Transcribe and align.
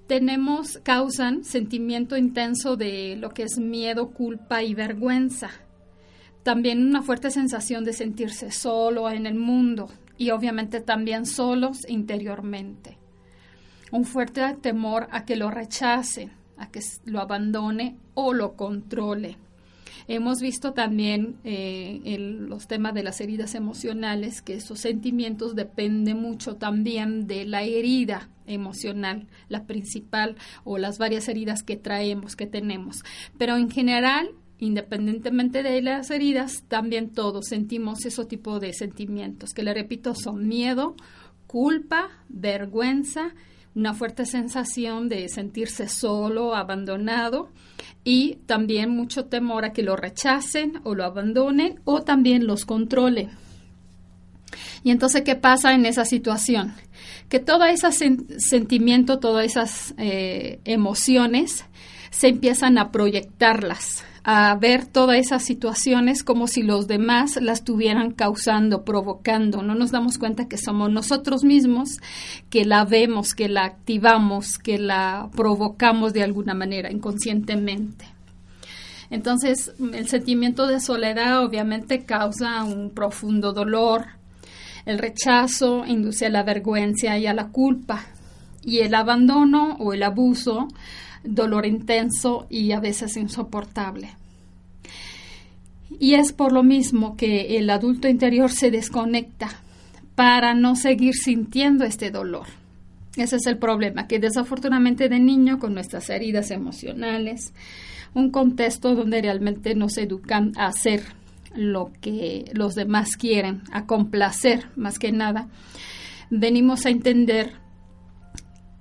Tenemos, 0.07 0.79
causan 0.81 1.43
sentimiento 1.43 2.15
intenso 2.15 2.77
de 2.77 3.17
lo 3.17 3.31
que 3.31 3.43
es 3.43 3.57
miedo, 3.57 4.11
culpa 4.11 4.63
y 4.63 4.73
vergüenza. 4.73 5.49
También 6.43 6.87
una 6.87 7.01
fuerte 7.01 7.31
sensación 7.31 7.83
de 7.83 7.91
sentirse 7.91 8.49
solo 8.49 9.09
en 9.09 9.25
el 9.25 9.35
mundo 9.35 9.89
y 10.17 10.29
obviamente 10.29 10.79
también 10.79 11.25
solos 11.25 11.79
interiormente. 11.89 12.97
Un 13.91 14.05
fuerte 14.05 14.55
temor 14.61 15.09
a 15.11 15.25
que 15.25 15.35
lo 15.35 15.51
rechacen, 15.51 16.31
que 16.71 16.81
lo 17.05 17.19
abandone 17.19 17.97
o 18.13 18.33
lo 18.33 18.55
controle. 18.55 19.37
Hemos 20.07 20.41
visto 20.41 20.73
también 20.73 21.37
eh, 21.43 22.01
el, 22.05 22.47
los 22.47 22.67
temas 22.67 22.93
de 22.93 23.03
las 23.03 23.21
heridas 23.21 23.55
emocionales, 23.55 24.41
que 24.41 24.55
esos 24.55 24.79
sentimientos 24.79 25.55
dependen 25.55 26.19
mucho 26.19 26.55
también 26.55 27.25
de 27.25 27.45
la 27.45 27.63
herida 27.63 28.29
emocional, 28.45 29.27
la 29.47 29.65
principal 29.65 30.35
o 30.65 30.77
las 30.77 30.97
varias 30.97 31.29
heridas 31.29 31.63
que 31.63 31.77
traemos, 31.77 32.35
que 32.35 32.47
tenemos. 32.47 33.03
Pero 33.37 33.55
en 33.55 33.69
general, 33.69 34.29
independientemente 34.59 35.63
de 35.63 35.81
las 35.81 36.11
heridas, 36.11 36.63
también 36.67 37.09
todos 37.09 37.47
sentimos 37.47 38.05
ese 38.05 38.25
tipo 38.25 38.59
de 38.59 38.73
sentimientos, 38.73 39.53
que 39.53 39.63
le 39.63 39.73
repito, 39.73 40.15
son 40.15 40.47
miedo, 40.47 40.95
culpa, 41.47 42.09
vergüenza, 42.27 43.33
una 43.75 43.93
fuerte 43.93 44.25
sensación 44.25 45.09
de 45.09 45.27
sentirse 45.29 45.87
solo, 45.87 46.55
abandonado 46.55 47.49
y 48.03 48.35
también 48.45 48.89
mucho 48.89 49.25
temor 49.25 49.65
a 49.65 49.73
que 49.73 49.83
lo 49.83 49.95
rechacen 49.95 50.79
o 50.83 50.95
lo 50.95 51.03
abandonen 51.03 51.79
o 51.85 52.01
también 52.01 52.45
los 52.45 52.65
controlen. 52.65 53.31
Y 54.83 54.91
entonces, 54.91 55.23
¿qué 55.23 55.35
pasa 55.35 55.73
en 55.73 55.85
esa 55.85 56.05
situación? 56.05 56.73
Que 57.29 57.39
todo 57.39 57.63
ese 57.63 57.91
sentimiento, 58.37 59.19
todas 59.19 59.45
esas 59.45 59.95
eh, 59.97 60.59
emociones 60.65 61.65
se 62.11 62.27
empiezan 62.27 62.77
a 62.77 62.91
proyectarlas 62.91 64.03
a 64.23 64.55
ver 64.55 64.85
todas 64.85 65.17
esas 65.17 65.43
situaciones 65.43 66.23
como 66.23 66.47
si 66.47 66.63
los 66.63 66.87
demás 66.87 67.37
las 67.41 67.59
estuvieran 67.59 68.11
causando, 68.11 68.85
provocando. 68.85 69.61
No 69.61 69.75
nos 69.75 69.91
damos 69.91 70.17
cuenta 70.17 70.47
que 70.47 70.57
somos 70.57 70.89
nosotros 70.89 71.43
mismos 71.43 71.99
que 72.49 72.63
la 72.63 72.85
vemos, 72.85 73.33
que 73.33 73.49
la 73.49 73.65
activamos, 73.65 74.57
que 74.57 74.79
la 74.79 75.29
provocamos 75.35 76.13
de 76.13 76.23
alguna 76.23 76.53
manera 76.53 76.89
inconscientemente. 76.89 78.05
Entonces, 79.09 79.73
el 79.93 80.07
sentimiento 80.07 80.67
de 80.67 80.79
soledad 80.79 81.43
obviamente 81.43 82.05
causa 82.05 82.63
un 82.63 82.91
profundo 82.91 83.51
dolor. 83.51 84.05
El 84.85 84.99
rechazo 84.99 85.85
induce 85.85 86.25
a 86.25 86.29
la 86.29 86.43
vergüenza 86.43 87.17
y 87.17 87.27
a 87.27 87.33
la 87.33 87.49
culpa. 87.49 88.05
Y 88.63 88.79
el 88.79 88.95
abandono 88.95 89.75
o 89.79 89.93
el 89.93 90.01
abuso 90.03 90.69
dolor 91.23 91.65
intenso 91.65 92.47
y 92.49 92.71
a 92.71 92.79
veces 92.79 93.17
insoportable. 93.17 94.09
Y 95.99 96.15
es 96.15 96.33
por 96.33 96.51
lo 96.51 96.63
mismo 96.63 97.15
que 97.15 97.57
el 97.57 97.69
adulto 97.69 98.07
interior 98.07 98.51
se 98.51 98.71
desconecta 98.71 99.49
para 100.15 100.53
no 100.53 100.75
seguir 100.75 101.13
sintiendo 101.15 101.85
este 101.85 102.11
dolor. 102.11 102.47
Ese 103.15 103.35
es 103.35 103.45
el 103.45 103.57
problema, 103.57 104.07
que 104.07 104.19
desafortunadamente 104.19 105.07
de 105.07 105.19
niño, 105.19 105.59
con 105.59 105.73
nuestras 105.73 106.09
heridas 106.09 106.49
emocionales, 106.49 107.53
un 108.15 108.31
contexto 108.31 108.95
donde 108.95 109.21
realmente 109.21 109.75
nos 109.75 109.97
educan 109.97 110.51
a 110.57 110.67
hacer 110.67 111.03
lo 111.55 111.91
que 112.01 112.45
los 112.53 112.73
demás 112.73 113.15
quieren, 113.15 113.61
a 113.71 113.85
complacer 113.85 114.67
más 114.75 114.97
que 114.97 115.11
nada, 115.11 115.47
venimos 116.31 116.85
a 116.85 116.89
entender 116.89 117.53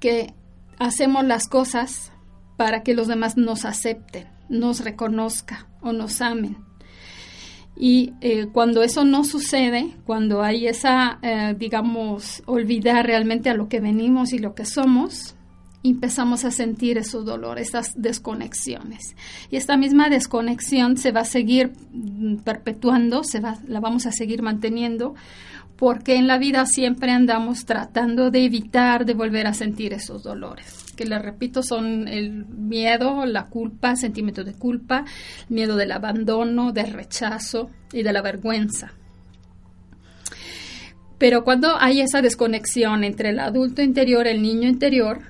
que 0.00 0.32
hacemos 0.78 1.25
las 1.25 1.48
cosas 1.48 2.11
para 2.62 2.84
que 2.84 2.94
los 2.94 3.08
demás 3.08 3.36
nos 3.36 3.64
acepten, 3.64 4.28
nos 4.48 4.84
reconozcan 4.84 5.66
o 5.80 5.92
nos 5.92 6.20
amen. 6.20 6.58
Y 7.76 8.12
eh, 8.20 8.46
cuando 8.52 8.84
eso 8.84 9.04
no 9.04 9.24
sucede, 9.24 9.96
cuando 10.04 10.44
hay 10.44 10.68
esa, 10.68 11.18
eh, 11.22 11.56
digamos, 11.58 12.40
olvidar 12.46 13.04
realmente 13.04 13.50
a 13.50 13.54
lo 13.54 13.68
que 13.68 13.80
venimos 13.80 14.32
y 14.32 14.38
lo 14.38 14.54
que 14.54 14.64
somos, 14.64 15.34
empezamos 15.82 16.44
a 16.44 16.52
sentir 16.52 16.98
esos 16.98 17.24
dolores, 17.24 17.70
esas 17.70 18.00
desconexiones. 18.00 19.16
Y 19.50 19.56
esta 19.56 19.76
misma 19.76 20.08
desconexión 20.08 20.96
se 20.98 21.10
va 21.10 21.22
a 21.22 21.24
seguir 21.24 21.72
mm, 21.90 22.44
perpetuando, 22.44 23.24
se 23.24 23.40
va, 23.40 23.58
la 23.66 23.80
vamos 23.80 24.06
a 24.06 24.12
seguir 24.12 24.40
manteniendo, 24.40 25.16
porque 25.74 26.14
en 26.14 26.28
la 26.28 26.38
vida 26.38 26.64
siempre 26.66 27.10
andamos 27.10 27.64
tratando 27.64 28.30
de 28.30 28.44
evitar 28.44 29.04
de 29.04 29.14
volver 29.14 29.48
a 29.48 29.52
sentir 29.52 29.92
esos 29.92 30.22
dolores 30.22 30.81
que 30.97 31.04
le 31.04 31.19
repito 31.19 31.62
son 31.62 32.08
el 32.08 32.47
miedo, 32.47 33.25
la 33.26 33.48
culpa, 33.48 33.97
sentimiento 33.97 34.44
de 34.44 34.54
culpa, 34.54 35.04
miedo 35.48 35.76
del 35.76 35.92
abandono, 35.92 36.72
del 36.72 36.92
rechazo 36.92 37.70
y 37.92 38.03
de 38.03 38.12
la 38.12 38.22
vergüenza. 38.22 38.92
Pero 41.19 41.44
cuando 41.44 41.76
hay 41.78 42.00
esa 42.00 42.20
desconexión 42.20 43.04
entre 43.04 43.31
el 43.31 43.38
adulto 43.38 43.81
interior 43.81 44.26
y 44.26 44.31
el 44.31 44.42
niño 44.42 44.69
interior, 44.69 45.20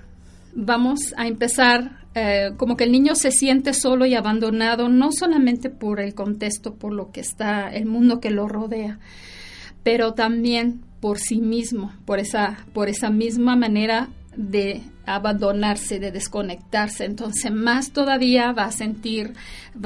vamos 0.54 1.12
a 1.16 1.26
empezar 1.26 2.02
eh, 2.14 2.52
como 2.56 2.76
que 2.76 2.84
el 2.84 2.92
niño 2.92 3.14
se 3.14 3.30
siente 3.30 3.72
solo 3.72 4.04
y 4.04 4.14
abandonado, 4.14 4.88
no 4.88 5.12
solamente 5.12 5.70
por 5.70 6.00
el 6.00 6.14
contexto, 6.14 6.74
por 6.74 6.92
lo 6.92 7.10
que 7.10 7.20
está, 7.20 7.68
el 7.68 7.86
mundo 7.86 8.20
que 8.20 8.30
lo 8.30 8.48
rodea, 8.48 8.98
pero 9.82 10.12
también 10.14 10.82
por 11.00 11.18
sí 11.18 11.40
mismo, 11.40 11.92
por 12.04 12.18
esa, 12.18 12.64
por 12.72 12.88
esa 12.88 13.10
misma 13.10 13.56
manera 13.56 14.08
de 14.36 14.82
abandonarse, 15.06 15.98
de 15.98 16.10
desconectarse. 16.10 17.04
Entonces, 17.04 17.50
más 17.52 17.92
todavía 17.92 18.52
va 18.52 18.64
a 18.64 18.72
sentir, 18.72 19.34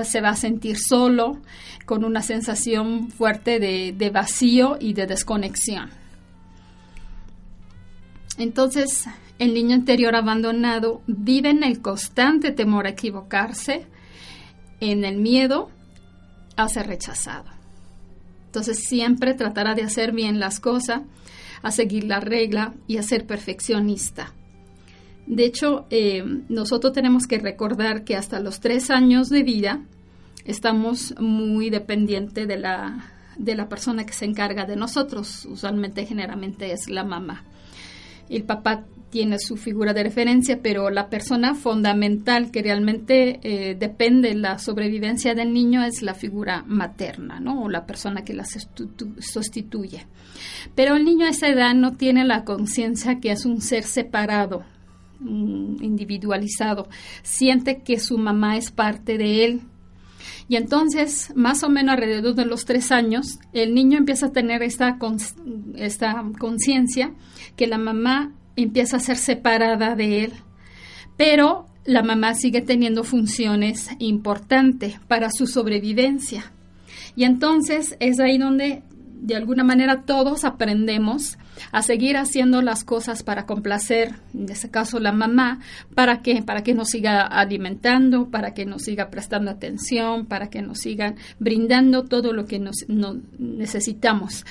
se 0.05 0.21
va 0.21 0.31
a 0.31 0.37
sentir 0.37 0.79
solo, 0.79 1.39
con 1.85 2.05
una 2.05 2.23
sensación 2.23 3.11
fuerte 3.11 3.61
de, 3.61 3.95
de 3.97 4.11
vacío 4.11 4.77
y 4.81 4.93
de 4.93 5.07
desconexión. 5.07 5.91
Entonces, 8.39 9.07
el 9.39 9.55
niño 9.55 9.77
interior 9.77 10.15
abandonado 10.15 11.03
vive 11.07 11.51
en 11.51 11.63
el 11.63 11.81
constante 11.81 12.51
temor 12.53 12.87
a 12.87 12.91
equivocarse, 12.91 13.87
en 14.81 15.05
el 15.05 15.17
miedo 15.17 15.71
a 16.57 16.69
ser 16.69 16.87
rechazado. 16.87 17.51
Entonces, 18.47 18.85
siempre 18.87 19.35
tratará 19.35 19.75
de 19.75 19.83
hacer 19.83 20.13
bien 20.13 20.41
las 20.41 20.61
cosas, 20.61 21.03
a 21.63 21.71
seguir 21.71 22.05
la 22.05 22.21
regla 22.21 22.75
y 22.87 22.99
a 22.99 23.03
ser 23.03 23.27
perfeccionista 23.27 24.33
De 25.27 25.45
hecho, 25.45 25.87
eh, 25.91 26.25
nosotros 26.49 26.93
tenemos 26.93 27.27
que 27.27 27.39
recordar 27.39 28.05
que 28.05 28.17
hasta 28.17 28.41
los 28.41 28.61
tres 28.61 28.91
años 28.91 29.29
de 29.29 29.43
vida 29.43 29.81
estamos 30.45 31.15
muy 31.21 31.71
dependientes 31.71 32.47
de 32.47 32.57
la, 32.57 33.11
de 33.37 33.55
la 33.55 33.69
persona 33.69 34.07
que 34.07 34.13
se 34.13 34.25
encarga 34.25 34.65
de 34.65 34.77
nosotros. 34.77 35.45
Usualmente, 35.47 36.07
generalmente 36.07 36.73
es 36.73 36.89
la 36.89 37.05
mamá. 37.05 37.45
El 38.29 38.45
papá 38.45 38.85
tiene 39.11 39.39
su 39.39 39.57
figura 39.57 39.93
de 39.93 40.03
referencia, 40.03 40.61
pero 40.63 40.91
la 40.91 41.09
persona 41.09 41.55
fundamental 41.55 42.51
que 42.51 42.63
realmente 42.63 43.39
eh, 43.43 43.75
depende 43.75 44.31
de 44.31 44.35
la 44.35 44.59
sobrevivencia 44.59 45.35
del 45.35 45.53
niño 45.53 45.85
es 45.85 46.03
la 46.03 46.15
figura 46.15 46.65
materna, 46.67 47.41
¿no? 47.41 47.63
O 47.63 47.69
la 47.69 47.87
persona 47.87 48.25
que 48.25 48.35
la 48.35 48.45
sustituye. 48.45 50.07
Pero 50.75 50.97
el 50.97 51.05
niño 51.05 51.27
a 51.27 51.31
esa 51.31 51.49
edad 51.49 51.75
no 51.75 51.93
tiene 51.97 52.25
la 52.25 52.45
conciencia 52.45 53.21
que 53.21 53.31
es 53.31 53.47
un 53.47 53.61
ser 53.61 53.85
separado, 53.85 54.65
individualizado. 55.21 56.89
Siente 57.23 57.83
que 57.83 57.99
su 57.99 58.19
mamá 58.19 58.57
es 58.57 58.71
parte 58.71 59.19
de 59.19 59.45
él. 59.45 59.61
Y 60.49 60.57
entonces, 60.57 61.33
más 61.35 61.63
o 61.63 61.69
menos 61.69 61.95
alrededor 61.95 62.35
de 62.35 62.45
los 62.45 62.65
tres 62.65 62.93
años, 62.93 63.39
el 63.53 63.75
niño 63.75 63.99
empieza 63.99 64.27
a 64.27 64.33
tener 64.33 64.63
esta, 64.63 64.99
esta 65.77 66.25
conciencia 66.39 67.15
que 67.57 67.67
la 67.67 67.79
mamá 67.79 68.33
empieza 68.57 68.97
a 68.97 69.01
ser 69.01 69.17
separada 69.17 69.95
de 69.95 70.25
él. 70.25 70.33
Pero 71.17 71.67
la 71.85 72.03
mamá 72.03 72.35
sigue 72.35 72.61
teniendo 72.61 73.05
funciones 73.05 73.91
importantes 73.99 74.99
para 75.07 75.31
su 75.31 75.47
sobrevivencia. 75.47 76.53
Y 77.15 77.25
entonces 77.25 77.97
es 78.01 78.21
ahí 78.21 78.39
donde 78.39 78.83
de 79.21 79.35
alguna 79.35 79.65
manera 79.65 80.03
todos 80.03 80.45
aprendemos 80.45 81.39
a 81.73 81.83
seguir 81.83 82.17
haciendo 82.17 82.61
las 82.61 82.85
cosas 82.85 83.23
para 83.23 83.47
complacer, 83.47 84.15
en 84.35 84.51
este 84.51 84.71
caso 84.71 85.01
la 85.01 85.13
mamá, 85.13 85.61
para 85.95 86.21
que 86.21 86.43
para 86.43 86.63
que 86.63 86.75
nos 86.75 86.91
siga 86.91 87.23
alimentando, 87.23 88.29
para 88.31 88.53
que 88.53 88.67
nos 88.67 88.83
siga 88.83 89.09
prestando 89.11 89.51
atención, 89.51 90.27
para 90.27 90.51
que 90.51 90.61
nos 90.61 90.79
sigan 90.79 91.17
brindando 91.39 92.05
todo 92.05 92.33
lo 92.33 92.45
que 92.45 92.59
nos 92.59 92.85
necesitamos. 93.39 94.45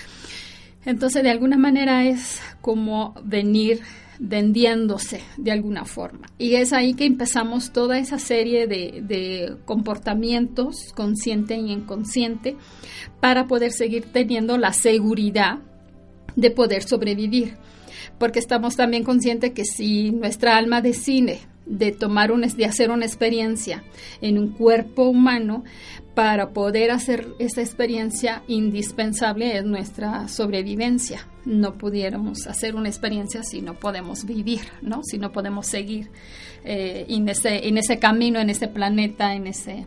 Entonces, 0.85 1.23
de 1.23 1.31
alguna 1.31 1.57
manera 1.57 2.05
es 2.05 2.41
como 2.61 3.15
venir 3.23 3.81
vendiéndose 4.19 5.21
de 5.37 5.51
alguna 5.51 5.85
forma. 5.85 6.27
Y 6.37 6.55
es 6.55 6.73
ahí 6.73 6.93
que 6.93 7.05
empezamos 7.05 7.71
toda 7.71 7.97
esa 7.97 8.19
serie 8.19 8.67
de, 8.67 9.57
comportamientos 9.65 10.93
consciente 10.93 11.55
y 11.55 11.71
inconsciente 11.71 12.55
para 13.19 13.47
poder 13.47 13.71
seguir 13.71 14.05
teniendo 14.11 14.57
la 14.57 14.73
seguridad 14.73 15.59
de 16.35 16.51
poder 16.51 16.83
sobrevivir. 16.83 17.57
Porque 18.17 18.39
estamos 18.39 18.75
también 18.75 19.03
conscientes 19.03 19.51
que 19.51 19.65
si 19.65 20.11
nuestra 20.11 20.57
alma 20.57 20.81
decide 20.81 21.39
de 21.65 21.91
tomar 21.91 22.31
un, 22.31 22.41
de 22.41 22.65
hacer 22.65 22.91
una 22.91 23.05
experiencia 23.05 23.83
en 24.21 24.37
un 24.37 24.49
cuerpo 24.49 25.03
humano, 25.03 25.63
para 26.15 26.51
poder 26.51 26.91
hacer 26.91 27.27
esa 27.39 27.61
experiencia 27.61 28.41
indispensable 28.47 29.57
es 29.57 29.65
nuestra 29.65 30.27
sobrevivencia. 30.29 31.27
No 31.43 31.77
pudiéramos 31.77 32.47
hacer 32.47 32.75
una 32.75 32.87
experiencia 32.87 33.43
si 33.43 33.61
no 33.61 33.75
podemos 33.75 34.25
vivir, 34.25 34.61
¿no? 34.81 35.01
Si 35.03 35.19
no 35.19 35.33
podemos 35.33 35.67
seguir 35.67 36.09
eh, 36.63 37.05
en, 37.09 37.27
ese, 37.27 37.67
en 37.67 37.77
ese 37.77 37.99
camino, 37.99 38.39
en 38.39 38.49
ese 38.49 38.69
planeta, 38.69 39.35
en, 39.35 39.45
ese, 39.45 39.85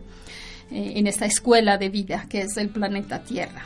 eh, 0.70 0.92
en 0.96 1.06
esta 1.06 1.24
escuela 1.24 1.78
de 1.78 1.88
vida 1.88 2.26
que 2.28 2.42
es 2.42 2.56
el 2.58 2.68
planeta 2.68 3.24
Tierra. 3.24 3.64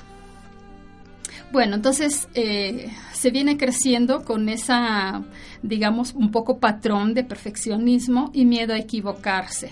Bueno, 1.50 1.75
entonces 1.75 2.29
eh, 2.32 2.91
se 3.12 3.31
viene 3.31 3.58
creciendo 3.58 4.25
con 4.25 4.49
esa, 4.49 5.23
digamos, 5.62 6.14
un 6.14 6.31
poco 6.31 6.59
patrón 6.59 7.14
de 7.14 7.25
perfeccionismo 7.25 8.31
y 8.32 8.44
miedo 8.44 8.75
a 8.75 8.79
equivocarse. 8.79 9.70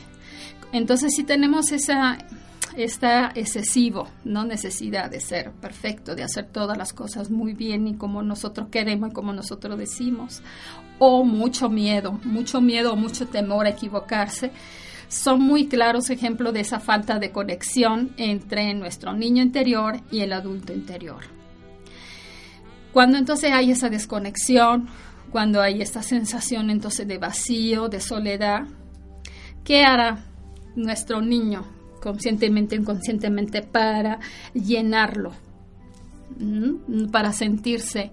Entonces, 0.72 1.14
si 1.14 1.24
tenemos 1.24 1.72
esa 1.72 2.18
está 2.76 3.32
excesivo, 3.34 4.08
no 4.24 4.44
necesidad 4.44 5.10
de 5.10 5.20
ser 5.20 5.52
perfecto, 5.52 6.14
de 6.14 6.22
hacer 6.22 6.46
todas 6.46 6.78
las 6.78 6.92
cosas 6.92 7.30
muy 7.30 7.52
bien 7.52 7.88
y 7.88 7.94
como 7.94 8.22
nosotros 8.22 8.68
queremos 8.70 9.10
y 9.10 9.12
como 9.12 9.32
nosotros 9.32 9.78
decimos, 9.78 10.42
o 10.98 11.24
mucho 11.24 11.68
miedo, 11.68 12.20
mucho 12.24 12.60
miedo 12.60 12.92
o 12.92 12.96
mucho 12.96 13.26
temor 13.26 13.66
a 13.66 13.70
equivocarse, 13.70 14.52
son 15.08 15.42
muy 15.42 15.66
claros 15.66 16.10
ejemplos 16.10 16.54
de 16.54 16.60
esa 16.60 16.78
falta 16.78 17.18
de 17.18 17.32
conexión 17.32 18.12
entre 18.16 18.72
nuestro 18.74 19.12
niño 19.12 19.42
interior 19.42 20.00
y 20.10 20.20
el 20.20 20.32
adulto 20.32 20.72
interior. 20.72 21.24
Cuando 22.92 23.18
entonces 23.18 23.52
hay 23.52 23.70
esa 23.70 23.88
desconexión, 23.88 24.88
cuando 25.30 25.60
hay 25.60 25.82
esta 25.82 26.02
sensación 26.02 26.70
entonces 26.70 27.06
de 27.06 27.18
vacío, 27.18 27.88
de 27.88 28.00
soledad, 28.00 28.62
¿qué 29.64 29.84
hará 29.84 30.24
nuestro 30.76 31.20
niño 31.20 31.64
conscientemente 32.00 32.76
inconscientemente 32.76 33.62
para 33.62 34.18
llenarlo, 34.54 35.32
para 37.12 37.32
sentirse 37.32 38.10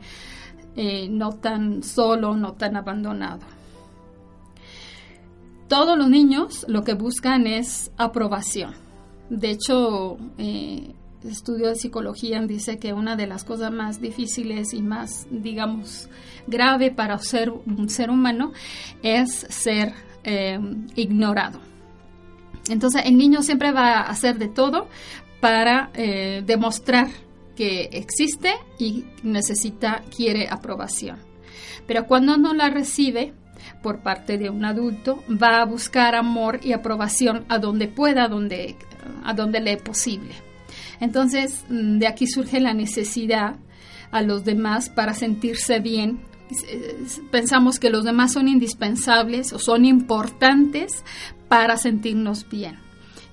eh, 0.75 1.07
no 1.09 1.31
tan 1.31 1.81
solo, 1.81 2.35
no 2.35 2.53
tan 2.53 2.75
abandonado. 2.75 3.39
Todos 5.67 5.97
los 5.97 6.09
niños 6.09 6.65
lo 6.67 6.83
que 6.83 6.93
buscan 6.93 7.47
es 7.47 7.91
aprobación. 7.97 8.75
De 9.29 9.49
hecho, 9.49 10.17
eh, 10.37 10.93
estudio 11.23 11.69
de 11.69 11.75
psicología 11.75 12.41
dice 12.41 12.77
que 12.77 12.93
una 12.93 13.15
de 13.15 13.27
las 13.27 13.43
cosas 13.43 13.71
más 13.71 13.99
difíciles 13.99 14.73
y 14.73 14.81
más, 14.81 15.27
digamos, 15.31 16.09
grave 16.47 16.91
para 16.91 17.17
ser 17.19 17.51
un 17.51 17.89
ser 17.89 18.09
humano 18.09 18.53
es 19.03 19.45
ser 19.49 19.94
eh, 20.23 20.59
ignorado. 20.95 21.59
Entonces 22.69 23.03
el 23.05 23.17
niño 23.17 23.41
siempre 23.41 23.71
va 23.71 23.99
a 23.99 24.09
hacer 24.09 24.38
de 24.38 24.47
todo 24.47 24.88
para 25.39 25.91
eh, 25.94 26.44
demostrar 26.45 27.07
que 27.55 27.89
existe 27.91 28.53
y 28.77 29.05
necesita, 29.23 30.03
quiere 30.15 30.47
aprobación. 30.49 31.17
Pero 31.88 32.05
cuando 32.05 32.38
no 32.38 32.53
la 32.53 32.69
recibe 32.69 33.33
por 33.81 34.01
parte 34.01 34.38
de 34.38 34.49
un 34.49 34.65
adulto, 34.65 35.23
va 35.29 35.61
a 35.61 35.65
buscar 35.65 36.15
amor 36.15 36.59
y 36.63 36.73
aprobación 36.73 37.45
a 37.49 37.57
donde 37.57 37.88
pueda, 37.88 38.27
donde, 38.27 38.75
a 39.23 39.33
donde 39.33 39.59
le 39.59 39.73
es 39.73 39.81
posible. 39.81 40.33
Entonces, 40.99 41.65
mm, 41.69 41.99
de 41.99 42.07
aquí 42.07 42.27
surge 42.27 42.59
la 42.59 42.73
necesidad 42.73 43.55
a 44.11 44.21
los 44.21 44.44
demás 44.45 44.89
para 44.89 45.13
sentirse 45.13 45.79
bien 45.79 46.19
pensamos 47.31 47.79
que 47.79 47.89
los 47.89 48.03
demás 48.03 48.33
son 48.33 48.47
indispensables 48.47 49.53
o 49.53 49.59
son 49.59 49.85
importantes 49.85 51.03
para 51.47 51.77
sentirnos 51.77 52.47
bien. 52.49 52.80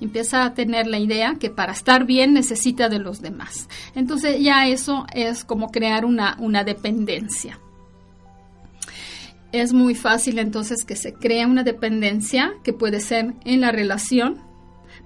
Empieza 0.00 0.44
a 0.44 0.54
tener 0.54 0.87
la 0.87 0.99
idea 0.99 1.37
que 1.38 1.50
para 1.50 1.73
estar 1.73 2.04
bien 2.04 2.35
necesita 2.35 2.88
de 2.88 2.99
los 2.99 3.23
demás. 3.23 3.68
Entonces 3.94 4.40
ya 4.40 4.66
eso 4.66 5.06
es 5.14 5.44
como 5.44 5.71
crear 5.71 6.04
una, 6.04 6.37
una 6.40 6.64
dependencia. 6.64 7.59
Es 9.52 9.73
muy 9.73 9.94
fácil 9.94 10.38
entonces 10.40 10.85
que 10.85 10.97
se 10.97 11.14
crea 11.14 11.47
una 11.47 11.62
dependencia 11.62 12.54
que 12.64 12.73
puede 12.73 12.99
ser 12.99 13.35
en 13.44 13.61
la 13.61 13.71
relación, 13.71 14.40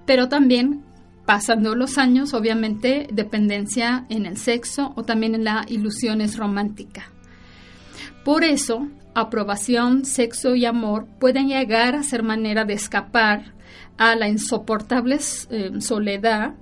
pero 0.07 0.27
también 0.27 0.83
pasando 1.27 1.75
los 1.75 1.99
años, 1.99 2.33
obviamente, 2.33 3.07
dependencia 3.13 4.07
en 4.09 4.25
el 4.25 4.37
sexo 4.37 4.93
o 4.95 5.03
también 5.03 5.35
en 5.35 5.43
la 5.43 5.63
ilusiones 5.69 6.35
romántica. 6.35 7.11
Por 8.23 8.43
eso, 8.43 8.87
aprobación, 9.13 10.05
sexo 10.05 10.55
y 10.55 10.65
amor 10.65 11.07
pueden 11.19 11.47
llegar 11.47 11.95
a 11.95 12.03
ser 12.03 12.23
manera 12.23 12.65
de 12.65 12.73
escapar 12.73 13.53
a 13.97 14.15
la 14.15 14.27
insoportable 14.27 15.19
eh, 15.49 15.71
soledad 15.79 16.53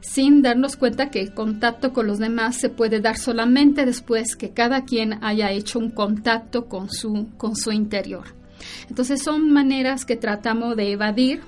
sin 0.00 0.40
darnos 0.40 0.76
cuenta 0.76 1.10
que 1.10 1.20
el 1.20 1.34
contacto 1.34 1.92
con 1.92 2.06
los 2.06 2.18
demás 2.18 2.56
se 2.56 2.68
puede 2.68 3.00
dar 3.00 3.16
solamente 3.16 3.84
después 3.84 4.36
que 4.36 4.50
cada 4.50 4.84
quien 4.84 5.22
haya 5.24 5.50
hecho 5.50 5.78
un 5.78 5.90
contacto 5.90 6.66
con 6.66 6.90
su, 6.90 7.28
con 7.36 7.56
su 7.56 7.72
interior. 7.72 8.34
Entonces 8.88 9.22
son 9.22 9.50
maneras 9.50 10.04
que 10.04 10.16
tratamos 10.16 10.76
de 10.76 10.92
evadir, 10.92 11.40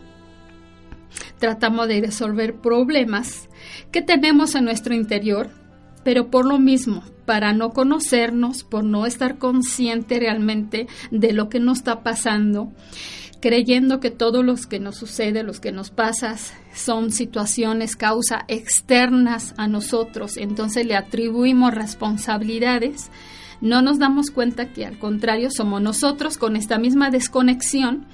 tratamos 1.38 1.88
de 1.88 2.00
resolver 2.00 2.56
problemas 2.56 3.48
que 3.92 4.02
tenemos 4.02 4.54
en 4.54 4.64
nuestro 4.64 4.94
interior 4.94 5.50
pero 6.08 6.30
por 6.30 6.46
lo 6.46 6.58
mismo, 6.58 7.02
para 7.28 7.52
no 7.52 7.74
conocernos, 7.74 8.64
por 8.64 8.84
no 8.84 9.04
estar 9.04 9.36
consciente 9.36 10.18
realmente 10.18 10.86
de 11.10 11.34
lo 11.34 11.50
que 11.50 11.60
nos 11.60 11.80
está 11.80 12.02
pasando, 12.02 12.72
creyendo 13.42 14.00
que 14.00 14.10
todo 14.10 14.42
lo 14.42 14.54
que 14.54 14.80
nos 14.80 14.96
sucede, 14.96 15.42
lo 15.42 15.52
que 15.52 15.70
nos 15.70 15.90
pasa, 15.90 16.36
son 16.72 17.12
situaciones, 17.12 17.96
causa 17.96 18.46
externas 18.48 19.52
a 19.58 19.68
nosotros, 19.68 20.38
entonces 20.38 20.86
le 20.86 20.96
atribuimos 20.96 21.74
responsabilidades, 21.74 23.10
no 23.60 23.82
nos 23.82 23.98
damos 23.98 24.30
cuenta 24.30 24.72
que 24.72 24.86
al 24.86 24.98
contrario 24.98 25.50
somos 25.50 25.82
nosotros 25.82 26.38
con 26.38 26.56
esta 26.56 26.78
misma 26.78 27.10
desconexión 27.10 28.06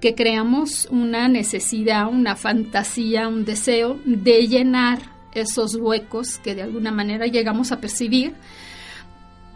que 0.00 0.16
creamos 0.16 0.88
una 0.90 1.28
necesidad, 1.28 2.08
una 2.08 2.34
fantasía, 2.34 3.28
un 3.28 3.44
deseo 3.44 4.00
de 4.04 4.48
llenar 4.48 5.15
esos 5.40 5.74
huecos 5.76 6.38
que 6.38 6.54
de 6.54 6.62
alguna 6.62 6.90
manera 6.90 7.26
llegamos 7.26 7.72
a 7.72 7.80
percibir 7.80 8.34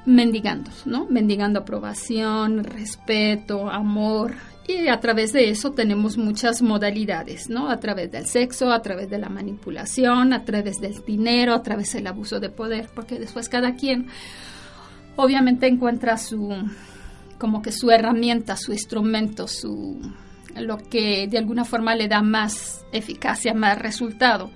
mendigando, 0.06 0.70
¿no? 0.84 1.06
Mendigando 1.06 1.60
aprobación, 1.60 2.64
respeto, 2.64 3.70
amor. 3.70 4.34
Y 4.66 4.88
a 4.88 5.00
través 5.00 5.32
de 5.32 5.50
eso 5.50 5.72
tenemos 5.72 6.16
muchas 6.16 6.62
modalidades, 6.62 7.48
¿no? 7.48 7.68
A 7.68 7.80
través 7.80 8.10
del 8.10 8.26
sexo, 8.26 8.70
a 8.72 8.82
través 8.82 9.10
de 9.10 9.18
la 9.18 9.28
manipulación, 9.28 10.32
a 10.32 10.44
través 10.44 10.80
del 10.80 11.04
dinero, 11.04 11.54
a 11.54 11.62
través 11.62 11.92
del 11.92 12.06
abuso 12.06 12.40
de 12.40 12.50
poder, 12.50 12.88
porque 12.94 13.18
después 13.18 13.48
cada 13.48 13.74
quien 13.74 14.06
obviamente 15.16 15.66
encuentra 15.66 16.16
su, 16.16 16.54
como 17.38 17.62
que 17.62 17.72
su 17.72 17.90
herramienta, 17.90 18.56
su 18.56 18.72
instrumento, 18.72 19.48
su 19.48 20.00
lo 20.56 20.78
que 20.78 21.26
de 21.28 21.38
alguna 21.38 21.64
forma 21.64 21.94
le 21.94 22.08
da 22.08 22.22
más 22.22 22.84
eficacia, 22.92 23.54
más 23.54 23.78
resultado. 23.78 24.50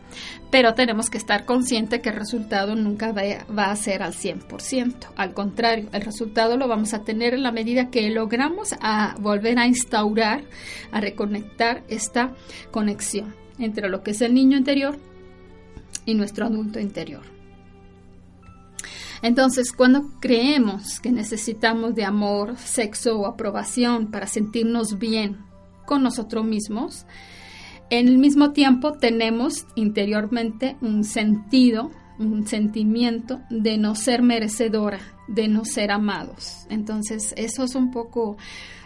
Pero 0.51 0.75
tenemos 0.75 1.11
que 1.11 1.19
estar 1.19 1.45
conscientes 1.45 2.01
que 2.01 2.11
el 2.11 2.17
resultado 2.17 2.77
nunca 2.77 3.13
va 3.13 3.71
a 3.71 3.77
ser 3.77 4.03
al 4.03 4.13
100%. 4.13 4.95
Al 5.17 5.35
contrario, 5.35 5.89
el 5.93 6.03
resultado 6.03 6.57
lo 6.57 6.69
vamos 6.69 6.95
a 6.95 7.03
tener 7.03 7.35
en 7.35 7.43
la 7.43 7.53
medida 7.53 7.91
que 7.91 8.09
logramos 8.11 8.75
volver 9.19 9.59
a 9.59 9.67
instaurar, 9.67 10.45
a 10.93 11.01
reconectar 11.01 11.83
esta 11.89 12.35
conexión 12.71 13.35
entre 13.59 13.89
lo 13.89 14.03
que 14.03 14.13
es 14.13 14.21
el 14.21 14.35
niño 14.35 14.57
interior 14.57 14.97
y 16.07 16.15
nuestro 16.15 16.47
adulto 16.47 16.81
interior. 16.81 17.23
Entonces, 19.23 19.73
cuando 19.73 20.11
creemos 20.21 21.01
que 21.01 21.11
necesitamos 21.11 21.95
de 21.95 22.05
amor, 22.05 22.59
sexo 22.59 23.19
o 23.19 23.27
aprobación 23.27 24.11
para 24.11 24.27
sentirnos 24.27 24.99
bien 24.99 25.39
con 25.87 26.03
nosotros 26.03 26.45
mismos, 26.45 27.07
en 27.91 28.09
el 28.09 28.19
mismo 28.19 28.53
tiempo 28.53 28.93
tenemos 28.93 29.67
interiormente 29.75 30.77
un 30.81 31.05
sentido, 31.05 31.91
un 32.19 32.47
sentimiento 32.47 33.41
de 33.51 33.77
no 33.77 33.95
ser 33.95 34.23
merecedora, 34.23 35.01
de 35.29 35.49
no 35.49 35.65
ser 35.65 35.91
amados. 35.91 36.67
Entonces, 36.71 37.35
eso 37.37 37.65
es 37.65 37.75
un 37.75 37.91
poco, 37.91 38.37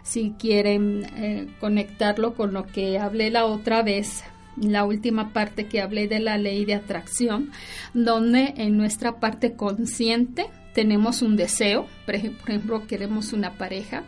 si 0.02 0.32
quieren 0.32 1.04
eh, 1.16 1.46
conectarlo 1.60 2.34
con 2.34 2.52
lo 2.52 2.66
que 2.66 2.98
hablé 2.98 3.30
la 3.30 3.46
otra 3.46 3.82
vez, 3.82 4.24
la 4.56 4.84
última 4.84 5.32
parte 5.32 5.66
que 5.66 5.80
hablé 5.80 6.08
de 6.08 6.18
la 6.18 6.36
ley 6.36 6.64
de 6.64 6.74
atracción, 6.74 7.52
donde 7.94 8.54
en 8.56 8.76
nuestra 8.76 9.20
parte 9.20 9.54
consciente 9.54 10.46
tenemos 10.74 11.22
un 11.22 11.36
deseo, 11.36 11.86
por 12.04 12.16
ejemplo, 12.16 12.86
queremos 12.86 13.32
una 13.32 13.52
pareja, 13.52 14.02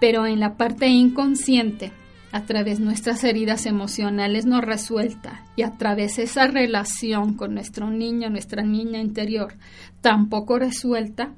pero 0.00 0.26
en 0.26 0.40
la 0.40 0.56
parte 0.56 0.88
inconsciente 0.88 1.92
a 2.34 2.46
través 2.46 2.80
de 2.80 2.84
nuestras 2.84 3.22
heridas 3.22 3.64
emocionales 3.64 4.44
no 4.44 4.60
resuelta 4.60 5.44
y 5.54 5.62
a 5.62 5.70
través 5.78 6.16
de 6.16 6.24
esa 6.24 6.48
relación 6.48 7.34
con 7.34 7.54
nuestro 7.54 7.90
niño, 7.90 8.28
nuestra 8.28 8.64
niña 8.64 9.00
interior 9.00 9.54
tampoco 10.00 10.58
resuelta, 10.58 11.32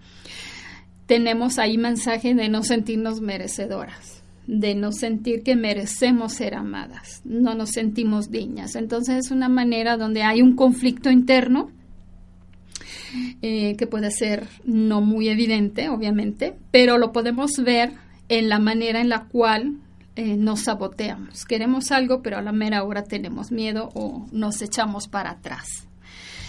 tenemos 1.04 1.58
ahí 1.58 1.76
mensaje 1.76 2.34
de 2.34 2.48
no 2.48 2.62
sentirnos 2.62 3.20
merecedoras, 3.20 4.22
de 4.46 4.74
no 4.74 4.90
sentir 4.90 5.42
que 5.42 5.54
merecemos 5.54 6.32
ser 6.32 6.54
amadas, 6.54 7.20
no 7.26 7.54
nos 7.54 7.72
sentimos 7.72 8.30
dignas. 8.30 8.74
Entonces 8.74 9.26
es 9.26 9.30
una 9.30 9.50
manera 9.50 9.98
donde 9.98 10.22
hay 10.22 10.40
un 10.40 10.56
conflicto 10.56 11.10
interno 11.10 11.70
eh, 13.42 13.76
que 13.76 13.86
puede 13.86 14.10
ser 14.10 14.48
no 14.64 15.02
muy 15.02 15.28
evidente, 15.28 15.90
obviamente, 15.90 16.54
pero 16.70 16.96
lo 16.96 17.12
podemos 17.12 17.50
ver 17.62 17.92
en 18.30 18.48
la 18.48 18.58
manera 18.58 19.02
en 19.02 19.10
la 19.10 19.24
cual 19.24 19.76
eh, 20.16 20.38
nos 20.38 20.60
saboteamos. 20.60 21.44
Queremos 21.44 21.92
algo, 21.92 22.22
pero 22.22 22.38
a 22.38 22.42
la 22.42 22.52
mera 22.52 22.82
hora 22.84 23.04
tenemos 23.04 23.52
miedo 23.52 23.90
o 23.92 24.26
nos 24.32 24.62
echamos 24.62 25.08
para 25.08 25.32
atrás. 25.32 25.86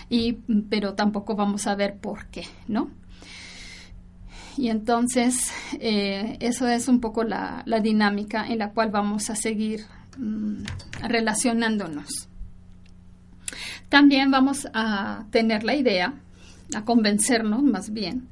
Y, 0.10 0.38
pero 0.70 0.94
tampoco 0.94 1.36
vamos 1.36 1.68
a 1.68 1.76
ver 1.76 1.98
por 1.98 2.28
qué, 2.28 2.46
¿no? 2.70 2.90
Y 4.56 4.70
entonces, 4.70 5.52
eh, 5.82 6.38
eso 6.40 6.66
es 6.66 6.88
un 6.88 7.02
poco 7.02 7.26
la, 7.26 7.66
dinámica 7.84 8.48
en 8.48 8.60
la 8.60 8.72
cual 8.72 8.90
vamos 8.90 9.30
a 9.30 9.36
seguir 9.36 9.82
mm, 10.18 10.64
relacionándonos. 11.04 12.30
También 13.90 14.32
vamos 14.32 14.66
a 14.74 15.26
tener 15.30 15.66
la 15.66 15.76
idea, 15.76 16.14
a 16.74 16.86
convencernos 16.86 17.64
más 17.64 17.92
bien, 17.92 18.30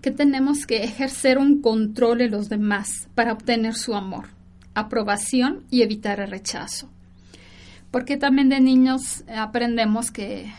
que 0.00 0.10
tenemos 0.10 0.64
que 0.64 0.84
ejercer 0.84 1.36
un 1.36 1.60
control 1.60 2.16
de 2.16 2.30
los 2.30 2.48
demás 2.48 3.08
para 3.14 3.34
obtener 3.34 3.74
su 3.74 3.94
amor 3.94 4.39
aprobación 4.80 5.64
y 5.70 5.82
evitar 5.82 6.20
el 6.20 6.30
rechazo. 6.30 6.88
Porque 7.90 8.16
también 8.16 8.48
de 8.48 8.60
niños 8.60 9.24
aprendemos 9.28 10.10
que 10.10 10.52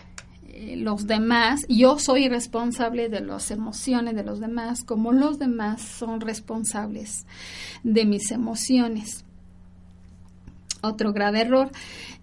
eh, 0.54 0.76
los 0.76 1.08
demás, 1.08 1.66
yo 1.70 1.98
soy 1.98 2.28
responsable 2.28 3.10
de 3.10 3.22
las 3.22 3.52
emociones 3.52 4.16
de 4.16 4.24
los 4.24 4.40
demás, 4.40 4.84
como 4.84 5.12
los 5.12 5.40
demás 5.40 5.82
son 5.82 6.20
responsables 6.20 7.26
de 7.84 8.06
mis 8.06 8.32
emociones. 8.32 9.24
Otro 10.82 11.14
grave 11.14 11.42
error, 11.42 11.72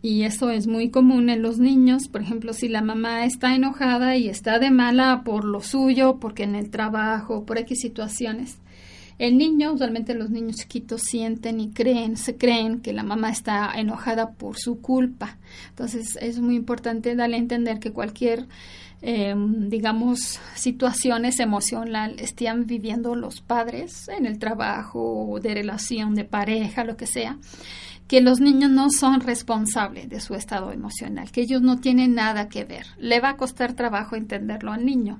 y 0.03 0.23
eso 0.23 0.51
es 0.51 0.67
muy 0.67 0.91
común 0.91 1.31
en 1.31 1.43
los 1.43 1.59
niños, 1.59 2.09
por 2.09 2.21
ejemplo, 2.21 2.53
si 2.53 2.69
la 2.69 2.83
mamá 2.83 3.25
está 3.25 3.55
enojada 3.55 4.17
y 4.17 4.29
está 4.29 4.59
de 4.59 4.71
mala 4.71 5.23
por 5.25 5.45
lo 5.45 5.61
suyo, 5.61 6.19
porque 6.21 6.43
en 6.43 6.55
el 6.55 6.71
trabajo, 6.71 7.45
por 7.45 7.59
X 7.59 7.81
situaciones, 7.81 8.59
el 9.19 9.37
niño, 9.37 9.73
usualmente 9.73 10.15
los 10.15 10.31
niños 10.31 10.57
chiquitos 10.57 11.03
sienten 11.03 11.61
y 11.61 11.71
creen, 11.71 12.17
se 12.17 12.37
creen 12.37 12.81
que 12.81 12.93
la 12.93 13.03
mamá 13.03 13.31
está 13.31 13.73
enojada 13.75 14.31
por 14.31 14.57
su 14.59 14.81
culpa. 14.81 15.39
Entonces 15.71 16.17
es 16.21 16.39
muy 16.39 16.55
importante 16.55 17.17
darle 17.17 17.37
a 17.37 17.41
entender 17.41 17.81
que 17.81 17.93
cualquier, 17.93 18.47
em, 19.03 19.69
digamos, 19.69 20.39
situaciones 20.55 21.41
emocionales 21.41 22.23
estén 22.23 22.67
viviendo 22.67 23.17
los 23.17 23.41
padres 23.41 24.09
en 24.09 24.25
el 24.25 24.39
trabajo, 24.39 25.39
de 25.43 25.53
relación, 25.53 26.15
de 26.15 26.25
pareja, 26.25 26.85
lo 26.85 26.97
que 26.97 27.07
sea, 27.07 27.39
que 28.07 28.21
los 28.21 28.41
niños 28.41 28.71
no 28.71 28.89
son 28.89 29.21
responsables 29.21 30.09
de 30.09 30.21
su 30.21 30.35
estado 30.35 30.71
emocional, 30.71 31.33
que 31.33 31.43
ellos 31.43 31.61
no 31.61 31.81
tienen 31.81 32.15
nada 32.15 32.49
que 32.49 32.65
ver. 32.65 32.87
Le 32.99 33.21
va 33.21 33.31
a 33.31 33.37
costar 33.37 33.75
trabajo 33.75 34.15
entenderlo 34.15 34.73
al 34.73 34.87
niño 34.87 35.19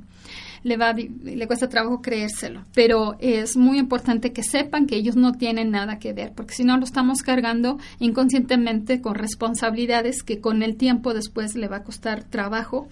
le, 0.63 0.77
va, 0.77 0.93
le 0.93 1.47
cuesta 1.47 1.69
trabajo 1.69 2.01
creérselo. 2.01 2.65
Pero 2.75 3.17
es 3.21 3.57
muy 3.57 3.79
importante 3.79 4.33
que 4.33 4.43
sepan 4.43 4.87
que 4.87 4.97
ellos 4.97 5.17
no 5.17 5.33
tienen 5.33 5.71
nada 5.71 5.99
que 5.99 6.13
ver, 6.13 6.33
porque 6.35 6.55
si 6.55 6.65
no 6.65 6.77
lo 6.77 6.85
estamos 6.85 7.23
cargando 7.23 7.79
inconscientemente 7.99 9.01
con 9.01 9.15
responsabilidades 9.15 10.23
que 10.23 10.41
con 10.41 10.63
el 10.63 10.77
tiempo 10.77 11.15
después 11.15 11.55
le 11.55 11.69
va 11.69 11.79
a 11.79 11.83
costar 11.85 12.25
trabajo 12.25 12.89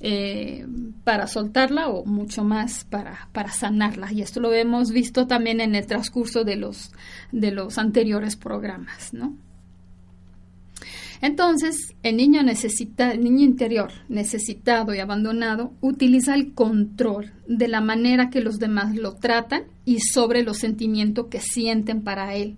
eh, 0.00 0.66
para 1.04 1.26
soltarla 1.26 1.88
o 1.88 2.04
mucho 2.04 2.44
más 2.44 2.84
para, 2.84 3.28
para 3.32 3.50
sanarla. 3.50 4.12
Y 4.12 4.22
esto 4.22 4.40
lo 4.40 4.52
hemos 4.52 4.90
visto 4.90 5.26
también 5.26 5.60
en 5.60 5.74
el 5.74 5.86
transcurso 5.86 6.44
de 6.44 6.56
los, 6.56 6.92
de 7.32 7.50
los 7.50 7.78
anteriores 7.78 8.36
programas, 8.36 9.12
¿no? 9.12 9.34
Entonces, 11.24 11.94
el 12.02 12.18
niño 12.18 12.42
necesita, 12.42 13.12
el 13.12 13.24
niño 13.24 13.46
interior 13.46 13.90
necesitado 14.10 14.94
y 14.94 14.98
abandonado 14.98 15.72
utiliza 15.80 16.34
el 16.34 16.52
control 16.52 17.32
de 17.48 17.66
la 17.66 17.80
manera 17.80 18.28
que 18.28 18.42
los 18.42 18.58
demás 18.58 18.94
lo 18.94 19.14
tratan 19.14 19.62
y 19.86 20.00
sobre 20.00 20.42
los 20.42 20.58
sentimientos 20.58 21.28
que 21.28 21.40
sienten 21.40 22.02
para 22.02 22.34
él, 22.34 22.56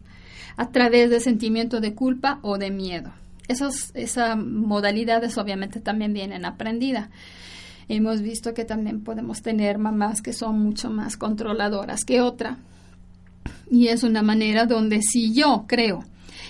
a 0.56 0.70
través 0.70 1.10
de 1.10 1.20
sentimientos 1.20 1.80
de 1.80 1.94
culpa 1.94 2.40
o 2.42 2.58
de 2.58 2.72
miedo. 2.72 3.12
Esos, 3.46 3.92
esas 3.94 4.36
modalidades 4.36 5.38
obviamente 5.38 5.78
también 5.78 6.12
vienen 6.12 6.44
aprendidas. 6.44 7.08
Hemos 7.88 8.20
visto 8.20 8.52
que 8.52 8.64
también 8.64 9.04
podemos 9.04 9.42
tener 9.42 9.78
mamás 9.78 10.22
que 10.22 10.32
son 10.32 10.58
mucho 10.58 10.90
más 10.90 11.16
controladoras 11.16 12.04
que 12.04 12.20
otra. 12.20 12.58
Y 13.70 13.86
es 13.86 14.02
una 14.02 14.22
manera 14.22 14.66
donde 14.66 15.02
si 15.02 15.32
yo 15.32 15.66
creo 15.68 16.02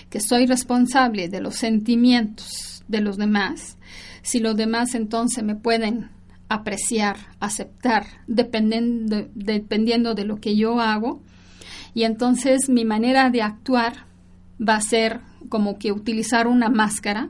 que 0.09 0.19
soy 0.19 0.45
responsable 0.45 1.29
de 1.29 1.41
los 1.41 1.55
sentimientos 1.55 2.83
de 2.87 3.01
los 3.01 3.17
demás, 3.17 3.77
si 4.21 4.39
los 4.39 4.55
demás 4.55 4.95
entonces 4.95 5.43
me 5.43 5.55
pueden 5.55 6.09
apreciar, 6.49 7.17
aceptar, 7.39 8.05
dependiendo, 8.27 9.27
dependiendo 9.33 10.15
de 10.15 10.25
lo 10.25 10.37
que 10.37 10.55
yo 10.55 10.79
hago, 10.79 11.21
y 11.93 12.03
entonces 12.03 12.69
mi 12.69 12.85
manera 12.85 13.29
de 13.29 13.41
actuar 13.41 14.05
va 14.61 14.75
a 14.75 14.81
ser 14.81 15.19
como 15.49 15.77
que 15.77 15.91
utilizar 15.91 16.47
una 16.47 16.69
máscara 16.69 17.29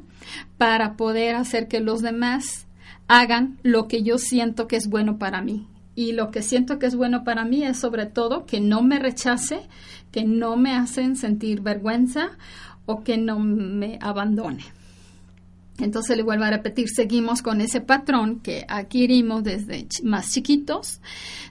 para 0.57 0.95
poder 0.97 1.35
hacer 1.35 1.67
que 1.67 1.79
los 1.79 2.01
demás 2.01 2.67
hagan 3.07 3.57
lo 3.63 3.87
que 3.87 4.03
yo 4.03 4.17
siento 4.17 4.67
que 4.67 4.75
es 4.75 4.87
bueno 4.87 5.17
para 5.17 5.41
mí. 5.41 5.67
Y 5.97 6.11
lo 6.11 6.29
que 6.29 6.43
siento 6.43 6.77
que 6.77 6.85
es 6.85 6.95
bueno 6.95 7.23
para 7.23 7.43
mí 7.43 7.63
es 7.63 7.79
sobre 7.79 8.05
todo 8.05 8.45
que 8.45 8.61
no 8.61 8.83
me 8.83 8.99
rechace, 8.99 9.61
que 10.11 10.25
no 10.25 10.55
me 10.55 10.75
hacen 10.75 11.15
sentir 11.15 11.61
vergüenza 11.61 12.37
o 12.85 13.03
que 13.03 13.17
no 13.17 13.39
me 13.39 13.97
abandone. 13.99 14.63
Entonces 15.79 16.15
le 16.15 16.21
vuelvo 16.21 16.43
a 16.43 16.51
repetir, 16.51 16.87
seguimos 16.87 17.41
con 17.41 17.61
ese 17.61 17.81
patrón 17.81 18.41
que 18.41 18.63
adquirimos 18.69 19.43
desde 19.43 19.87
más 20.03 20.31
chiquitos 20.31 21.01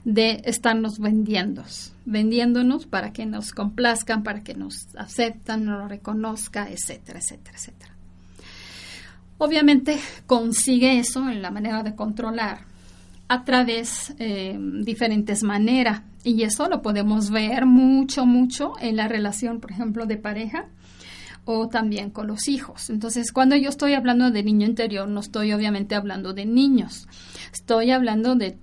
de 0.04 0.40
estarnos 0.44 1.00
vendiendo, 1.00 1.64
vendiéndonos 2.04 2.86
para 2.86 3.12
que 3.12 3.26
nos 3.26 3.50
complazcan, 3.50 4.22
para 4.22 4.44
que 4.44 4.54
nos 4.54 4.94
aceptan, 4.94 5.64
nos 5.64 5.88
reconozca, 5.88 6.70
etcétera, 6.70 7.18
etcétera, 7.18 7.56
etcétera. 7.56 7.96
Obviamente 9.38 9.98
consigue 10.28 11.00
eso 11.00 11.28
en 11.28 11.42
la 11.42 11.50
manera 11.50 11.82
de 11.82 11.96
controlar 11.96 12.75
a 13.28 13.44
través 13.44 14.14
de 14.18 14.58
diferentes 14.84 15.42
maneras. 15.42 16.02
Y 16.24 16.42
eso 16.42 16.68
lo 16.68 16.82
podemos 16.82 17.30
ver 17.30 17.66
mucho, 17.66 18.26
mucho 18.26 18.72
en 18.80 18.96
la 18.96 19.08
relación, 19.08 19.60
por 19.60 19.70
ejemplo, 19.70 20.06
de 20.06 20.16
pareja 20.16 20.68
o 21.44 21.68
también 21.68 22.10
con 22.10 22.26
los 22.26 22.48
hijos. 22.48 22.90
Entonces, 22.90 23.32
cuando 23.32 23.56
yo 23.56 23.70
estoy 23.70 23.94
hablando 23.94 24.30
de 24.30 24.42
niño 24.42 24.66
interior, 24.66 25.08
no 25.08 25.20
estoy 25.20 25.52
obviamente 25.52 25.94
hablando 25.94 26.34
de 26.34 26.44
niños, 26.44 27.06
estoy 27.52 27.92
hablando 27.92 28.34
de 28.34 28.58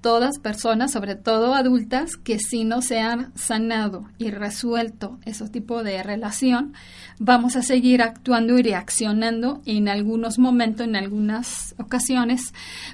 todas 0.00 0.38
personas, 0.38 0.92
sobre 0.92 1.16
todo 1.16 1.54
adultas, 1.54 2.16
que 2.16 2.38
si 2.38 2.64
no 2.64 2.82
se 2.82 3.00
han 3.00 3.32
sanado 3.36 4.08
y 4.18 4.30
resuelto 4.30 5.18
ese 5.24 5.48
tipo 5.48 5.82
de 5.82 6.02
relación, 6.02 6.74
vamos 7.18 7.56
a 7.56 7.62
seguir 7.62 8.02
actuando 8.02 8.58
y 8.58 8.62
reaccionando 8.62 9.60
en 9.66 9.88
algunos 9.88 10.38
momentos, 10.38 10.86
en 10.86 10.96
algunas 10.96 11.74
ocasiones, 11.78 12.52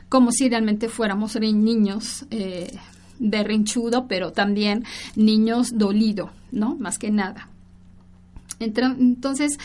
como 0.08 0.32
si 0.32 0.48
realmente 0.48 0.88
fuéramos 0.88 1.38
niños 1.38 2.26
eh, 2.30 2.74
berrinchudo, 3.18 4.06
pero 4.08 4.32
también 4.32 4.84
niños 5.14 5.76
dolido, 5.76 6.30
¿no? 6.52 6.76
Más 6.76 6.98
que 6.98 7.10
nada. 7.10 7.48
Entonces, 8.60 9.58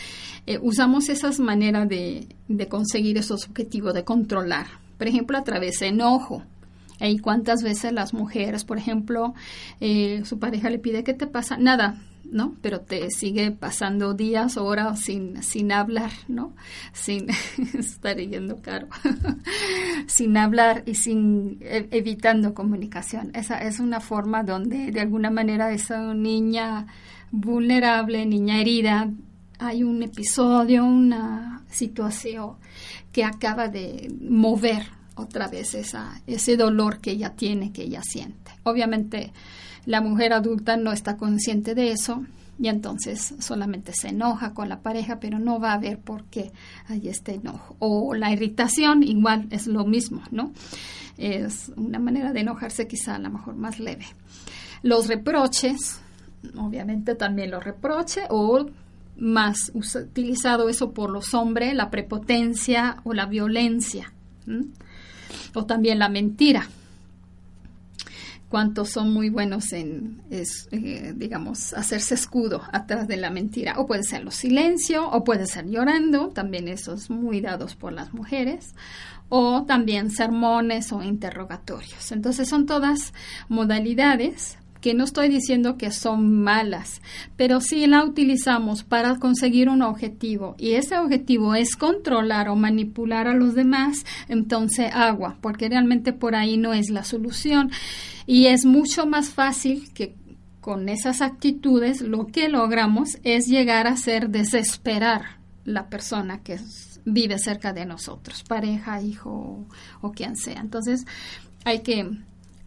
eh, 0.45 0.59
usamos 0.61 1.09
esas 1.09 1.39
maneras 1.39 1.87
de, 1.87 2.27
de, 2.47 2.67
conseguir 2.67 3.17
esos 3.17 3.47
objetivos, 3.47 3.93
de 3.93 4.03
controlar. 4.03 4.67
Por 4.97 5.07
ejemplo, 5.07 5.37
a 5.37 5.43
través 5.43 5.79
de 5.79 5.87
enojo. 5.87 6.43
¿Y 6.99 7.19
cuántas 7.19 7.63
veces 7.63 7.93
las 7.93 8.13
mujeres, 8.13 8.65
por 8.65 8.77
ejemplo, 8.77 9.33
eh, 9.79 10.21
su 10.25 10.39
pareja 10.39 10.69
le 10.69 10.79
pide, 10.79 11.03
¿qué 11.03 11.13
te 11.13 11.27
pasa? 11.27 11.57
Nada, 11.57 11.97
¿no? 12.31 12.55
Pero 12.61 12.81
te 12.81 13.09
sigue 13.09 13.51
pasando 13.51 14.13
días, 14.13 14.57
horas 14.57 14.99
sin, 14.99 15.41
sin 15.41 15.71
hablar, 15.71 16.11
¿no? 16.27 16.53
Sin 16.93 17.27
estar 17.77 18.17
yendo 18.17 18.61
caro, 18.61 18.87
sin 20.07 20.37
hablar 20.37 20.83
y 20.85 20.95
sin 20.95 21.57
e, 21.61 21.87
evitando 21.91 22.53
comunicación. 22.53 23.31
Esa 23.33 23.59
es 23.63 23.79
una 23.79 23.99
forma 23.99 24.43
donde 24.43 24.91
de 24.91 24.99
alguna 24.99 25.31
manera 25.31 25.71
esa 25.71 26.13
niña 26.13 26.87
vulnerable, 27.31 28.25
niña 28.25 28.59
herida, 28.59 29.09
hay 29.59 29.83
un 29.83 30.01
episodio, 30.03 30.85
una 30.85 31.63
situación 31.69 32.53
que 33.11 33.23
acaba 33.23 33.67
de 33.67 34.11
mover 34.21 34.98
otra 35.19 35.47
vez 35.47 35.75
esa, 35.75 36.21
ese 36.27 36.57
dolor 36.57 36.99
que 36.99 37.11
ella 37.11 37.35
tiene, 37.35 37.71
que 37.71 37.83
ella 37.83 38.01
siente. 38.03 38.51
Obviamente 38.63 39.31
la 39.85 40.01
mujer 40.01 40.33
adulta 40.33 40.77
no 40.77 40.91
está 40.91 41.17
consciente 41.17 41.75
de 41.75 41.91
eso 41.91 42.23
y 42.59 42.67
entonces 42.67 43.35
solamente 43.39 43.93
se 43.93 44.09
enoja 44.09 44.53
con 44.53 44.67
la 44.67 44.81
pareja, 44.81 45.19
pero 45.19 45.39
no 45.39 45.59
va 45.59 45.73
a 45.73 45.77
ver 45.77 45.97
por 45.97 46.25
qué 46.25 46.51
hay 46.87 47.07
este 47.07 47.35
enojo. 47.35 47.77
O 47.79 48.13
la 48.13 48.31
irritación 48.31 49.01
igual 49.01 49.47
es 49.49 49.65
lo 49.65 49.85
mismo, 49.85 50.21
¿no? 50.31 50.51
Es 51.17 51.71
una 51.77 51.99
manera 51.99 52.33
de 52.33 52.41
enojarse 52.41 52.87
quizá 52.87 53.15
a 53.15 53.19
lo 53.19 53.29
mejor 53.29 53.55
más 53.55 53.79
leve. 53.79 54.05
Los 54.83 55.07
reproches, 55.07 56.01
obviamente 56.57 57.15
también 57.15 57.51
los 57.51 57.63
reproches 57.63 58.25
o 58.29 58.65
más 59.17 59.71
utilizado 59.73 60.69
eso 60.69 60.91
por 60.91 61.09
los 61.09 61.33
hombres, 61.33 61.73
la 61.75 61.89
prepotencia 61.89 62.97
o 63.03 63.13
la 63.13 63.25
violencia, 63.25 64.13
o 65.53 65.65
también 65.65 65.99
la 65.99 66.09
mentira. 66.09 66.67
Cuántos 68.49 68.89
son 68.89 69.13
muy 69.13 69.29
buenos 69.29 69.73
en, 69.73 70.21
eh, 70.31 71.13
digamos, 71.15 71.73
hacerse 71.73 72.15
escudo 72.15 72.63
atrás 72.71 73.07
de 73.07 73.17
la 73.17 73.29
mentira. 73.29 73.75
O 73.77 73.85
puede 73.85 74.03
ser 74.03 74.23
los 74.23 74.33
silencio, 74.33 75.07
o 75.07 75.23
puede 75.23 75.45
ser 75.45 75.67
llorando, 75.67 76.29
también 76.29 76.67
esos 76.67 77.11
muy 77.11 77.41
dados 77.41 77.75
por 77.75 77.93
las 77.93 78.11
mujeres 78.11 78.73
o 79.29 79.63
también 79.65 80.09
sermones 80.09 80.91
o 80.91 81.03
interrogatorios. 81.03 82.11
Entonces 82.11 82.49
son 82.49 82.65
todas 82.65 83.13
modalidades 83.47 84.57
que 84.81 84.93
no 84.93 85.03
estoy 85.03 85.29
diciendo 85.29 85.77
que 85.77 85.91
son 85.91 86.41
malas, 86.41 87.01
pero 87.35 87.59
si 87.61 87.85
la 87.87 88.03
utilizamos 88.03 88.83
para 88.83 89.15
conseguir 89.15 89.69
un 89.69 89.81
objetivo 89.81 90.55
y 90.57 90.71
ese 90.71 90.97
objetivo 90.97 91.55
es 91.55 91.75
controlar 91.75 92.49
o 92.49 92.55
manipular 92.55 93.27
a 93.27 93.33
los 93.33 93.55
demás, 93.55 94.05
entonces 94.27 94.91
agua, 94.93 95.37
porque 95.41 95.69
realmente 95.69 96.13
por 96.13 96.35
ahí 96.35 96.57
no 96.57 96.73
es 96.73 96.89
la 96.89 97.03
solución 97.03 97.71
y 98.25 98.47
es 98.47 98.65
mucho 98.65 99.05
más 99.05 99.29
fácil 99.29 99.91
que 99.93 100.15
con 100.61 100.89
esas 100.89 101.21
actitudes 101.21 102.01
lo 102.01 102.27
que 102.27 102.49
logramos 102.49 103.17
es 103.23 103.47
llegar 103.47 103.87
a 103.87 103.91
hacer 103.91 104.29
desesperar 104.29 105.39
la 105.65 105.89
persona 105.89 106.41
que 106.43 106.59
vive 107.05 107.39
cerca 107.39 107.73
de 107.73 107.85
nosotros, 107.85 108.43
pareja, 108.43 109.01
hijo 109.01 109.65
o 110.01 110.11
quien 110.11 110.35
sea. 110.35 110.59
Entonces 110.59 111.05
hay 111.65 111.79
que 111.79 112.09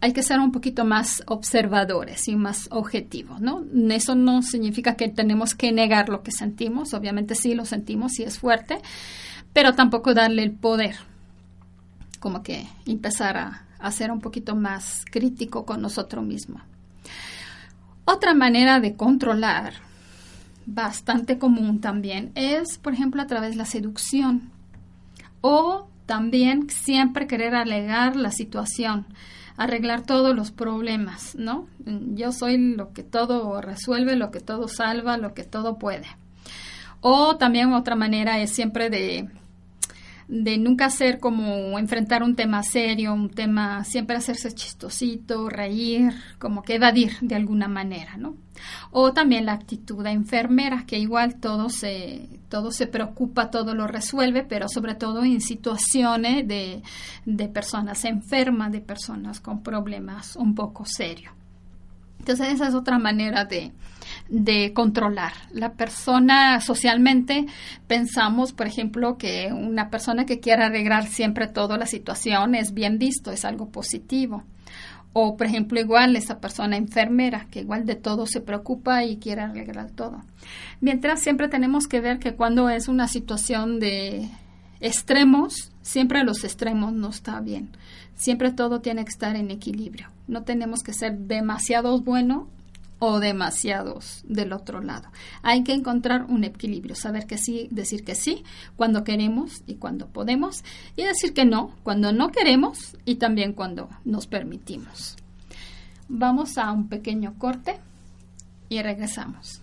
hay 0.03 0.11
que 0.11 0.21
ser 0.21 0.41
un 0.41 0.51
poquito 0.51 0.83
más 0.83 1.23
observadores 1.27 2.27
y 2.27 2.35
más 2.35 2.67
objetivos, 2.71 3.39
¿no? 3.39 3.63
Eso 3.89 4.15
no 4.15 4.41
significa 4.41 4.95
que 4.95 5.07
tenemos 5.07 5.55
que 5.55 5.71
negar 5.71 6.09
lo 6.09 6.23
que 6.23 6.33
sentimos, 6.33 6.93
obviamente 6.93 7.35
sí 7.35 7.55
lo 7.55 7.63
sentimos, 7.63 8.11
sí 8.11 8.23
es 8.23 8.37
fuerte, 8.37 8.79
pero 9.53 9.75
tampoco 9.75 10.13
darle 10.13 10.43
el 10.43 10.51
poder, 10.51 10.97
como 12.19 12.43
que 12.43 12.67
empezar 12.85 13.37
a, 13.37 13.65
a 13.79 13.91
ser 13.91 14.11
un 14.11 14.19
poquito 14.19 14.57
más 14.57 15.05
crítico 15.09 15.65
con 15.65 15.81
nosotros 15.81 16.25
mismos. 16.25 16.61
Otra 18.03 18.33
manera 18.33 18.81
de 18.81 18.97
controlar, 18.97 19.75
bastante 20.65 21.37
común 21.37 21.79
también, 21.79 22.33
es, 22.35 22.77
por 22.77 22.91
ejemplo, 22.91 23.21
a 23.21 23.27
través 23.27 23.51
de 23.51 23.55
la 23.55 23.65
seducción 23.65 24.51
o 25.39 25.87
también 26.07 26.69
siempre 26.69 27.25
querer 27.25 27.55
alegar 27.55 28.17
la 28.17 28.31
situación 28.31 29.05
arreglar 29.57 30.03
todos 30.03 30.35
los 30.35 30.51
problemas, 30.51 31.35
¿no? 31.35 31.67
Yo 31.85 32.31
soy 32.31 32.57
lo 32.57 32.93
que 32.93 33.03
todo 33.03 33.61
resuelve, 33.61 34.15
lo 34.15 34.31
que 34.31 34.39
todo 34.39 34.67
salva, 34.67 35.17
lo 35.17 35.33
que 35.33 35.43
todo 35.43 35.77
puede. 35.77 36.07
O 37.01 37.37
también 37.37 37.73
otra 37.73 37.95
manera 37.95 38.39
es 38.39 38.51
siempre 38.51 38.89
de, 38.89 39.29
de 40.27 40.57
nunca 40.57 40.85
hacer 40.85 41.19
como 41.19 41.77
enfrentar 41.77 42.23
un 42.23 42.35
tema 42.35 42.63
serio, 42.63 43.13
un 43.13 43.29
tema, 43.29 43.83
siempre 43.83 44.15
hacerse 44.15 44.53
chistosito, 44.53 45.49
reír, 45.49 46.13
como 46.39 46.63
que 46.63 46.75
evadir 46.75 47.17
de 47.21 47.35
alguna 47.35 47.67
manera, 47.67 48.17
¿no? 48.17 48.35
O 48.91 49.13
también 49.13 49.45
la 49.45 49.53
actitud 49.53 50.03
de 50.03 50.11
enfermera, 50.11 50.85
que 50.85 50.97
igual 50.99 51.35
todo 51.39 51.69
se, 51.69 52.29
todo 52.49 52.71
se 52.71 52.87
preocupa, 52.87 53.51
todo 53.51 53.73
lo 53.73 53.87
resuelve, 53.87 54.43
pero 54.43 54.67
sobre 54.69 54.95
todo 54.95 55.23
en 55.23 55.41
situaciones 55.41 56.47
de, 56.47 56.81
de 57.25 57.47
personas 57.47 58.05
enfermas, 58.05 58.71
de 58.71 58.81
personas 58.81 59.39
con 59.39 59.63
problemas 59.63 60.35
un 60.35 60.55
poco 60.55 60.85
serios. 60.85 61.33
Entonces 62.19 62.53
esa 62.53 62.67
es 62.69 62.73
otra 62.73 62.99
manera 62.99 63.43
de, 63.43 63.73
de, 64.29 64.73
controlar. 64.73 65.33
La 65.51 65.73
persona 65.73 66.59
socialmente 66.61 67.45
pensamos, 67.87 68.53
por 68.53 68.67
ejemplo, 68.67 69.17
que 69.17 69.51
una 69.51 69.89
persona 69.89 70.25
que 70.25 70.39
quiera 70.39 70.67
arreglar 70.67 71.07
siempre 71.07 71.47
toda 71.47 71.77
la 71.77 71.85
situación 71.85 72.55
es 72.55 72.73
bien 72.73 72.97
visto, 72.97 73.31
es 73.31 73.45
algo 73.45 73.69
positivo. 73.69 74.43
O, 75.15 75.37
por 75.37 75.45
ejemplo, 75.45 75.79
igual 75.79 76.15
esa 76.15 76.39
persona 76.39 76.75
enfermera, 76.75 77.45
que 77.51 77.61
igual 77.61 77.85
de 77.85 77.95
todo 77.95 78.25
se 78.25 78.41
preocupa 78.41 79.03
y 79.03 79.17
quiere 79.17 79.41
arreglar 79.41 79.91
todo. 79.91 80.23
Mientras 80.81 81.21
siempre 81.21 81.47
tenemos 81.47 81.87
que 81.87 82.01
ver 82.01 82.17
que 82.17 82.33
cuando 82.33 82.69
es 82.69 82.87
una 82.87 83.07
situación 83.07 83.79
de 83.79 84.27
extremos, 84.79 85.71
siempre 85.83 86.23
los 86.23 86.43
extremos 86.43 86.93
no 86.93 87.09
está 87.09 87.39
bien. 87.41 87.69
Siempre 88.15 88.51
todo 88.51 88.81
tiene 88.81 89.03
que 89.05 89.09
estar 89.09 89.35
en 89.35 89.51
equilibrio. 89.51 90.07
No 90.27 90.43
tenemos 90.43 90.81
que 90.81 90.93
ser 90.93 91.17
demasiados 91.17 92.03
buenos 92.03 92.47
o 93.05 93.19
demasiados 93.19 94.23
del 94.25 94.53
otro 94.53 94.81
lado. 94.81 95.09
Hay 95.41 95.65
que 95.65 95.73
encontrar 95.73 96.23
un 96.29 96.45
equilibrio, 96.45 96.95
saber 96.95 97.27
que 97.27 97.37
sí, 97.37 97.67
decir 97.69 98.05
que 98.05 98.15
sí 98.15 98.45
cuando 98.77 99.03
queremos 99.03 99.61
y 99.67 99.75
cuando 99.75 100.07
podemos 100.07 100.63
y 100.95 101.03
decir 101.03 101.33
que 101.33 101.43
no 101.43 101.75
cuando 101.83 102.13
no 102.13 102.29
queremos 102.29 102.95
y 103.03 103.15
también 103.15 103.51
cuando 103.51 103.89
nos 104.05 104.25
permitimos. 104.27 105.17
Vamos 106.07 106.57
a 106.57 106.71
un 106.71 106.87
pequeño 106.87 107.33
corte 107.37 107.77
y 108.69 108.81
regresamos. 108.81 109.62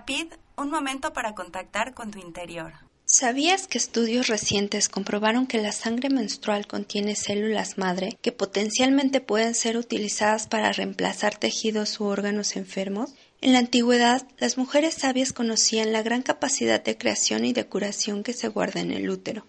Capid, 0.00 0.32
un 0.56 0.70
momento 0.70 1.12
para 1.12 1.34
contactar 1.34 1.92
con 1.92 2.10
tu 2.10 2.18
interior. 2.18 2.72
¿Sabías 3.04 3.66
que 3.66 3.76
estudios 3.76 4.28
recientes 4.28 4.88
comprobaron 4.88 5.46
que 5.46 5.60
la 5.60 5.72
sangre 5.72 6.08
menstrual 6.08 6.66
contiene 6.66 7.14
células 7.14 7.76
madre 7.76 8.16
que 8.22 8.32
potencialmente 8.32 9.20
pueden 9.20 9.54
ser 9.54 9.76
utilizadas 9.76 10.46
para 10.46 10.72
reemplazar 10.72 11.36
tejidos 11.36 12.00
u 12.00 12.04
órganos 12.04 12.56
enfermos? 12.56 13.12
En 13.42 13.52
la 13.52 13.58
antigüedad, 13.58 14.26
las 14.38 14.56
mujeres 14.56 14.94
sabias 14.94 15.34
conocían 15.34 15.92
la 15.92 16.02
gran 16.02 16.22
capacidad 16.22 16.82
de 16.82 16.96
creación 16.96 17.44
y 17.44 17.52
de 17.52 17.66
curación 17.66 18.22
que 18.22 18.32
se 18.32 18.48
guarda 18.48 18.80
en 18.80 18.92
el 18.92 19.10
útero, 19.10 19.44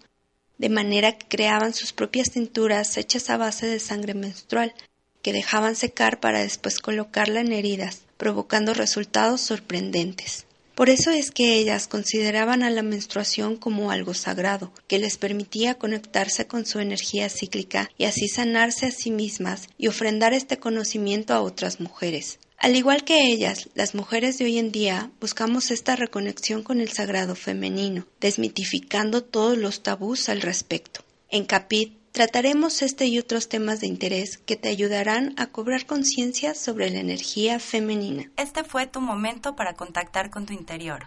de 0.58 0.68
manera 0.68 1.16
que 1.16 1.28
creaban 1.28 1.72
sus 1.72 1.94
propias 1.94 2.28
cinturas 2.30 2.98
hechas 2.98 3.30
a 3.30 3.38
base 3.38 3.66
de 3.66 3.80
sangre 3.80 4.12
menstrual, 4.12 4.74
que 5.22 5.32
dejaban 5.32 5.76
secar 5.76 6.20
para 6.20 6.40
después 6.40 6.78
colocarla 6.78 7.40
en 7.40 7.52
heridas, 7.52 8.02
provocando 8.22 8.72
resultados 8.72 9.40
sorprendentes. 9.40 10.46
Por 10.76 10.90
eso 10.90 11.10
es 11.10 11.32
que 11.32 11.56
ellas 11.56 11.88
consideraban 11.88 12.62
a 12.62 12.70
la 12.70 12.84
menstruación 12.84 13.56
como 13.56 13.90
algo 13.90 14.14
sagrado, 14.14 14.72
que 14.86 15.00
les 15.00 15.16
permitía 15.16 15.74
conectarse 15.74 16.46
con 16.46 16.64
su 16.64 16.78
energía 16.78 17.28
cíclica 17.28 17.90
y 17.98 18.04
así 18.04 18.28
sanarse 18.28 18.86
a 18.86 18.92
sí 18.92 19.10
mismas 19.10 19.66
y 19.76 19.88
ofrendar 19.88 20.34
este 20.34 20.58
conocimiento 20.58 21.34
a 21.34 21.42
otras 21.42 21.80
mujeres. 21.80 22.38
Al 22.58 22.76
igual 22.76 23.02
que 23.02 23.26
ellas, 23.26 23.68
las 23.74 23.96
mujeres 23.96 24.38
de 24.38 24.44
hoy 24.44 24.58
en 24.58 24.70
día 24.70 25.10
buscamos 25.20 25.72
esta 25.72 25.96
reconexión 25.96 26.62
con 26.62 26.80
el 26.80 26.90
sagrado 26.90 27.34
femenino, 27.34 28.06
desmitificando 28.20 29.24
todos 29.24 29.58
los 29.58 29.82
tabús 29.82 30.28
al 30.28 30.42
respecto. 30.42 31.00
En 31.28 31.44
Capit 31.44 31.98
Trataremos 32.12 32.82
este 32.82 33.06
y 33.06 33.18
otros 33.18 33.48
temas 33.48 33.80
de 33.80 33.86
interés 33.86 34.36
que 34.36 34.56
te 34.56 34.68
ayudarán 34.68 35.32
a 35.38 35.46
cobrar 35.46 35.86
conciencia 35.86 36.54
sobre 36.54 36.90
la 36.90 37.00
energía 37.00 37.58
femenina. 37.58 38.30
Este 38.36 38.64
fue 38.64 38.86
tu 38.86 39.00
momento 39.00 39.56
para 39.56 39.72
contactar 39.72 40.28
con 40.28 40.44
tu 40.44 40.52
interior. 40.52 41.06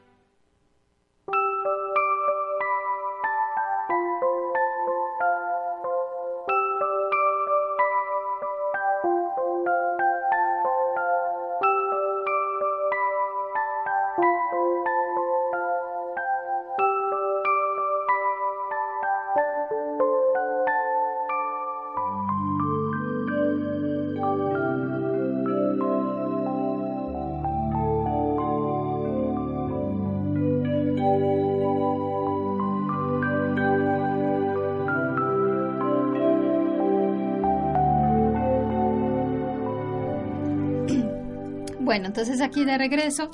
Entonces 42.21 42.45
aquí 42.45 42.65
de 42.65 42.77
regreso 42.77 43.31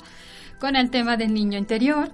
con 0.58 0.74
el 0.74 0.88
tema 0.88 1.18
del 1.18 1.34
niño 1.34 1.58
interior. 1.58 2.10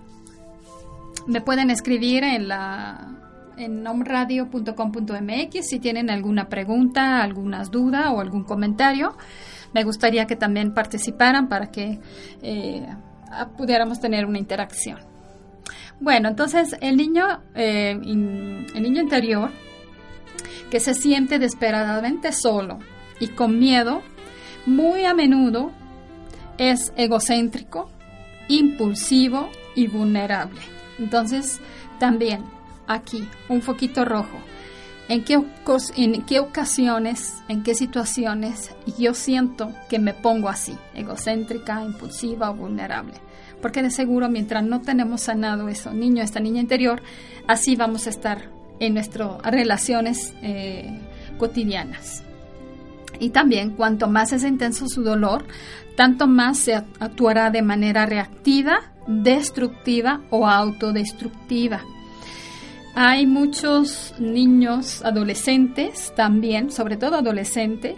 Me 1.29 1.41
pueden 1.41 1.71
escribir 1.71 2.25
en 2.25 2.49
la 2.49 3.13
en 3.57 3.85
nomradio.com.mx 3.85 5.69
si 5.69 5.79
tienen 5.79 6.11
alguna 6.11 6.49
pregunta, 6.49 7.23
alguna 7.23 7.63
duda 7.63 8.11
o 8.11 8.21
algún 8.21 8.43
comentario. 8.43 9.17
Me 9.73 9.85
gustaría 9.85 10.27
que 10.27 10.35
también 10.35 10.75
participaran 10.75 11.49
para 11.49 11.71
que 11.71 12.01
eh, 12.43 12.85
pudiéramos 13.57 14.01
tener 14.01 14.27
una 14.27 14.41
interacción. 14.41 14.99
Bueno, 16.01 16.29
entonces 16.29 16.77
el 16.81 16.97
niño, 16.97 17.25
eh, 17.55 17.93
el 17.93 18.83
niño 18.83 19.01
interior 19.01 19.53
que 20.73 20.81
se 20.81 20.95
siente 20.95 21.39
desesperadamente 21.39 22.33
solo 22.33 22.81
y 23.21 23.29
con 23.29 23.61
miedo, 23.61 24.03
muy 24.67 25.05
a 25.05 25.15
menudo 25.15 25.71
es 26.59 26.93
egocéntrico, 26.97 27.91
impulsivo 28.49 29.49
y 29.75 29.87
vulnerable. 29.87 30.61
Entonces, 30.99 31.61
también 31.99 32.45
aquí, 32.87 33.29
un 33.49 33.63
foquito 33.63 34.05
rojo. 34.05 34.39
¿En 35.09 35.23
qué, 35.23 35.39
¿En 35.97 36.23
qué 36.23 36.41
ocasiones, 36.41 37.35
en 37.49 37.63
qué 37.63 37.75
situaciones 37.75 38.75
yo 38.99 39.13
siento 39.13 39.71
que 39.89 39.99
me 39.99 40.15
pongo 40.15 40.49
así, 40.49 40.77
egocéntrica, 40.95 41.83
impulsiva 41.83 42.51
o 42.51 42.55
vulnerable? 42.55 43.15
Porque 43.61 43.83
de 43.83 43.91
seguro 43.91 44.31
mientras 44.31 44.65
no 44.65 44.81
tenemos 44.81 45.23
sanado 45.23 45.69
eso, 45.69 45.93
niño, 45.93 46.23
esta 46.23 46.41
niña 46.41 46.61
interior, 46.61 47.03
así 47.47 47.77
vamos 47.77 48.07
a 48.07 48.11
estar 48.11 48.51
en 48.81 48.95
nuestras 48.95 49.43
relaciones 49.43 50.35
eh, 50.43 50.99
cotidianas. 51.39 52.25
Y 53.21 53.31
también, 53.31 53.71
cuanto 53.71 54.09
más 54.09 54.33
es 54.33 54.45
intenso 54.45 54.89
su 54.89 55.03
dolor, 55.03 55.45
tanto 55.97 56.27
más 56.27 56.59
se 56.59 56.75
actuará 56.75 57.51
de 57.51 57.63
manera 57.63 58.07
reactiva, 58.07 58.81
destructiva 59.07 60.21
o 60.31 60.47
autodestructiva. 60.47 61.83
Hay 62.97 63.27
muchos 63.27 64.15
niños, 64.19 65.05
adolescentes 65.05 66.13
también, 66.15 66.71
sobre 66.71 66.97
todo 66.97 67.17
adolescentes, 67.17 67.97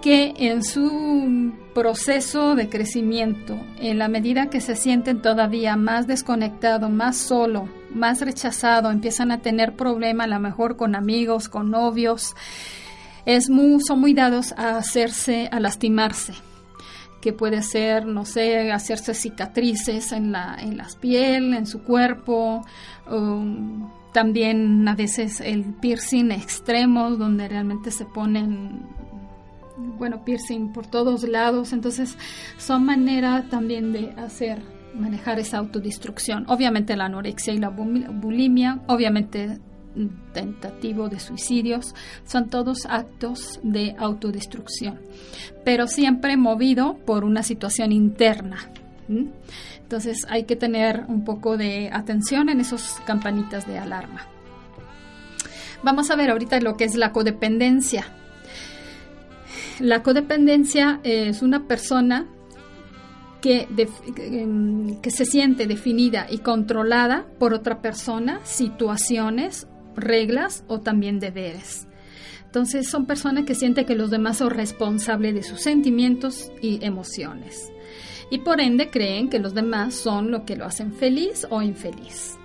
que 0.00 0.32
en 0.36 0.62
su 0.62 1.52
proceso 1.74 2.54
de 2.54 2.68
crecimiento, 2.68 3.58
en 3.78 3.98
la 3.98 4.08
medida 4.08 4.48
que 4.48 4.60
se 4.60 4.76
sienten 4.76 5.20
todavía 5.20 5.76
más 5.76 6.06
desconectados, 6.06 6.90
más 6.90 7.16
solo, 7.16 7.68
más 7.92 8.20
rechazado, 8.20 8.90
empiezan 8.90 9.32
a 9.32 9.40
tener 9.40 9.74
problemas 9.74 10.26
a 10.26 10.30
lo 10.30 10.40
mejor 10.40 10.76
con 10.76 10.94
amigos, 10.94 11.48
con 11.48 11.70
novios, 11.70 12.34
es 13.26 13.50
muy, 13.50 13.80
son 13.80 14.00
muy 14.00 14.14
dados 14.14 14.52
a 14.56 14.78
hacerse, 14.78 15.48
a 15.52 15.60
lastimarse 15.60 16.32
que 17.20 17.32
puede 17.32 17.60
ser, 17.62 18.06
no 18.06 18.24
sé, 18.24 18.70
hacerse 18.70 19.12
cicatrices 19.12 20.12
en 20.12 20.30
la, 20.30 20.56
en 20.60 20.76
las 20.76 20.94
piel, 20.94 21.54
en 21.54 21.66
su 21.66 21.82
cuerpo, 21.82 22.64
um, 23.10 23.90
también 24.12 24.86
a 24.86 24.94
veces 24.94 25.40
el 25.40 25.64
piercing 25.64 26.30
extremo, 26.30 27.10
donde 27.10 27.48
realmente 27.48 27.90
se 27.90 28.04
ponen, 28.04 28.86
bueno, 29.98 30.24
piercing 30.24 30.72
por 30.72 30.86
todos 30.86 31.24
lados, 31.24 31.72
entonces 31.72 32.16
son 32.58 32.84
maneras 32.84 33.48
también 33.50 33.92
de 33.92 34.12
hacer 34.18 34.62
manejar 34.94 35.40
esa 35.40 35.58
autodestrucción. 35.58 36.44
Obviamente 36.48 36.96
la 36.96 37.06
anorexia 37.06 37.52
y 37.52 37.58
la 37.58 37.70
bulimia, 37.70 38.82
obviamente 38.86 39.58
tentativo 40.32 41.08
de 41.08 41.20
suicidios, 41.20 41.94
son 42.24 42.48
todos 42.48 42.86
actos 42.86 43.60
de 43.62 43.94
autodestrucción, 43.98 45.00
pero 45.64 45.86
siempre 45.86 46.36
movido 46.36 46.96
por 47.06 47.24
una 47.24 47.42
situación 47.42 47.92
interna. 47.92 48.70
Entonces 49.80 50.26
hay 50.28 50.44
que 50.44 50.56
tener 50.56 51.04
un 51.08 51.24
poco 51.24 51.56
de 51.56 51.90
atención 51.92 52.48
en 52.48 52.60
esos 52.60 52.96
campanitas 53.06 53.66
de 53.66 53.78
alarma. 53.78 54.26
Vamos 55.82 56.10
a 56.10 56.16
ver 56.16 56.30
ahorita 56.30 56.60
lo 56.60 56.76
que 56.76 56.84
es 56.84 56.96
la 56.96 57.12
codependencia. 57.12 58.06
La 59.78 60.02
codependencia 60.02 61.00
es 61.04 61.42
una 61.42 61.68
persona 61.68 62.26
que, 63.40 63.68
que, 65.02 65.10
se 65.10 65.24
siente 65.24 65.66
definida 65.66 66.26
y 66.28 66.38
controlada 66.38 67.26
por 67.38 67.54
otra 67.54 67.80
persona, 67.80 68.40
situaciones 68.44 69.68
reglas 69.96 70.64
o 70.68 70.80
también 70.80 71.18
deberes. 71.18 71.86
Entonces 72.56 72.88
son 72.88 73.06
personas 73.06 73.44
que 73.44 73.54
sienten 73.54 73.84
que 73.84 73.94
los 73.94 74.10
demás 74.10 74.38
son 74.38 74.50
responsables 74.50 75.34
de 75.34 75.42
sus 75.42 75.60
sentimientos 75.60 76.50
y 76.62 76.82
emociones. 76.84 77.70
Y 78.30 78.38
por 78.38 78.60
ende 78.60 78.88
creen 78.90 79.28
que 79.28 79.38
los 79.38 79.54
demás 79.54 79.94
son 79.94 80.30
lo 80.30 80.44
que 80.44 80.56
lo 80.56 80.64
hacen 80.64 80.94
feliz 80.94 81.46
o 81.50 81.60
infeliz. 81.62 82.38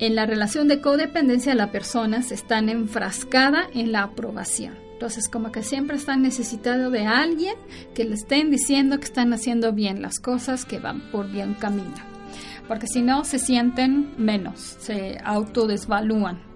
En 0.00 0.14
la 0.14 0.26
relación 0.26 0.68
de 0.68 0.80
codependencia 0.80 1.54
las 1.54 1.70
personas 1.70 2.32
están 2.32 2.68
enfrascadas 2.68 3.68
en 3.74 3.92
la 3.92 4.02
aprobación. 4.02 4.74
Entonces 4.92 5.28
como 5.28 5.52
que 5.52 5.62
siempre 5.62 5.96
están 5.96 6.22
necesitados 6.22 6.90
de 6.90 7.06
alguien 7.06 7.54
que 7.94 8.04
le 8.04 8.14
estén 8.14 8.50
diciendo 8.50 8.98
que 8.98 9.04
están 9.04 9.32
haciendo 9.32 9.72
bien 9.72 10.02
las 10.02 10.18
cosas, 10.18 10.64
que 10.64 10.80
van 10.80 11.00
por 11.12 11.30
bien 11.30 11.54
camino. 11.54 11.94
Porque 12.66 12.88
si 12.88 13.02
no 13.02 13.24
se 13.24 13.38
sienten 13.38 14.12
menos, 14.18 14.58
se 14.80 15.18
autodesvalúan 15.24 16.47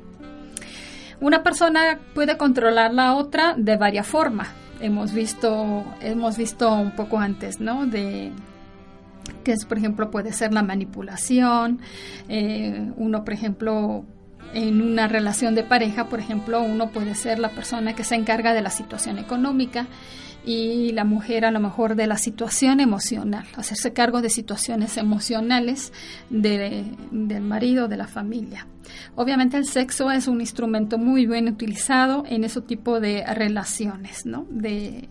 una 1.23 1.45
persona 1.45 2.01
puede 2.15 2.37
controlar 2.37 2.93
la 2.93 3.15
otra 3.15 3.55
de 3.57 3.77
varias 3.77 4.07
formas. 4.07 4.49
Hemos 4.81 5.13
visto, 5.13 5.85
hemos 6.01 6.37
visto 6.37 6.73
un 6.73 6.91
poco 6.91 7.21
antes, 7.21 7.61
¿no? 7.61 7.87
De 7.87 8.33
que 9.45 9.53
es, 9.53 9.65
por 9.65 9.79
ejemplo, 9.79 10.11
puede 10.11 10.33
ser 10.33 10.53
la 10.53 10.65
manipulación. 10.65 11.79
Eh, 12.29 12.91
uno, 12.97 13.25
por 13.25 13.35
ejemplo, 13.35 14.05
en 14.53 14.83
una 14.83 15.07
relación 15.07 15.55
de 15.55 15.63
pareja, 15.63 16.09
por 16.09 16.19
ejemplo, 16.19 16.61
uno 16.61 16.91
puede 16.91 17.15
ser 17.15 17.39
la 17.39 17.51
persona 17.51 17.95
que 17.95 18.03
se 18.03 18.17
encarga 18.17 18.53
de 18.53 18.63
la 18.63 18.71
situación 18.71 19.19
económica 19.19 19.87
y 20.45 20.91
la 20.91 21.05
mujer 21.05 21.45
a 21.45 21.53
lo 21.53 21.61
mejor 21.61 21.95
de 21.95 22.09
la 22.09 22.19
situación 22.19 22.81
emocional, 22.81 23.47
hacerse 23.57 23.93
cargo 23.93 24.23
de 24.23 24.29
situaciones 24.29 24.97
emocionales 24.97 25.93
del 26.31 27.43
marido, 27.43 27.87
de 27.87 27.97
la 27.97 28.09
familia. 28.09 28.67
Obviamente 29.15 29.57
el 29.57 29.67
sexo 29.67 30.11
es 30.11 30.29
un 30.29 30.41
instrumento 30.41 30.99
muy 30.99 31.27
bien 31.27 31.49
utilizado 31.49 32.25
en 32.29 32.45
ese 32.45 32.61
tipo 32.61 33.01
de 33.01 33.25
relaciones, 33.35 34.27
¿no? 34.27 34.47
De, 34.51 35.09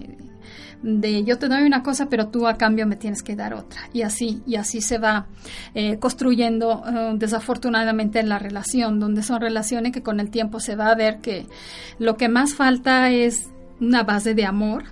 de 0.84 1.24
yo 1.24 1.38
te 1.38 1.48
doy 1.48 1.64
una 1.64 1.84
cosa, 1.84 2.10
pero 2.10 2.28
tú 2.28 2.48
a 2.48 2.58
cambio 2.58 2.88
me 2.88 2.96
tienes 2.96 3.24
que 3.24 3.36
dar 3.36 3.54
otra. 3.54 3.90
Y 3.94 4.02
así, 4.02 4.42
y 4.46 4.56
así 4.56 4.82
se 4.82 4.98
va 4.98 5.28
eh, 5.74 5.98
construyendo 6.00 6.84
eh, 6.88 7.14
desafortunadamente 7.16 8.20
en 8.20 8.30
la 8.30 8.40
relación, 8.40 9.00
donde 9.00 9.24
son 9.24 9.42
relaciones 9.42 9.92
que 9.92 10.04
con 10.04 10.20
el 10.20 10.30
tiempo 10.30 10.60
se 10.60 10.76
va 10.76 10.90
a 10.90 10.96
ver 10.96 11.20
que 11.20 11.46
lo 12.00 12.18
que 12.18 12.30
más 12.30 12.54
falta 12.54 13.12
es 13.12 13.50
una 13.80 14.04
base 14.04 14.34
de 14.34 14.46
amor, 14.46 14.86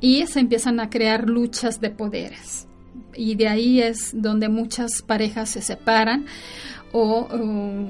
y 0.00 0.26
se 0.26 0.40
empiezan 0.40 0.80
a 0.80 0.90
crear 0.90 1.28
luchas 1.28 1.80
de 1.80 1.90
poderes. 1.90 2.66
Y 3.14 3.34
de 3.34 3.48
ahí 3.48 3.80
es 3.80 4.10
donde 4.12 4.48
muchas 4.48 5.02
parejas 5.02 5.50
se 5.50 5.62
separan 5.62 6.26
o 6.92 7.28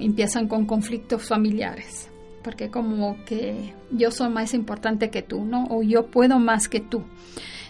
empiezan 0.01 0.49
con 0.49 0.67
conflictos 0.67 1.27
familiares. 1.27 2.11
Porque 2.43 2.71
como 2.71 3.23
que 3.25 3.75
yo 3.91 4.11
soy 4.11 4.31
más 4.31 4.55
importante 4.55 5.11
que 5.11 5.23
tú, 5.23 5.45
¿no? 5.45 5.67
O 5.71 5.83
yo 5.83 6.07
puedo 6.07 6.39
más 6.39 6.69
que 6.69 6.81
tú. 6.81 7.03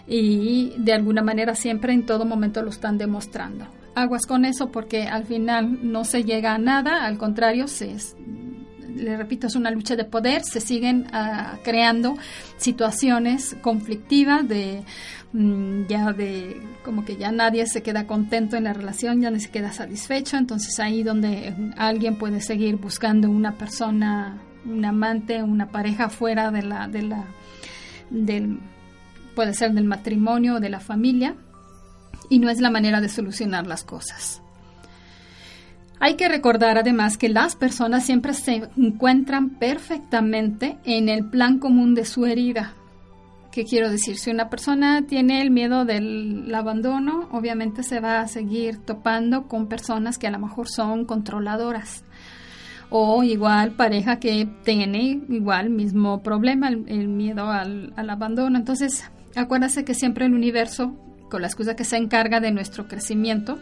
Y 0.07 0.73
de 0.77 0.93
alguna 0.93 1.21
manera 1.21 1.55
siempre 1.55 1.93
en 1.93 2.05
todo 2.05 2.25
momento 2.25 2.61
lo 2.61 2.69
están 2.69 2.97
demostrando. 2.97 3.65
Aguas 3.95 4.25
con 4.25 4.45
eso 4.45 4.71
porque 4.71 5.03
al 5.03 5.25
final 5.25 5.79
no 5.91 6.03
se 6.03 6.23
llega 6.23 6.53
a 6.53 6.57
nada, 6.57 7.05
al 7.05 7.17
contrario, 7.17 7.67
se, 7.67 7.95
le 8.95 9.17
repito, 9.17 9.47
es 9.47 9.55
una 9.55 9.71
lucha 9.71 9.95
de 9.95 10.05
poder, 10.05 10.43
se 10.43 10.59
siguen 10.59 11.07
ah, 11.11 11.57
creando 11.63 12.17
situaciones 12.57 13.55
conflictivas 13.61 14.47
de 14.47 14.83
mm, 15.33 15.87
ya 15.87 16.11
de 16.13 16.61
como 16.83 17.05
que 17.05 17.17
ya 17.17 17.31
nadie 17.31 17.65
se 17.67 17.83
queda 17.83 18.07
contento 18.07 18.57
en 18.57 18.65
la 18.65 18.73
relación, 18.73 19.21
ya 19.21 19.31
no 19.31 19.39
se 19.39 19.49
queda 19.49 19.71
satisfecho, 19.71 20.37
entonces 20.37 20.79
ahí 20.79 21.03
donde 21.03 21.53
alguien 21.77 22.17
puede 22.17 22.41
seguir 22.41 22.77
buscando 22.77 23.29
una 23.29 23.57
persona, 23.57 24.41
un 24.65 24.83
amante, 24.85 25.43
una 25.43 25.69
pareja 25.69 26.09
fuera 26.09 26.51
de 26.51 26.63
la, 26.63 26.87
de 26.87 27.01
la, 27.03 27.25
del, 28.09 28.59
puede 29.35 29.53
ser 29.53 29.73
del 29.73 29.85
matrimonio 29.85 30.55
o 30.55 30.59
de 30.59 30.69
la 30.69 30.79
familia, 30.79 31.35
y 32.29 32.39
no 32.39 32.49
es 32.49 32.59
la 32.59 32.69
manera 32.69 33.01
de 33.01 33.09
solucionar 33.09 33.65
las 33.67 33.83
cosas. 33.83 34.41
Hay 36.01 36.15
que 36.15 36.29
recordar 36.29 36.77
además 36.77 37.17
que 37.17 37.27
las 37.27 37.57
personas 37.57 38.05
siempre 38.05 38.33
se 38.33 38.69
encuentran 38.77 39.49
perfectamente 39.49 40.77
en 40.85 41.09
el 41.09 41.25
plan 41.25 41.59
común 41.59 41.93
de 41.93 42.05
su 42.05 42.25
herida. 42.25 42.73
¿Qué 43.51 43.65
quiero 43.65 43.89
decir? 43.89 44.17
Si 44.17 44.31
una 44.31 44.49
persona 44.49 45.05
tiene 45.07 45.41
el 45.41 45.51
miedo 45.51 45.83
del 45.83 46.53
abandono, 46.55 47.27
obviamente 47.31 47.83
se 47.83 47.99
va 47.99 48.21
a 48.21 48.27
seguir 48.27 48.77
topando 48.77 49.47
con 49.47 49.67
personas 49.67 50.17
que 50.17 50.27
a 50.27 50.31
lo 50.31 50.39
mejor 50.39 50.69
son 50.69 51.03
controladoras. 51.03 52.03
O 52.89 53.21
igual 53.23 53.71
pareja 53.71 54.19
que 54.19 54.47
tiene 54.63 55.21
igual 55.29 55.69
mismo 55.69 56.23
problema, 56.23 56.69
el, 56.69 57.07
miedo 57.09 57.49
al, 57.49 57.91
al 57.97 58.09
abandono. 58.09 58.57
Entonces, 58.57 59.03
acuérdase 59.35 59.83
que 59.83 59.93
siempre 59.93 60.27
el 60.27 60.33
universo, 60.33 60.95
con 61.29 61.41
la 61.41 61.47
excusa 61.47 61.75
que 61.75 61.83
se 61.83 61.97
encarga 61.97 62.39
de 62.39 62.51
nuestro 62.51 62.87
crecimiento, 62.87 63.59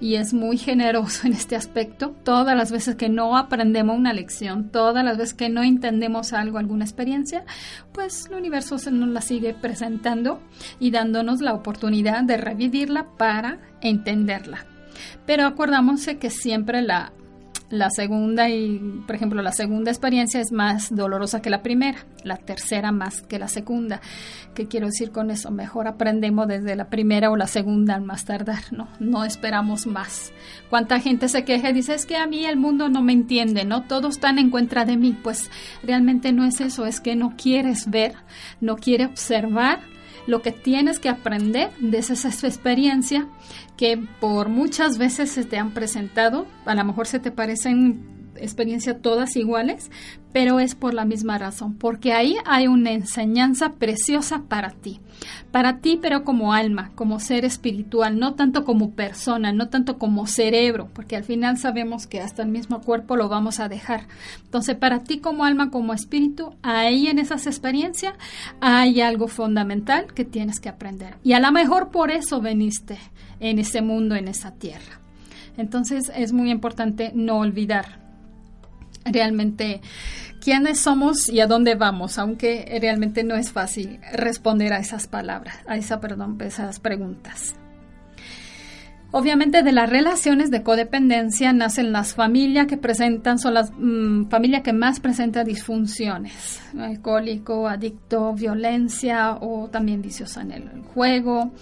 y 0.00 0.14
es 0.14 0.32
muy 0.32 0.58
generoso 0.58 1.26
en 1.26 1.32
este 1.32 1.56
aspecto. 1.56 2.14
Todas 2.24 2.56
las 2.56 2.70
veces 2.70 2.96
que 2.96 3.08
no 3.08 3.36
aprendemos 3.36 3.96
una 3.96 4.12
lección, 4.12 4.70
todas 4.70 5.04
las 5.04 5.16
veces 5.18 5.34
que 5.34 5.48
no 5.48 5.62
entendemos 5.62 6.32
algo, 6.32 6.58
alguna 6.58 6.84
experiencia, 6.84 7.44
pues 7.92 8.26
el 8.26 8.36
universo 8.36 8.78
se 8.78 8.90
nos 8.90 9.08
la 9.08 9.20
sigue 9.20 9.54
presentando 9.54 10.40
y 10.78 10.90
dándonos 10.90 11.40
la 11.40 11.54
oportunidad 11.54 12.22
de 12.24 12.36
revivirla 12.36 13.06
para 13.16 13.58
entenderla. 13.80 14.66
Pero 15.26 15.46
acordámonos 15.46 16.06
que 16.18 16.30
siempre 16.30 16.82
la 16.82 17.12
la 17.70 17.90
segunda 17.90 18.48
y, 18.48 18.78
por 19.06 19.14
ejemplo, 19.14 19.42
la 19.42 19.52
segunda 19.52 19.90
experiencia 19.90 20.40
es 20.40 20.52
más 20.52 20.94
dolorosa 20.94 21.42
que 21.42 21.50
la 21.50 21.62
primera, 21.62 21.98
la 22.24 22.36
tercera 22.36 22.92
más 22.92 23.22
que 23.22 23.38
la 23.38 23.48
segunda. 23.48 24.00
¿Qué 24.54 24.66
quiero 24.66 24.86
decir 24.86 25.10
con 25.12 25.30
eso? 25.30 25.50
Mejor 25.50 25.86
aprendemos 25.86 26.48
desde 26.48 26.76
la 26.76 26.88
primera 26.88 27.30
o 27.30 27.36
la 27.36 27.46
segunda 27.46 27.94
al 27.94 28.02
más 28.02 28.24
tardar, 28.24 28.72
¿no? 28.72 28.88
No 29.00 29.24
esperamos 29.24 29.86
más. 29.86 30.32
¿Cuánta 30.70 30.98
gente 31.00 31.28
se 31.28 31.44
queja 31.44 31.70
y 31.70 31.74
dice, 31.74 31.94
es 31.94 32.06
que 32.06 32.16
a 32.16 32.26
mí 32.26 32.46
el 32.46 32.56
mundo 32.56 32.88
no 32.88 33.02
me 33.02 33.12
entiende, 33.12 33.64
¿no? 33.64 33.82
Todos 33.82 34.14
están 34.14 34.38
en 34.38 34.50
contra 34.50 34.84
de 34.84 34.96
mí. 34.96 35.16
Pues 35.22 35.50
realmente 35.82 36.32
no 36.32 36.44
es 36.44 36.60
eso, 36.60 36.86
es 36.86 37.00
que 37.00 37.16
no 37.16 37.34
quieres 37.36 37.90
ver, 37.90 38.14
no 38.60 38.76
quieres 38.76 39.08
observar 39.08 39.80
lo 40.28 40.42
que 40.42 40.52
tienes 40.52 41.00
que 41.00 41.08
aprender 41.08 41.70
de 41.78 41.98
esa, 41.98 42.28
experiencia 42.46 43.26
que 43.78 43.96
por 43.96 44.50
muchas 44.50 44.98
veces 44.98 45.30
se 45.30 45.44
te 45.44 45.56
han 45.56 45.70
presentado, 45.70 46.46
a 46.66 46.74
lo 46.74 46.84
mejor 46.84 47.06
se 47.06 47.18
te 47.18 47.30
parecen 47.30 48.17
experiencia 48.40 48.98
todas 48.98 49.36
iguales, 49.36 49.90
pero 50.32 50.60
es 50.60 50.74
por 50.74 50.94
la 50.94 51.04
misma 51.04 51.38
razón, 51.38 51.74
porque 51.74 52.12
ahí 52.12 52.36
hay 52.44 52.66
una 52.66 52.92
enseñanza 52.92 53.72
preciosa 53.74 54.42
para 54.48 54.70
ti, 54.70 55.00
para 55.50 55.78
ti 55.78 55.98
pero 56.00 56.22
como 56.22 56.52
alma, 56.52 56.90
como 56.94 57.18
ser 57.18 57.44
espiritual, 57.44 58.18
no 58.18 58.34
tanto 58.34 58.64
como 58.64 58.90
persona, 58.90 59.52
no 59.52 59.68
tanto 59.68 59.98
como 59.98 60.26
cerebro, 60.26 60.88
porque 60.92 61.16
al 61.16 61.24
final 61.24 61.56
sabemos 61.56 62.06
que 62.06 62.20
hasta 62.20 62.42
el 62.42 62.48
mismo 62.48 62.80
cuerpo 62.82 63.16
lo 63.16 63.28
vamos 63.28 63.58
a 63.58 63.68
dejar. 63.68 64.06
Entonces, 64.44 64.76
para 64.76 65.02
ti 65.02 65.18
como 65.18 65.44
alma, 65.44 65.70
como 65.70 65.94
espíritu, 65.94 66.54
ahí 66.62 67.08
en 67.08 67.18
esas 67.18 67.46
experiencias 67.46 68.14
hay 68.60 69.00
algo 69.00 69.28
fundamental 69.28 70.12
que 70.14 70.24
tienes 70.24 70.60
que 70.60 70.68
aprender. 70.68 71.16
Y 71.24 71.32
a 71.32 71.40
lo 71.40 71.50
mejor 71.52 71.90
por 71.90 72.10
eso 72.10 72.40
veniste 72.40 72.98
en 73.40 73.58
ese 73.58 73.82
mundo, 73.82 74.14
en 74.14 74.28
esa 74.28 74.52
tierra. 74.52 75.00
Entonces 75.56 76.12
es 76.14 76.32
muy 76.32 76.50
importante 76.50 77.10
no 77.14 77.38
olvidar 77.38 78.07
realmente 79.12 79.80
quiénes 80.40 80.80
somos 80.80 81.28
y 81.28 81.40
a 81.40 81.46
dónde 81.46 81.74
vamos, 81.74 82.18
aunque 82.18 82.78
realmente 82.80 83.24
no 83.24 83.34
es 83.34 83.52
fácil 83.52 84.00
responder 84.12 84.72
a 84.72 84.78
esas 84.78 85.06
palabras, 85.06 85.56
a 85.66 85.76
esa, 85.76 86.00
perdón, 86.00 86.38
esas 86.40 86.80
preguntas. 86.80 87.54
Obviamente 89.10 89.62
de 89.62 89.72
las 89.72 89.88
relaciones 89.88 90.50
de 90.50 90.62
codependencia 90.62 91.54
nacen 91.54 91.92
las 91.92 92.14
familias 92.14 92.66
que 92.66 92.76
presentan, 92.76 93.38
son 93.38 93.54
las 93.54 93.72
mm, 93.74 94.28
familias 94.28 94.62
que 94.62 94.74
más 94.74 95.00
presentan 95.00 95.46
disfunciones, 95.46 96.60
alcohólico, 96.78 97.68
adicto, 97.68 98.34
violencia 98.34 99.38
o 99.40 99.68
también 99.68 100.02
viciosa 100.02 100.42
en 100.42 100.52
el 100.52 100.82
juego, 100.82 101.52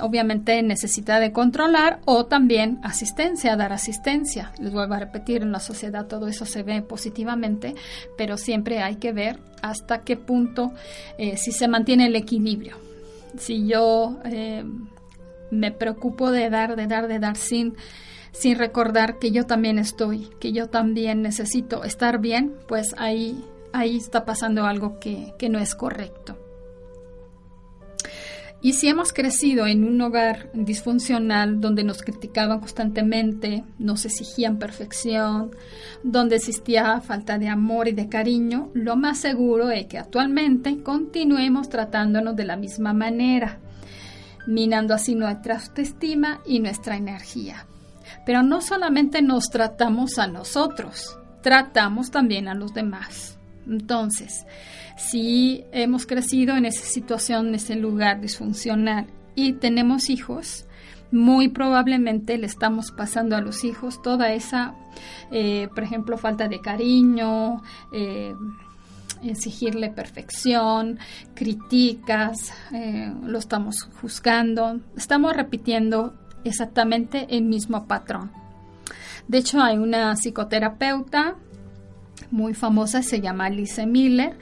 obviamente 0.00 0.62
necesidad 0.62 1.20
de 1.20 1.32
controlar 1.32 1.98
o 2.04 2.26
también 2.26 2.78
asistencia, 2.84 3.56
dar 3.56 3.72
asistencia. 3.72 4.52
Les 4.60 4.72
vuelvo 4.72 4.94
a 4.94 5.00
repetir, 5.00 5.42
en 5.42 5.50
la 5.50 5.58
sociedad 5.58 6.06
todo 6.06 6.28
eso 6.28 6.46
se 6.46 6.62
ve 6.62 6.82
positivamente, 6.82 7.74
pero 8.16 8.36
siempre 8.36 8.80
hay 8.80 8.94
que 8.94 9.10
ver 9.10 9.40
hasta 9.60 10.02
qué 10.02 10.16
punto 10.16 10.72
eh, 11.18 11.36
si 11.36 11.50
se 11.50 11.66
mantiene 11.66 12.06
el 12.06 12.14
equilibrio. 12.14 12.76
Si 13.36 13.66
yo... 13.66 14.20
Eh, 14.24 14.64
me 15.50 15.72
preocupo 15.72 16.30
de 16.30 16.50
dar, 16.50 16.76
de 16.76 16.86
dar, 16.86 17.08
de 17.08 17.18
dar 17.18 17.36
sin, 17.36 17.76
sin 18.32 18.58
recordar 18.58 19.18
que 19.18 19.30
yo 19.30 19.44
también 19.46 19.78
estoy, 19.78 20.28
que 20.40 20.52
yo 20.52 20.68
también 20.68 21.22
necesito 21.22 21.84
estar 21.84 22.20
bien, 22.20 22.54
pues 22.68 22.94
ahí, 22.98 23.44
ahí 23.72 23.96
está 23.96 24.24
pasando 24.24 24.66
algo 24.66 24.98
que, 24.98 25.34
que 25.38 25.48
no 25.48 25.58
es 25.58 25.74
correcto. 25.74 26.38
Y 28.62 28.72
si 28.72 28.88
hemos 28.88 29.12
crecido 29.12 29.66
en 29.66 29.84
un 29.84 30.00
hogar 30.00 30.50
disfuncional 30.52 31.60
donde 31.60 31.84
nos 31.84 32.02
criticaban 32.02 32.58
constantemente, 32.58 33.62
nos 33.78 34.04
exigían 34.06 34.58
perfección, 34.58 35.54
donde 36.02 36.36
existía 36.36 37.00
falta 37.00 37.38
de 37.38 37.48
amor 37.48 37.86
y 37.86 37.92
de 37.92 38.08
cariño, 38.08 38.70
lo 38.74 38.96
más 38.96 39.18
seguro 39.18 39.70
es 39.70 39.86
que 39.86 39.98
actualmente 39.98 40.82
continuemos 40.82 41.68
tratándonos 41.68 42.34
de 42.34 42.44
la 42.44 42.56
misma 42.56 42.92
manera 42.92 43.60
minando 44.46 44.94
así 44.94 45.14
nuestra 45.14 45.56
autoestima 45.56 46.40
y 46.46 46.60
nuestra 46.60 46.96
energía. 46.96 47.66
Pero 48.24 48.42
no 48.42 48.60
solamente 48.60 49.22
nos 49.22 49.50
tratamos 49.50 50.18
a 50.18 50.26
nosotros, 50.26 51.18
tratamos 51.42 52.10
también 52.10 52.48
a 52.48 52.54
los 52.54 52.72
demás. 52.72 53.38
Entonces, 53.66 54.46
si 54.96 55.64
hemos 55.72 56.06
crecido 56.06 56.56
en 56.56 56.64
esa 56.64 56.84
situación, 56.84 57.48
en 57.48 57.56
ese 57.56 57.74
lugar 57.76 58.20
disfuncional 58.20 59.06
y 59.34 59.54
tenemos 59.54 60.08
hijos, 60.08 60.66
muy 61.10 61.48
probablemente 61.48 62.38
le 62.38 62.46
estamos 62.46 62.90
pasando 62.90 63.36
a 63.36 63.40
los 63.40 63.64
hijos 63.64 64.02
toda 64.02 64.32
esa, 64.32 64.74
eh, 65.30 65.68
por 65.74 65.84
ejemplo, 65.84 66.16
falta 66.16 66.48
de 66.48 66.60
cariño, 66.60 67.62
eh, 67.92 68.34
exigirle 69.22 69.90
perfección, 69.90 70.98
críticas, 71.34 72.52
eh, 72.72 73.12
lo 73.22 73.38
estamos 73.38 73.88
juzgando, 74.00 74.80
estamos 74.96 75.34
repitiendo 75.34 76.14
exactamente 76.44 77.26
el 77.30 77.44
mismo 77.44 77.86
patrón. 77.86 78.30
De 79.28 79.38
hecho, 79.38 79.60
hay 79.60 79.78
una 79.78 80.14
psicoterapeuta 80.16 81.34
muy 82.30 82.54
famosa, 82.54 83.02
se 83.02 83.20
llama 83.20 83.46
Alice 83.46 83.84
Miller, 83.86 84.38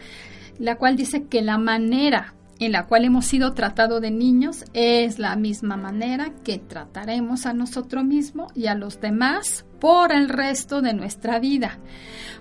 la 0.58 0.76
cual 0.76 0.96
dice 0.96 1.24
que 1.24 1.42
la 1.42 1.58
manera 1.58 2.34
en 2.60 2.72
la 2.72 2.86
cual 2.86 3.04
hemos 3.04 3.26
sido 3.26 3.52
tratados 3.52 4.00
de 4.00 4.10
niños 4.10 4.64
es 4.72 5.18
la 5.18 5.34
misma 5.36 5.76
manera 5.76 6.32
que 6.44 6.58
trataremos 6.58 7.46
a 7.46 7.52
nosotros 7.52 8.04
mismos 8.04 8.52
y 8.54 8.66
a 8.66 8.74
los 8.74 9.00
demás 9.00 9.64
por 9.84 10.12
el 10.12 10.30
resto 10.30 10.80
de 10.80 10.94
nuestra 10.94 11.38
vida. 11.38 11.78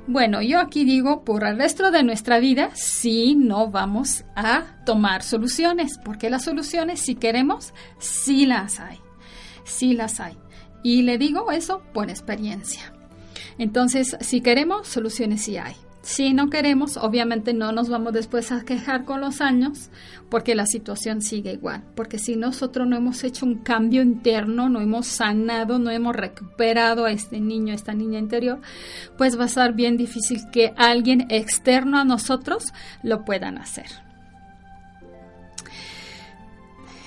Bueno, 0.08 0.42
yo 0.42 0.62
aquí 0.62 0.86
digo 0.86 1.26
por 1.26 1.44
el 1.44 1.58
resto 1.58 1.92
de 1.92 2.02
nuestra 2.02 2.40
vida 2.40 2.70
si 2.74 3.36
no 3.36 3.70
vamos 3.70 4.24
a 4.34 4.78
tomar 4.86 5.24
soluciones, 5.24 6.00
porque 6.06 6.30
las 6.30 6.46
soluciones 6.46 7.02
si 7.02 7.16
queremos, 7.16 7.74
sí 8.00 8.46
las 8.46 8.80
hay, 8.80 8.98
sí 9.66 9.94
las 9.94 10.22
hay. 10.22 10.38
Y 10.84 11.02
le 11.02 11.18
digo 11.18 11.52
eso 11.52 11.82
por 11.94 12.10
experiencia. 12.10 12.94
Entonces, 13.58 14.16
si 14.22 14.40
queremos, 14.40 14.88
soluciones 14.88 15.42
sí 15.42 15.58
hay. 15.58 15.76
Si 16.04 16.34
no 16.34 16.50
queremos, 16.50 16.98
obviamente 16.98 17.54
no 17.54 17.72
nos 17.72 17.88
vamos 17.88 18.12
después 18.12 18.52
a 18.52 18.66
quejar 18.66 19.06
con 19.06 19.22
los 19.22 19.40
años 19.40 19.90
porque 20.30 20.54
la 20.54 20.66
situación 20.66 21.22
sigue 21.22 21.54
igual. 21.54 21.82
Porque 21.96 22.20
si 22.20 22.36
nosotros 22.36 22.86
no 22.86 22.98
hemos 22.98 23.24
hecho 23.24 23.46
un 23.46 23.60
cambio 23.60 24.02
interno, 24.02 24.68
no 24.68 24.82
hemos 24.82 25.08
sanado, 25.08 25.80
no 25.80 25.92
hemos 25.92 26.14
recuperado 26.14 27.06
a 27.06 27.12
este 27.12 27.40
niño, 27.40 27.72
a 27.72 27.76
esta 27.76 27.94
niña 27.94 28.20
interior, 28.20 28.60
pues 29.18 29.40
va 29.40 29.46
a 29.46 29.48
ser 29.48 29.72
bien 29.72 29.96
difícil 29.96 30.42
que 30.52 30.74
alguien 30.76 31.26
externo 31.30 31.98
a 31.98 32.04
nosotros 32.04 32.74
lo 33.02 33.24
puedan 33.24 33.58
hacer. 33.58 33.88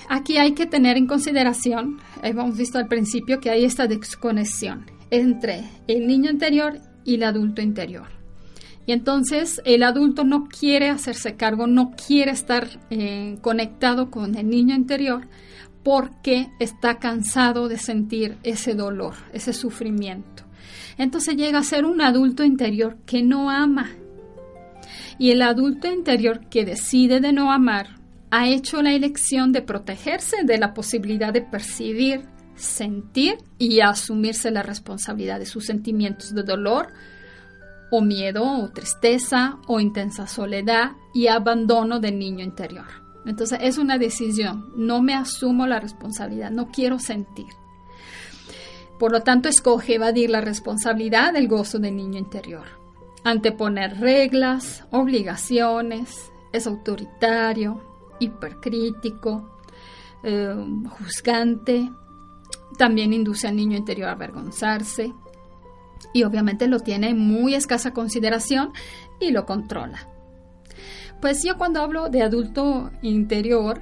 Aquí 0.09 0.37
hay 0.37 0.53
que 0.53 0.65
tener 0.65 0.97
en 0.97 1.05
consideración, 1.05 1.99
hemos 2.23 2.57
visto 2.57 2.79
al 2.79 2.87
principio 2.87 3.39
que 3.41 3.51
hay 3.51 3.63
esta 3.63 3.85
desconexión 3.85 4.89
entre 5.11 5.65
el 5.87 6.07
niño 6.07 6.31
interior 6.31 6.79
y 7.05 7.15
el 7.15 7.23
adulto 7.25 7.61
interior. 7.61 8.16
Y 8.87 8.93
entonces 8.93 9.61
el 9.65 9.83
adulto 9.83 10.23
no 10.23 10.45
quiere 10.45 10.89
hacerse 10.89 11.35
cargo, 11.35 11.67
no 11.67 11.91
quiere 11.91 12.31
estar 12.31 12.67
eh, 12.89 13.37
conectado 13.41 14.09
con 14.09 14.35
el 14.35 14.49
niño 14.49 14.73
interior 14.73 15.27
porque 15.83 16.47
está 16.59 16.97
cansado 16.97 17.67
de 17.67 17.77
sentir 17.77 18.37
ese 18.43 18.75
dolor, 18.75 19.13
ese 19.33 19.51
sufrimiento. 19.51 20.43
Entonces 20.97 21.35
llega 21.35 21.59
a 21.59 21.63
ser 21.63 21.85
un 21.85 22.01
adulto 22.01 22.45
interior 22.45 22.97
que 23.05 23.21
no 23.21 23.49
ama. 23.49 23.91
Y 25.19 25.31
el 25.31 25.41
adulto 25.41 25.91
interior 25.91 26.47
que 26.49 26.63
decide 26.63 27.19
de 27.19 27.33
no 27.33 27.51
amar 27.51 27.97
ha 28.31 28.47
hecho 28.47 28.81
la 28.81 28.93
elección 28.93 29.51
de 29.51 29.61
protegerse 29.61 30.43
de 30.45 30.57
la 30.57 30.73
posibilidad 30.73 31.33
de 31.33 31.41
percibir, 31.41 32.21
sentir 32.55 33.37
y 33.57 33.81
asumirse 33.81 34.49
la 34.49 34.63
responsabilidad 34.63 35.39
de 35.39 35.45
sus 35.45 35.65
sentimientos 35.65 36.33
de 36.33 36.43
dolor, 36.43 36.93
o 37.91 38.01
miedo 38.01 38.43
o 38.43 38.69
tristeza 38.69 39.57
o 39.67 39.79
intensa 39.79 40.27
soledad 40.27 40.91
y 41.13 41.27
abandono 41.27 41.99
del 41.99 42.19
niño 42.19 42.43
interior. 42.43 42.87
Entonces 43.25 43.59
es 43.61 43.77
una 43.77 43.97
decisión, 43.97 44.71
no 44.75 45.01
me 45.01 45.13
asumo 45.13 45.67
la 45.67 45.79
responsabilidad, 45.79 46.51
no 46.51 46.69
quiero 46.71 46.99
sentir. 46.99 47.47
Por 48.99 49.11
lo 49.11 49.21
tanto, 49.21 49.47
escoge 49.47 49.95
evadir 49.95 50.29
la 50.29 50.41
responsabilidad 50.41 51.33
del 51.33 51.47
gozo 51.47 51.77
del 51.77 51.95
niño 51.95 52.17
interior. 52.17 52.65
Anteponer 53.23 53.99
reglas, 53.99 54.85
obligaciones, 54.91 56.31
es 56.51 56.65
autoritario, 56.65 57.81
hipercrítico, 58.19 59.59
eh, 60.23 60.55
juzgante, 60.97 61.91
también 62.77 63.13
induce 63.13 63.47
al 63.47 63.55
niño 63.55 63.77
interior 63.77 64.09
a 64.09 64.13
avergonzarse, 64.13 65.13
y 66.17 66.23
obviamente 66.23 66.67
lo 66.67 66.79
tiene 66.79 67.09
en 67.09 67.19
muy 67.19 67.53
escasa 67.53 67.93
consideración 67.93 68.71
y 69.19 69.29
lo 69.29 69.45
controla. 69.45 70.07
Pues 71.21 71.43
yo 71.43 71.57
cuando 71.57 71.79
hablo 71.79 72.09
de 72.09 72.23
adulto 72.23 72.89
interior, 73.03 73.81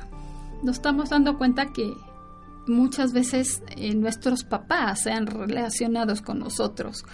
nos 0.62 0.76
estamos 0.76 1.12
dando 1.12 1.38
cuenta 1.38 1.68
que 1.68 1.94
muchas 2.68 3.14
veces 3.14 3.64
eh, 3.78 3.96
nuestros 3.96 4.44
papás 4.44 5.04
sean 5.04 5.28
relacionados 5.28 6.22
con 6.22 6.40
nosotros, 6.40 7.06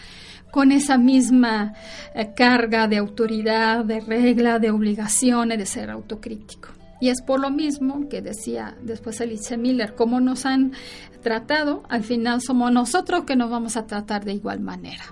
con 0.50 0.72
esa 0.72 0.98
misma 0.98 1.76
eh, 2.16 2.34
carga 2.36 2.88
de 2.88 2.98
autoridad, 2.98 3.86
de 3.86 4.00
regla, 4.00 4.58
de 4.58 4.72
obligaciones, 4.72 5.60
de 5.60 5.68
ser 5.68 5.92
autocrítico. 5.92 6.70
Y 7.00 7.10
es 7.10 7.22
por 7.22 7.40
lo 7.40 7.52
mismo 7.52 8.10
que 8.10 8.24
decía 8.24 8.76
después 8.82 9.22
Alice 9.22 9.56
Miller, 9.56 9.94
cómo 9.96 10.20
nos 10.20 10.48
han 10.48 10.74
tratado, 11.22 11.84
al 11.90 12.04
final 12.04 12.42
somos 12.42 12.72
nosotros 12.72 13.24
que 13.26 13.36
nos 13.36 13.50
vamos 13.50 13.78
a 13.78 13.86
tratar 13.86 14.26
de 14.26 14.34
igual 14.34 14.60
manera. 14.60 15.04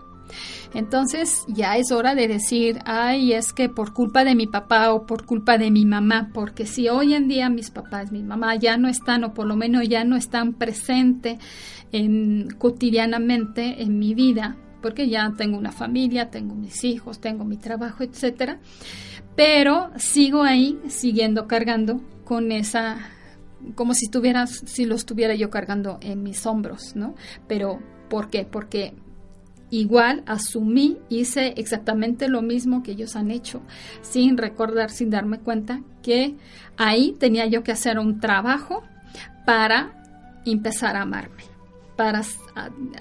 Entonces 0.73 1.43
ya 1.47 1.77
es 1.77 1.91
hora 1.91 2.15
de 2.15 2.27
decir, 2.27 2.79
ay, 2.85 3.33
es 3.33 3.53
que 3.53 3.69
por 3.69 3.93
culpa 3.93 4.23
de 4.23 4.35
mi 4.35 4.47
papá 4.47 4.93
o 4.93 5.05
por 5.05 5.25
culpa 5.25 5.57
de 5.57 5.71
mi 5.71 5.85
mamá, 5.85 6.29
porque 6.33 6.65
si 6.65 6.89
hoy 6.89 7.13
en 7.13 7.27
día 7.27 7.49
mis 7.49 7.71
papás, 7.71 8.11
mi 8.11 8.23
mamá 8.23 8.55
ya 8.55 8.77
no 8.77 8.87
están 8.87 9.23
o 9.23 9.33
por 9.33 9.47
lo 9.47 9.55
menos 9.55 9.87
ya 9.87 10.03
no 10.03 10.15
están 10.15 10.53
presentes 10.53 11.39
en, 11.91 12.49
cotidianamente 12.57 13.81
en 13.81 13.97
mi 13.97 14.13
vida, 14.13 14.57
porque 14.81 15.09
ya 15.09 15.33
tengo 15.35 15.57
una 15.57 15.71
familia, 15.71 16.29
tengo 16.29 16.55
mis 16.55 16.83
hijos, 16.83 17.19
tengo 17.19 17.45
mi 17.45 17.57
trabajo, 17.57 18.03
etcétera. 18.03 18.59
Pero 19.35 19.89
sigo 19.97 20.43
ahí, 20.43 20.79
siguiendo 20.87 21.47
cargando 21.47 22.01
con 22.23 22.51
esa 22.51 22.97
como 23.75 23.93
si 23.93 24.05
estuviera, 24.05 24.47
si 24.47 24.85
lo 24.85 24.95
estuviera 24.95 25.35
yo 25.35 25.49
cargando 25.49 25.97
en 26.01 26.23
mis 26.23 26.45
hombros, 26.45 26.95
¿no? 26.95 27.15
Pero, 27.47 27.79
¿por 28.09 28.29
qué? 28.29 28.45
Porque 28.45 28.93
igual 29.71 30.23
asumí, 30.25 30.97
hice 31.09 31.53
exactamente 31.57 32.27
lo 32.27 32.41
mismo 32.41 32.83
que 32.83 32.91
ellos 32.91 33.15
han 33.15 33.31
hecho, 33.31 33.61
sin 34.01 34.37
recordar, 34.37 34.89
sin 34.89 35.09
darme 35.09 35.39
cuenta 35.39 35.81
que 36.01 36.35
ahí 36.77 37.15
tenía 37.19 37.45
yo 37.45 37.63
que 37.63 37.71
hacer 37.71 37.99
un 37.99 38.19
trabajo 38.19 38.83
para 39.45 40.03
empezar 40.45 40.95
a 40.95 41.01
amarme, 41.01 41.43
para 41.95 42.21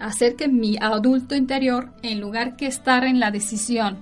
hacer 0.01 0.37
que 0.37 0.49
mi 0.49 0.77
adulto 0.81 1.35
interior, 1.35 1.93
en 2.03 2.21
lugar 2.21 2.57
que 2.57 2.67
estar 2.67 3.05
en 3.05 3.21
la 3.21 3.31
decisión 3.31 3.99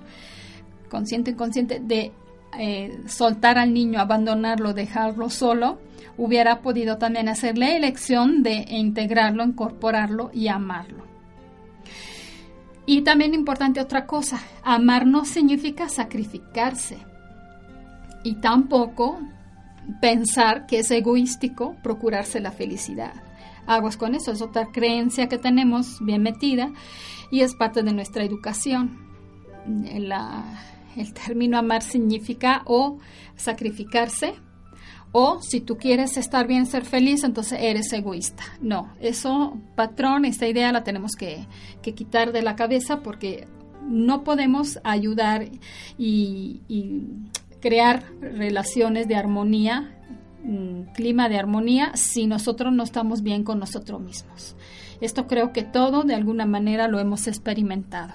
consciente 0.89 1.31
inconsciente 1.31 1.79
de 1.79 2.11
eh, 2.57 2.97
soltar 3.07 3.57
al 3.57 3.73
niño, 3.73 3.99
abandonarlo, 3.99 4.73
dejarlo 4.73 5.29
solo, 5.29 5.79
hubiera 6.17 6.61
podido 6.61 6.97
también 6.97 7.29
hacer 7.29 7.57
la 7.57 7.75
elección 7.75 8.41
de 8.41 8.65
integrarlo, 8.69 9.43
incorporarlo 9.43 10.31
y 10.33 10.47
amarlo. 10.47 11.06
Y 12.89 13.01
también 13.01 13.33
importante 13.33 13.81
otra 13.81 14.07
cosa, 14.07 14.41
amar 14.63 15.05
no 15.05 15.25
significa 15.25 15.89
sacrificarse 15.89 16.97
y 18.23 18.35
tampoco 18.35 19.19
pensar 19.99 20.65
que 20.67 20.79
es 20.79 20.89
egoístico 20.89 21.75
procurarse 21.83 22.39
la 22.39 22.51
felicidad. 22.51 23.13
Aguas 23.65 23.97
con 23.97 24.15
eso, 24.15 24.31
es 24.31 24.41
otra 24.41 24.67
creencia 24.71 25.27
que 25.27 25.37
tenemos 25.37 25.99
bien 25.99 26.23
metida 26.23 26.71
y 27.29 27.41
es 27.41 27.55
parte 27.55 27.83
de 27.83 27.91
nuestra 27.91 28.23
educación. 28.23 28.97
el 30.95 31.13
término 31.13 31.57
amar 31.57 31.83
significa 31.83 32.61
o 32.63 32.99
sacrificarse 33.35 34.35
o 35.11 35.41
si 35.41 35.61
tú 35.61 35.77
quieres 35.77 36.17
estar 36.17 36.47
bien, 36.47 36.65
ser 36.65 36.85
feliz, 36.85 37.23
entonces 37.23 37.59
eres 37.61 37.91
egoísta. 37.93 38.43
No, 38.61 38.93
eso, 38.99 39.57
patrón, 39.75 40.25
esta 40.25 40.47
idea 40.47 40.71
la 40.71 40.83
tenemos 40.83 41.15
que, 41.15 41.47
quitar 41.81 42.33
de 42.33 42.41
la 42.41 42.55
cabeza 42.55 43.01
porque 43.01 43.47
no 43.87 44.23
podemos 44.23 44.79
ayudar 44.83 45.47
y, 45.97 46.61
crear 47.61 48.03
relaciones 48.21 49.07
de 49.07 49.15
armonía, 49.15 49.97
mm, 50.43 50.93
clima 50.93 51.27
de 51.27 51.39
armonía, 51.39 51.91
si 51.95 52.27
nosotros 52.27 52.71
no 52.71 52.83
estamos 52.83 53.23
bien 53.23 53.43
con 53.43 53.59
nosotros 53.59 53.99
mismos. 53.99 54.55
Esto 55.01 55.27
creo 55.27 55.53
que 55.53 55.63
todo 55.63 56.03
de 56.03 56.15
alguna 56.15 56.45
manera 56.45 56.87
lo 56.87 56.99
hemos 56.99 57.27
experimentado. 57.27 58.13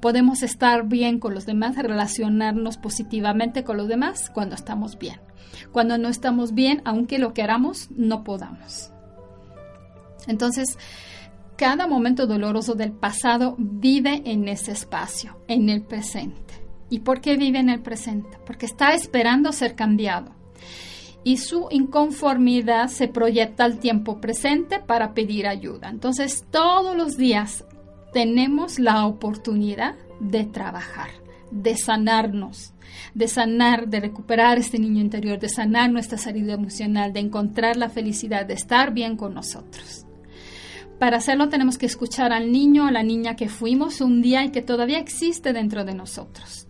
Podemos 0.00 0.42
estar 0.42 0.88
bien 0.88 1.18
con 1.18 1.34
los 1.34 1.46
demás, 1.46 1.76
relacionarnos 1.76 2.76
positivamente 2.76 3.64
con 3.64 3.76
los 3.76 3.88
demás 3.88 4.30
cuando 4.30 4.54
estamos 4.54 4.98
bien. 4.98 5.20
Cuando 5.72 5.98
no 5.98 6.08
estamos 6.08 6.54
bien, 6.54 6.82
aunque 6.84 7.18
lo 7.18 7.32
queramos, 7.34 7.90
no 7.90 8.24
podamos. 8.24 8.90
Entonces, 10.26 10.78
cada 11.56 11.86
momento 11.86 12.26
doloroso 12.26 12.74
del 12.74 12.92
pasado 12.92 13.54
vive 13.58 14.22
en 14.24 14.48
ese 14.48 14.72
espacio, 14.72 15.38
en 15.48 15.68
el 15.68 15.82
presente. 15.82 16.54
¿Y 16.90 17.00
por 17.00 17.20
qué 17.20 17.36
vive 17.36 17.58
en 17.58 17.70
el 17.70 17.80
presente? 17.80 18.38
Porque 18.44 18.66
está 18.66 18.94
esperando 18.94 19.52
ser 19.52 19.74
cambiado. 19.74 20.32
Y 21.24 21.36
su 21.36 21.68
inconformidad 21.70 22.88
se 22.88 23.08
proyecta 23.08 23.64
al 23.64 23.78
tiempo 23.78 24.20
presente 24.20 24.80
para 24.80 25.14
pedir 25.14 25.46
ayuda. 25.46 25.88
Entonces, 25.88 26.44
todos 26.50 26.96
los 26.96 27.16
días 27.16 27.64
tenemos 28.12 28.78
la 28.78 29.06
oportunidad 29.06 29.94
de 30.20 30.44
trabajar, 30.44 31.10
de 31.52 31.76
sanarnos, 31.76 32.72
de 33.14 33.28
sanar, 33.28 33.88
de 33.88 34.00
recuperar 34.00 34.58
este 34.58 34.78
niño 34.78 35.00
interior, 35.00 35.38
de 35.38 35.48
sanar 35.48 35.92
nuestra 35.92 36.18
salud 36.18 36.48
emocional, 36.48 37.12
de 37.12 37.20
encontrar 37.20 37.76
la 37.76 37.90
felicidad, 37.90 38.46
de 38.46 38.54
estar 38.54 38.92
bien 38.92 39.16
con 39.16 39.34
nosotros. 39.34 40.06
Para 40.98 41.18
hacerlo 41.18 41.48
tenemos 41.48 41.78
que 41.78 41.86
escuchar 41.86 42.32
al 42.32 42.52
niño 42.52 42.86
o 42.86 42.90
la 42.90 43.02
niña 43.02 43.36
que 43.36 43.48
fuimos 43.48 44.00
un 44.00 44.22
día 44.22 44.44
y 44.44 44.50
que 44.50 44.62
todavía 44.62 44.98
existe 44.98 45.52
dentro 45.52 45.84
de 45.84 45.94
nosotros. 45.94 46.68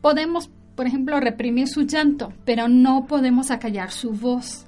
Podemos, 0.00 0.50
por 0.76 0.86
ejemplo, 0.86 1.20
reprimir 1.20 1.68
su 1.68 1.82
llanto, 1.82 2.32
pero 2.44 2.68
no 2.68 3.06
podemos 3.06 3.50
acallar 3.50 3.90
su 3.90 4.12
voz. 4.12 4.66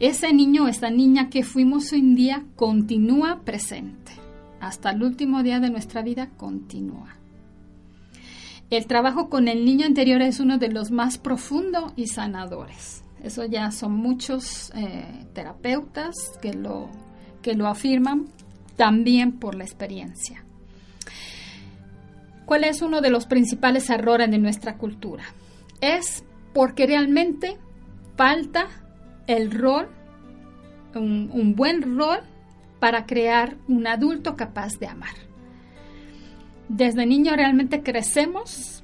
Ese 0.00 0.32
niño 0.32 0.64
o 0.64 0.68
esta 0.68 0.90
niña 0.90 1.30
que 1.30 1.42
fuimos 1.42 1.92
un 1.92 2.14
día 2.14 2.44
continúa 2.56 3.42
presente. 3.44 4.12
Hasta 4.60 4.90
el 4.90 5.02
último 5.02 5.42
día 5.42 5.60
de 5.60 5.70
nuestra 5.70 6.02
vida 6.02 6.30
continúa. 6.36 7.16
El 8.68 8.86
trabajo 8.86 9.28
con 9.28 9.46
el 9.46 9.64
niño 9.64 9.86
interior 9.86 10.20
es 10.22 10.40
uno 10.40 10.58
de 10.58 10.68
los 10.68 10.90
más 10.90 11.18
profundos 11.18 11.92
y 11.94 12.08
sanadores. 12.08 13.04
Eso 13.22 13.44
ya 13.44 13.70
son 13.70 13.92
muchos 13.92 14.72
eh, 14.74 15.24
terapeutas 15.34 16.14
que 16.42 16.52
lo, 16.52 16.90
que 17.42 17.54
lo 17.54 17.68
afirman 17.68 18.26
también 18.76 19.38
por 19.38 19.54
la 19.54 19.62
experiencia. 19.62 20.44
¿Cuál 22.44 22.64
es 22.64 22.82
uno 22.82 23.00
de 23.00 23.10
los 23.10 23.26
principales 23.26 23.88
errores 23.88 24.30
de 24.30 24.38
nuestra 24.38 24.76
cultura? 24.76 25.24
Es 25.80 26.24
porque 26.52 26.86
realmente 26.86 27.58
falta 28.16 28.66
el 29.28 29.52
rol, 29.52 29.88
un 30.94 31.54
buen 31.54 31.96
rol 31.96 32.18
para 32.80 33.06
crear 33.06 33.56
un 33.68 33.86
adulto 33.86 34.34
capaz 34.34 34.78
de 34.78 34.86
amar 34.86 35.25
desde 36.68 37.06
niño 37.06 37.34
realmente 37.36 37.82
crecemos 37.82 38.82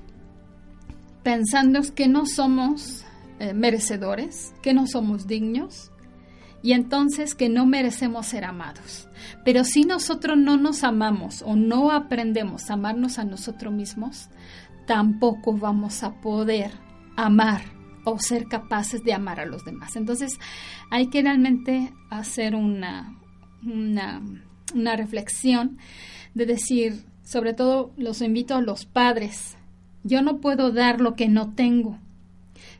pensando 1.23 1.81
que 1.95 2.09
no 2.09 2.27
somos 2.27 3.05
eh, 3.39 3.55
merecedores, 3.55 4.55
que 4.63 4.75
no 4.75 4.87
somos 4.87 5.27
dignos 5.27 5.91
y 6.63 6.73
entonces 6.73 7.35
que 7.35 7.49
no 7.49 7.67
merecemos 7.67 8.27
ser 8.27 8.45
amados. 8.45 9.09
Pero 9.45 9.65
si 9.65 9.83
nosotros 9.83 10.39
no 10.39 10.57
nos 10.57 10.85
amamos 10.85 11.43
o 11.43 11.57
no 11.57 11.91
aprendemos 11.91 12.71
a 12.71 12.75
amarnos 12.75 13.19
a 13.19 13.25
nosotros 13.25 13.73
mismos, 13.73 14.29
tampoco 14.87 15.53
vamos 15.53 16.03
a 16.03 16.21
poder 16.21 16.71
amar 17.17 17.63
o 18.05 18.19
ser 18.19 18.47
capaces 18.47 19.03
de 19.05 19.13
amar 19.13 19.41
a 19.41 19.47
los 19.47 19.65
demás. 19.65 19.97
Entonces 19.97 20.39
hay 20.91 21.09
que 21.09 21.23
realmente 21.23 21.93
hacer 22.11 22.55
una, 22.55 23.17
una 23.63 24.97
reflexión 24.97 25.79
de 26.35 26.47
decir, 26.47 27.12
sobre 27.25 27.55
todo 27.55 27.93
los 27.97 28.21
invito 28.23 28.55
a 28.55 28.61
los 28.61 28.85
padres. 28.85 29.57
Yo 30.05 30.23
no 30.23 30.41
puedo 30.41 30.73
dar 30.73 31.01
lo 31.01 31.15
que 31.15 31.29
no 31.29 31.55
tengo. 31.55 31.99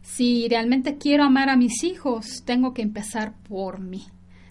Si 0.03 0.49
realmente 0.49 0.99
quiero 0.99 1.25
amar 1.25 1.49
a 1.49 1.57
mis 1.57 1.85
hijos, 1.85 2.43
tengo 2.45 2.75
que 2.75 2.83
empezar 2.83 3.35
por 3.49 3.81
mí. 3.81 4.05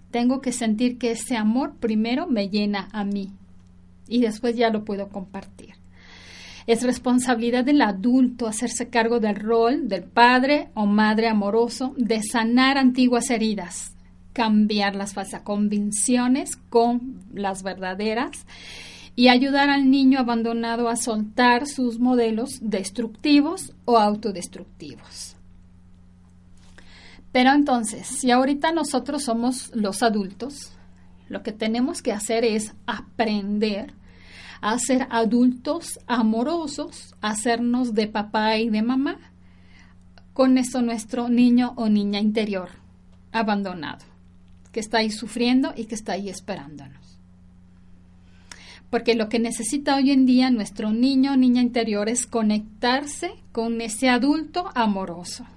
Tengo 0.10 0.42
que 0.42 0.52
sentir 0.52 0.98
que 0.98 1.12
ese 1.12 1.38
amor 1.38 1.76
primero 1.80 2.28
me 2.28 2.50
llena 2.50 2.90
a 2.92 3.04
mí 3.04 3.32
y 4.08 4.22
después 4.22 4.58
ya 4.58 4.70
lo 4.70 4.84
puedo 4.84 5.10
compartir. 5.10 5.76
Es 6.68 6.84
responsabilidad 6.84 7.64
del 7.64 7.82
adulto 7.82 8.48
hacerse 8.48 8.90
cargo 8.90 9.20
del 9.20 9.36
rol 9.36 9.88
del 9.88 10.04
padre 10.04 10.70
o 10.74 10.86
madre 10.86 11.28
amoroso, 11.28 11.94
de 11.98 12.22
sanar 12.22 12.78
antiguas 12.78 13.30
heridas, 13.30 13.96
cambiar 14.34 14.96
las 14.96 15.14
falsas 15.14 15.42
convicciones 15.42 16.56
con 16.56 17.22
las 17.34 17.64
verdaderas 17.64 18.46
y 19.16 19.28
ayudar 19.28 19.70
al 19.70 19.90
niño 19.92 20.20
abandonado 20.20 20.90
a 20.90 20.96
soltar 20.96 21.68
sus 21.68 22.00
modelos 22.00 22.60
destructivos 22.62 23.74
o 23.86 23.98
autodestructivos. 23.98 25.36
Pero 27.32 27.52
entonces, 27.52 28.08
si 28.08 28.32
ahorita 28.32 28.72
nosotros 28.72 29.24
somos 29.24 29.72
los 29.74 30.04
adultos, 30.04 30.72
lo 31.30 31.44
que 31.44 31.52
tenemos 31.52 32.02
que 32.02 32.12
hacer 32.12 32.44
es 32.44 32.74
aprender 32.86 33.94
a 34.60 34.78
ser 34.78 35.08
adultos 35.10 36.00
amorosos, 36.08 37.16
hacernos 37.22 37.94
de 37.94 38.08
papá 38.08 38.58
y 38.58 38.70
de 38.70 38.82
mamá, 38.82 39.18
con 40.34 40.58
eso 40.58 40.82
nuestro 40.82 41.30
niño 41.30 41.74
o 41.78 41.90
niña 41.90 42.20
interior 42.20 42.70
abandonado, 43.32 44.06
que 44.72 44.80
está 44.80 45.00
ahí 45.00 45.10
sufriendo 45.10 45.74
y 45.76 45.86
que 45.86 45.96
está 45.96 46.14
ahí 46.14 46.30
esperándonos 46.30 47.01
porque 48.92 49.16
lo 49.16 49.30
que 49.30 49.40
necesita 49.40 49.96
hoy 49.96 50.12
en 50.12 50.26
día 50.26 50.52
nuestro 50.52 50.92
niño 50.92 51.32
o 51.32 51.38
niña 51.38 51.62
interior 51.62 52.10
es 52.10 52.28
conectarse 52.28 53.32
con 53.54 53.80
ese 53.80 54.10
adulto 54.10 54.70
amoroso. 54.76 55.48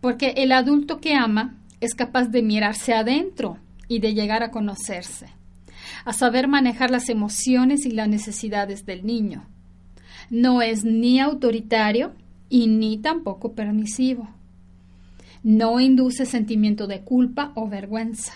Porque 0.00 0.34
el 0.36 0.50
adulto 0.50 1.00
que 1.00 1.14
ama 1.14 1.56
es 1.80 1.94
capaz 1.94 2.26
de 2.26 2.42
mirarse 2.42 2.94
adentro 2.94 3.58
y 3.86 4.00
de 4.00 4.12
llegar 4.14 4.42
a 4.42 4.50
conocerse, 4.50 5.28
a 6.04 6.12
saber 6.12 6.48
manejar 6.48 6.90
las 6.90 7.08
emociones 7.08 7.86
y 7.86 7.92
las 7.92 8.08
necesidades 8.08 8.84
del 8.86 9.06
niño. 9.06 9.46
No 10.28 10.62
es 10.62 10.84
ni 10.84 11.20
autoritario 11.20 12.12
y 12.48 12.66
ni 12.66 12.98
tampoco 12.98 13.52
permisivo. 13.52 14.28
No 15.44 15.78
induce 15.78 16.26
sentimiento 16.26 16.88
de 16.88 17.02
culpa 17.02 17.52
o 17.54 17.68
vergüenza 17.68 18.32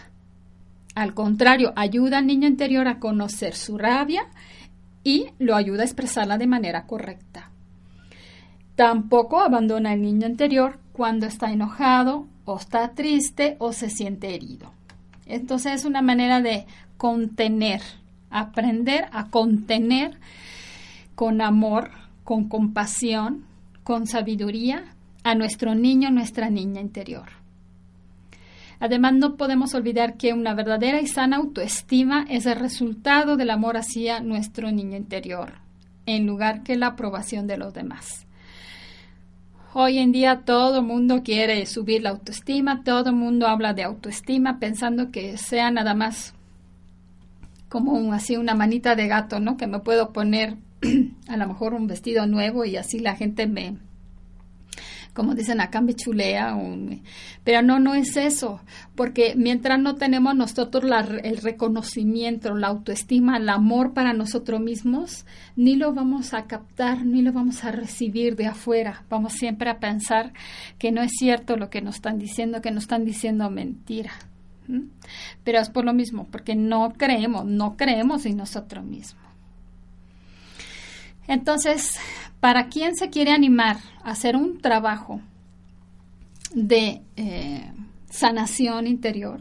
al 0.96 1.12
contrario, 1.12 1.74
ayuda 1.76 2.18
al 2.18 2.26
niño 2.26 2.48
interior 2.48 2.88
a 2.88 2.98
conocer 2.98 3.54
su 3.54 3.76
rabia 3.76 4.22
y 5.04 5.26
lo 5.38 5.54
ayuda 5.54 5.82
a 5.82 5.84
expresarla 5.84 6.38
de 6.38 6.46
manera 6.46 6.86
correcta. 6.86 7.50
Tampoco 8.76 9.42
abandona 9.42 9.90
al 9.90 10.00
niño 10.00 10.26
interior 10.26 10.78
cuando 10.92 11.26
está 11.26 11.52
enojado 11.52 12.26
o 12.46 12.56
está 12.56 12.94
triste 12.94 13.56
o 13.58 13.74
se 13.74 13.90
siente 13.90 14.34
herido. 14.34 14.72
Entonces 15.26 15.74
es 15.74 15.84
una 15.84 16.00
manera 16.00 16.40
de 16.40 16.64
contener, 16.96 17.82
aprender 18.30 19.06
a 19.12 19.28
contener 19.28 20.18
con 21.14 21.42
amor, 21.42 21.90
con 22.24 22.48
compasión, 22.48 23.44
con 23.84 24.06
sabiduría 24.06 24.94
a 25.24 25.34
nuestro 25.34 25.74
niño, 25.74 26.10
nuestra 26.10 26.48
niña 26.48 26.80
interior. 26.80 27.28
Además, 28.78 29.14
no 29.14 29.36
podemos 29.36 29.74
olvidar 29.74 30.16
que 30.16 30.32
una 30.32 30.54
verdadera 30.54 31.00
y 31.00 31.06
sana 31.06 31.36
autoestima 31.36 32.26
es 32.28 32.46
el 32.46 32.56
resultado 32.56 33.36
del 33.36 33.50
amor 33.50 33.76
hacia 33.76 34.20
nuestro 34.20 34.70
niño 34.70 34.96
interior, 34.96 35.54
en 36.04 36.26
lugar 36.26 36.62
que 36.62 36.76
la 36.76 36.88
aprobación 36.88 37.46
de 37.46 37.56
los 37.56 37.72
demás. 37.72 38.26
Hoy 39.72 39.98
en 39.98 40.12
día 40.12 40.42
todo 40.44 40.78
el 40.78 40.86
mundo 40.86 41.22
quiere 41.22 41.66
subir 41.66 42.02
la 42.02 42.10
autoestima, 42.10 42.82
todo 42.82 43.10
el 43.10 43.16
mundo 43.16 43.46
habla 43.46 43.74
de 43.74 43.82
autoestima 43.82 44.58
pensando 44.58 45.10
que 45.10 45.36
sea 45.36 45.70
nada 45.70 45.94
más 45.94 46.34
como 47.68 48.12
así 48.12 48.36
una 48.36 48.54
manita 48.54 48.94
de 48.94 49.06
gato, 49.06 49.40
¿no? 49.40 49.56
Que 49.56 49.66
me 49.66 49.80
puedo 49.80 50.12
poner 50.12 50.56
a 51.28 51.36
lo 51.36 51.46
mejor 51.46 51.74
un 51.74 51.86
vestido 51.86 52.26
nuevo 52.26 52.64
y 52.64 52.76
así 52.76 53.00
la 53.00 53.16
gente 53.16 53.46
me, 53.46 53.76
como 55.16 55.34
dicen 55.34 55.62
acá, 55.62 55.80
me 55.80 55.94
chulea. 55.94 56.54
pero 57.42 57.62
no, 57.62 57.80
no 57.80 57.94
es 57.94 58.18
eso, 58.18 58.60
porque 58.94 59.34
mientras 59.34 59.80
no 59.80 59.94
tenemos 59.94 60.36
nosotros 60.36 60.84
el 61.24 61.38
reconocimiento, 61.38 62.54
la 62.54 62.68
autoestima, 62.68 63.38
el 63.38 63.48
amor 63.48 63.94
para 63.94 64.12
nosotros 64.12 64.60
mismos, 64.60 65.24
ni 65.56 65.74
lo 65.74 65.94
vamos 65.94 66.34
a 66.34 66.44
captar, 66.44 67.06
ni 67.06 67.22
lo 67.22 67.32
vamos 67.32 67.64
a 67.64 67.72
recibir 67.72 68.36
de 68.36 68.46
afuera. 68.46 69.04
Vamos 69.08 69.32
siempre 69.32 69.70
a 69.70 69.80
pensar 69.80 70.34
que 70.78 70.92
no 70.92 71.02
es 71.02 71.12
cierto 71.18 71.56
lo 71.56 71.70
que 71.70 71.80
nos 71.80 71.96
están 71.96 72.18
diciendo, 72.18 72.60
que 72.60 72.70
nos 72.70 72.84
están 72.84 73.06
diciendo 73.06 73.48
mentira. 73.48 74.12
Pero 75.42 75.60
es 75.60 75.70
por 75.70 75.86
lo 75.86 75.94
mismo, 75.94 76.26
porque 76.30 76.54
no 76.54 76.92
creemos, 76.92 77.46
no 77.46 77.76
creemos 77.76 78.26
en 78.26 78.36
nosotros 78.36 78.84
mismos. 78.84 79.25
Entonces, 81.28 81.98
para 82.40 82.68
quien 82.68 82.94
se 82.94 83.10
quiere 83.10 83.32
animar 83.32 83.78
a 84.04 84.10
hacer 84.10 84.36
un 84.36 84.60
trabajo 84.60 85.20
de 86.54 87.02
eh, 87.16 87.70
sanación 88.10 88.86
interior, 88.86 89.40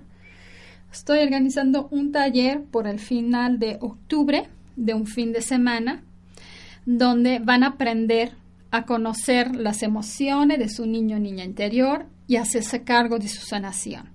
estoy 0.91 1.19
organizando 1.19 1.87
un 1.91 2.11
taller 2.11 2.63
por 2.63 2.87
el 2.87 2.99
final 2.99 3.59
de 3.59 3.77
octubre, 3.81 4.47
de 4.75 4.93
un 4.93 5.05
fin 5.05 5.31
de 5.31 5.41
semana, 5.41 6.03
donde 6.85 7.39
van 7.39 7.63
a 7.63 7.67
aprender 7.67 8.33
a 8.71 8.85
conocer 8.85 9.55
las 9.55 9.83
emociones 9.83 10.59
de 10.59 10.69
su 10.69 10.85
niño 10.85 11.17
o 11.17 11.19
niña 11.19 11.43
interior 11.43 12.07
y 12.27 12.37
hacerse 12.37 12.83
cargo 12.83 13.19
de 13.19 13.27
su 13.27 13.45
sanación 13.45 14.14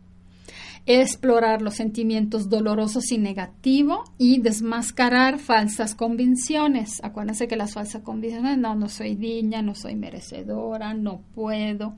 explorar 0.98 1.62
los 1.62 1.74
sentimientos 1.74 2.48
dolorosos 2.48 3.12
y 3.12 3.18
negativos 3.18 4.10
y 4.18 4.40
desmascarar 4.40 5.38
falsas 5.38 5.94
convicciones. 5.94 7.00
Acuérdense 7.02 7.48
que 7.48 7.56
las 7.56 7.74
falsas 7.74 8.02
convicciones, 8.02 8.58
no, 8.58 8.74
no 8.74 8.88
soy 8.88 9.14
digna, 9.14 9.62
no 9.62 9.74
soy 9.74 9.94
merecedora, 9.94 10.94
no 10.94 11.22
puedo, 11.34 11.94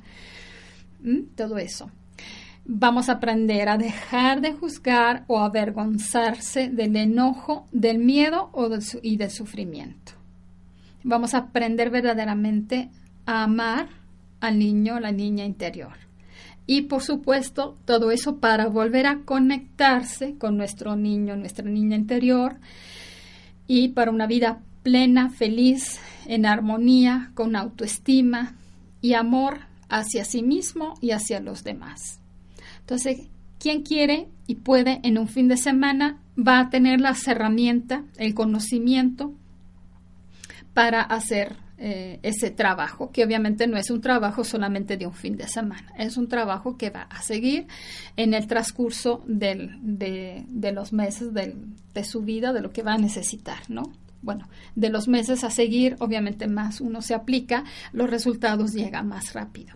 todo 1.36 1.58
eso. 1.58 1.90
Vamos 2.64 3.08
a 3.08 3.12
aprender 3.12 3.68
a 3.68 3.78
dejar 3.78 4.40
de 4.40 4.52
juzgar 4.52 5.24
o 5.26 5.40
avergonzarse 5.40 6.68
del 6.68 6.94
enojo, 6.96 7.66
del 7.72 7.98
miedo 7.98 8.50
o 8.52 8.68
y 9.02 9.16
del 9.16 9.30
sufrimiento. 9.30 10.12
Vamos 11.02 11.34
a 11.34 11.38
aprender 11.38 11.90
verdaderamente 11.90 12.90
a 13.26 13.44
amar 13.44 13.88
al 14.40 14.58
niño 14.58 14.96
o 14.96 15.00
la 15.00 15.12
niña 15.12 15.44
interior 15.44 16.11
y 16.66 16.82
por 16.82 17.02
supuesto, 17.02 17.76
todo 17.84 18.10
eso 18.10 18.36
para 18.36 18.68
volver 18.68 19.06
a 19.06 19.20
conectarse 19.24 20.36
con 20.38 20.56
nuestro 20.56 20.96
niño, 20.96 21.36
nuestra 21.36 21.68
niña 21.68 21.96
interior 21.96 22.56
y 23.66 23.88
para 23.88 24.10
una 24.10 24.26
vida 24.26 24.60
plena, 24.82 25.30
feliz, 25.30 26.00
en 26.26 26.46
armonía, 26.46 27.30
con 27.34 27.56
autoestima 27.56 28.54
y 29.00 29.14
amor 29.14 29.60
hacia 29.88 30.24
sí 30.24 30.42
mismo 30.42 30.94
y 31.00 31.10
hacia 31.10 31.40
los 31.40 31.64
demás. 31.64 32.20
Entonces, 32.80 33.28
quien 33.58 33.82
quiere 33.82 34.28
y 34.46 34.56
puede 34.56 35.00
en 35.02 35.18
un 35.18 35.28
fin 35.28 35.48
de 35.48 35.56
semana 35.56 36.20
va 36.36 36.60
a 36.60 36.70
tener 36.70 37.00
las 37.00 37.26
herramientas, 37.28 38.02
el 38.16 38.34
conocimiento 38.34 39.34
para 40.74 41.02
hacer 41.02 41.56
eh, 41.84 42.20
ese 42.22 42.52
trabajo, 42.52 43.10
que 43.10 43.24
obviamente 43.24 43.66
no 43.66 43.76
es 43.76 43.90
un 43.90 44.00
trabajo 44.00 44.44
solamente 44.44 44.96
de 44.96 45.04
un 45.04 45.14
fin 45.14 45.36
de 45.36 45.48
semana, 45.48 45.92
es 45.98 46.16
un 46.16 46.28
trabajo 46.28 46.76
que 46.76 46.90
va 46.90 47.08
a 47.10 47.22
seguir 47.22 47.66
en 48.16 48.34
el 48.34 48.46
transcurso 48.46 49.24
de, 49.26 50.44
los 50.72 50.92
meses 50.92 51.34
de 51.34 52.04
su 52.04 52.22
vida, 52.22 52.52
de 52.52 52.60
lo 52.60 52.70
que 52.70 52.84
va 52.84 52.92
a 52.92 52.98
necesitar, 52.98 53.68
¿no? 53.68 53.82
Bueno, 54.22 54.48
de 54.76 54.90
los 54.90 55.08
meses 55.08 55.42
a 55.42 55.50
seguir, 55.50 55.96
obviamente 55.98 56.46
más 56.46 56.80
uno 56.80 57.02
se 57.02 57.14
aplica, 57.14 57.64
los 57.92 58.08
resultados 58.08 58.70
llegan 58.74 59.08
más 59.08 59.32
rápido. 59.32 59.74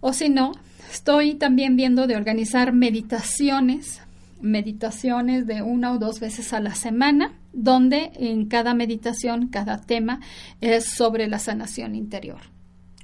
O 0.00 0.12
si 0.12 0.28
no, 0.28 0.54
estoy 0.90 1.34
también 1.34 1.76
viendo 1.76 2.08
de 2.08 2.16
organizar 2.16 2.72
meditaciones 2.72 4.00
meditaciones 4.44 5.46
de 5.46 5.62
una 5.62 5.92
o 5.92 5.98
dos 5.98 6.20
veces 6.20 6.52
a 6.52 6.60
la 6.60 6.74
semana, 6.74 7.32
donde 7.54 8.12
en 8.14 8.46
cada 8.46 8.74
meditación, 8.74 9.48
cada 9.48 9.80
tema 9.80 10.20
es 10.60 10.84
sobre 10.84 11.28
la 11.28 11.38
sanación 11.38 11.94
interior. 11.94 12.40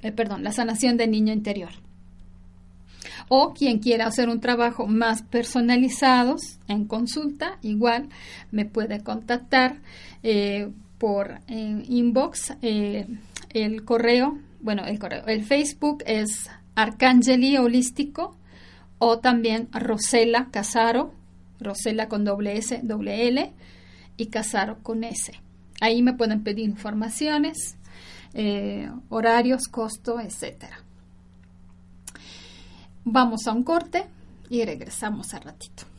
Eh, 0.03 0.11
perdón, 0.11 0.43
la 0.43 0.51
sanación 0.51 0.97
del 0.97 1.09
niño 1.09 1.33
interior. 1.33 1.71
O 3.27 3.53
quien 3.53 3.79
quiera 3.79 4.05
hacer 4.05 4.29
un 4.29 4.39
trabajo 4.39 4.85
más 4.85 5.23
personalizado 5.23 6.35
en 6.67 6.85
consulta, 6.85 7.57
igual 7.63 8.09
me 8.51 8.65
puede 8.65 9.01
contactar 9.01 9.79
eh, 10.21 10.69
por 10.99 11.39
eh, 11.47 11.83
inbox. 11.87 12.53
el 12.61 13.83
correo, 13.83 14.37
bueno, 14.59 14.85
el 14.85 14.99
correo, 14.99 15.25
el 15.25 15.43
Facebook 15.43 16.03
es 16.05 16.51
Arcangeli 16.75 17.57
Holístico 17.57 18.37
o 18.99 19.17
también 19.17 19.69
Rosela 19.71 20.49
Casaro 20.51 21.19
Rosela 21.61 22.09
con 22.09 22.25
doble 22.25 22.57
S, 22.57 22.79
doble 22.83 23.27
L 23.27 23.53
y 24.17 24.25
Casaro 24.27 24.79
con 24.83 25.03
S. 25.03 25.31
Ahí 25.79 26.01
me 26.01 26.13
pueden 26.13 26.43
pedir 26.43 26.65
informaciones, 26.65 27.75
eh, 28.33 28.91
horarios, 29.09 29.67
costo, 29.67 30.19
etcétera. 30.19 30.79
Vamos 33.03 33.47
a 33.47 33.53
un 33.53 33.63
corte 33.63 34.05
y 34.49 34.63
regresamos 34.65 35.33
a 35.33 35.39
ratito. 35.39 35.90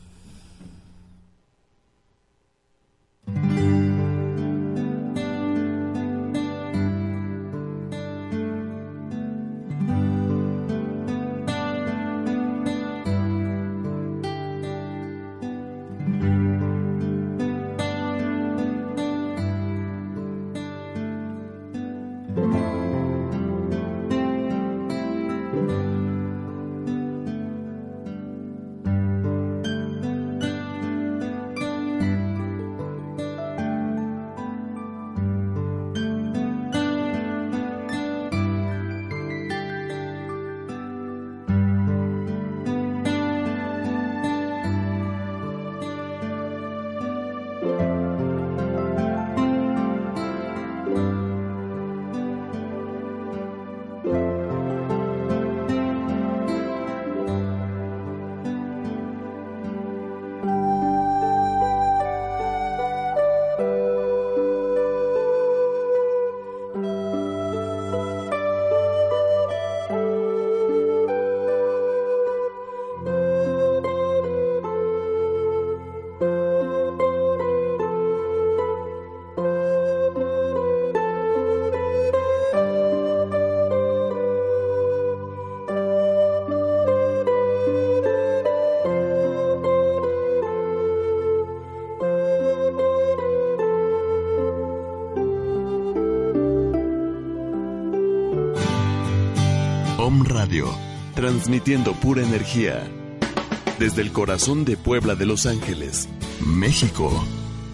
Transmitiendo 101.15 101.93
pura 101.93 102.21
energía. 102.21 102.83
Desde 103.79 104.03
el 104.03 104.11
corazón 104.11 104.65
de 104.65 104.77
Puebla 104.77 105.15
de 105.15 105.25
Los 105.25 105.47
Ángeles, 105.47 106.07
México, 106.45 107.11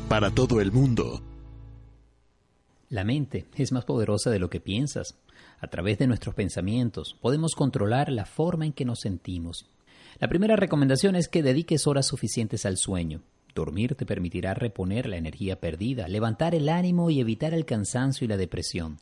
para 0.07 0.31
todo 0.31 0.61
el 0.61 0.71
mundo. 0.71 1.21
La 2.89 3.03
mente 3.03 3.47
es 3.57 3.73
más 3.73 3.83
poderosa 3.83 4.29
de 4.29 4.39
lo 4.39 4.49
que 4.49 4.61
piensas. 4.61 5.15
A 5.59 5.67
través 5.67 5.97
de 5.97 6.07
nuestros 6.07 6.35
pensamientos 6.35 7.17
podemos 7.19 7.53
controlar 7.53 8.13
la 8.13 8.25
forma 8.25 8.65
en 8.65 8.71
que 8.71 8.85
nos 8.85 9.01
sentimos. 9.01 9.65
La 10.19 10.29
primera 10.29 10.55
recomendación 10.55 11.17
es 11.17 11.27
que 11.27 11.43
dediques 11.43 11.85
horas 11.85 12.05
suficientes 12.05 12.65
al 12.65 12.77
sueño. 12.77 13.23
Dormir 13.53 13.95
te 13.95 14.05
permitirá 14.05 14.53
reponer 14.53 15.09
la 15.09 15.17
energía 15.17 15.59
perdida, 15.59 16.07
levantar 16.07 16.55
el 16.55 16.69
ánimo 16.69 17.09
y 17.09 17.19
evitar 17.19 17.53
el 17.53 17.65
cansancio 17.65 18.23
y 18.23 18.29
la 18.29 18.37
depresión. 18.37 18.99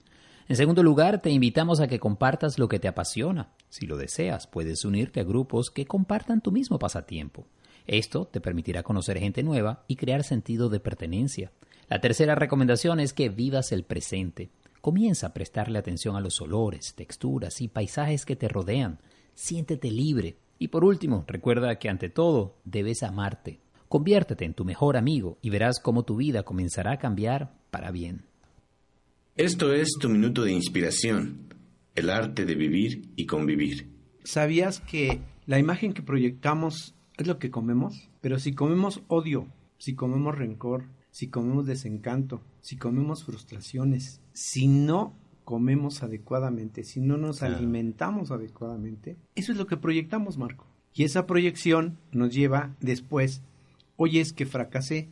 En 0.49 0.55
segundo 0.55 0.81
lugar, 0.81 1.21
te 1.21 1.29
invitamos 1.29 1.81
a 1.81 1.87
que 1.87 1.99
compartas 1.99 2.57
lo 2.57 2.69
que 2.69 2.79
te 2.79 2.87
apasiona. 2.87 3.49
Si 3.67 3.85
lo 3.85 3.97
deseas, 3.97 4.47
puedes 4.47 4.85
unirte 4.85 5.19
a 5.19 5.25
grupos 5.25 5.69
que 5.69 5.85
compartan 5.85 6.39
tu 6.39 6.53
mismo 6.53 6.79
pasatiempo. 6.79 7.47
Esto 7.85 8.25
te 8.25 8.39
permitirá 8.39 8.81
conocer 8.81 9.19
gente 9.19 9.43
nueva 9.43 9.83
y 9.87 9.97
crear 9.97 10.23
sentido 10.23 10.69
de 10.69 10.79
pertenencia. 10.79 11.51
La 11.89 11.99
tercera 11.99 12.33
recomendación 12.35 13.01
es 13.01 13.11
que 13.11 13.27
vivas 13.27 13.73
el 13.73 13.83
presente. 13.83 14.49
Comienza 14.79 15.27
a 15.27 15.33
prestarle 15.33 15.79
atención 15.79 16.15
a 16.15 16.21
los 16.21 16.39
olores, 16.39 16.93
texturas 16.95 17.59
y 17.59 17.67
paisajes 17.67 18.25
que 18.25 18.37
te 18.37 18.47
rodean. 18.47 18.99
Siéntete 19.35 19.91
libre. 19.91 20.37
Y 20.59 20.69
por 20.69 20.85
último, 20.85 21.25
recuerda 21.27 21.77
que 21.77 21.89
ante 21.89 22.07
todo 22.09 22.55
debes 22.63 23.03
amarte. 23.03 23.59
Conviértete 23.89 24.45
en 24.45 24.53
tu 24.53 24.63
mejor 24.63 24.95
amigo 24.95 25.39
y 25.41 25.49
verás 25.49 25.81
cómo 25.81 26.03
tu 26.03 26.15
vida 26.15 26.43
comenzará 26.43 26.93
a 26.93 26.99
cambiar 26.99 27.53
para 27.69 27.91
bien. 27.91 28.26
Esto 29.37 29.71
es 29.71 29.89
tu 29.99 30.09
minuto 30.09 30.43
de 30.45 30.51
inspiración, 30.51 31.53
el 31.93 32.09
arte 32.09 32.43
de 32.43 32.55
vivir 32.55 33.11
y 33.15 33.27
convivir. 33.27 33.87
¿Sabías 34.23 34.79
que 34.79 35.21
la 35.45 35.59
imagen 35.59 35.93
que 35.93 36.01
proyectamos 36.01 36.95
es 37.17 37.27
lo 37.27 37.37
que 37.37 37.51
comemos? 37.51 38.09
Pero 38.19 38.39
si 38.39 38.55
comemos 38.55 39.03
odio, 39.07 39.45
si 39.77 39.93
comemos 39.93 40.35
rencor, 40.35 40.85
si 41.11 41.27
comemos 41.27 41.67
desencanto, 41.67 42.41
si 42.61 42.77
comemos 42.77 43.25
frustraciones, 43.25 44.21
si 44.33 44.67
no 44.67 45.13
comemos 45.43 46.01
adecuadamente, 46.01 46.83
si 46.83 46.99
no 46.99 47.17
nos 47.17 47.43
alimentamos 47.43 48.31
adecuadamente, 48.31 49.17
eso 49.35 49.51
es 49.51 49.59
lo 49.59 49.67
que 49.67 49.77
proyectamos, 49.77 50.39
Marco. 50.39 50.65
Y 50.95 51.03
esa 51.03 51.27
proyección 51.27 51.99
nos 52.11 52.33
lleva 52.33 52.75
después, 52.81 53.43
oye 53.97 54.19
es 54.19 54.33
que 54.33 54.47
fracasé, 54.47 55.09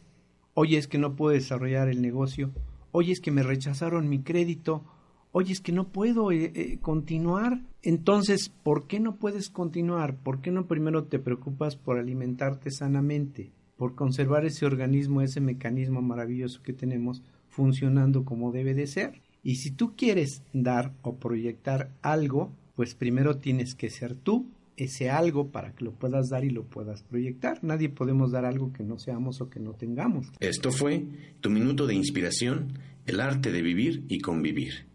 oye 0.56 0.80
es 0.80 0.88
que 0.88 0.98
no 0.98 1.16
puedo 1.16 1.36
desarrollar 1.36 1.90
el 1.90 2.02
negocio, 2.02 2.52
oye 2.96 3.14
es 3.14 3.20
que 3.20 3.32
me 3.32 3.44
rechazaron 3.44 4.10
mi 4.10 4.24
crédito, 4.24 4.84
oye 5.32 5.54
es 5.54 5.62
que 5.62 5.72
no 5.72 5.90
puedo 5.90 6.32
eh, 6.32 6.52
eh, 6.56 6.80
continuar. 6.82 7.62
Entonces, 7.82 8.50
¿por 8.50 8.88
qué 8.88 9.00
no 9.00 9.18
puedes 9.18 9.50
continuar? 9.50 10.18
¿Por 10.18 10.42
qué 10.42 10.52
no 10.52 10.66
primero 10.66 11.06
te 11.06 11.20
preocupas 11.20 11.76
por 11.76 11.98
alimentarte 11.98 12.72
sanamente? 12.72 13.52
por 13.78 13.96
conservar 13.96 14.46
ese 14.46 14.66
organismo, 14.66 15.22
ese 15.22 15.42
mecanismo 15.42 16.02
maravilloso 16.02 16.62
que 16.64 16.74
tenemos 16.74 17.24
funcionando 17.48 18.26
como 18.26 18.52
debe 18.52 18.74
de 18.74 18.88
ser. 18.88 19.22
Y 19.44 19.56
si 19.56 19.72
tú 19.72 19.96
quieres 19.96 20.44
dar 20.54 20.94
o 21.02 21.18
proyectar 21.18 21.92
algo, 22.02 22.52
pues 22.76 22.96
primero 22.96 23.38
tienes 23.38 23.76
que 23.76 23.90
ser 23.90 24.16
tú 24.16 24.48
ese 24.78 25.10
algo 25.10 25.52
para 25.52 25.74
que 25.74 25.86
lo 25.86 25.94
puedas 25.94 26.30
dar 26.30 26.44
y 26.46 26.50
lo 26.50 26.66
puedas 26.66 27.04
proyectar. 27.04 27.64
Nadie 27.64 27.90
podemos 27.90 28.32
dar 28.32 28.46
algo 28.46 28.74
que 28.74 28.84
no 28.84 28.98
seamos 29.00 29.42
o 29.42 29.50
que 29.50 29.60
no 29.60 29.74
tengamos. 29.74 30.28
Esto 30.40 30.72
fue 30.72 31.06
tu 31.42 31.50
minuto 31.50 31.88
de 31.88 31.96
inspiración, 31.96 32.80
el 33.06 33.20
arte 33.20 33.52
de 33.52 33.62
vivir 33.62 34.06
y 34.08 34.20
convivir. 34.20 34.88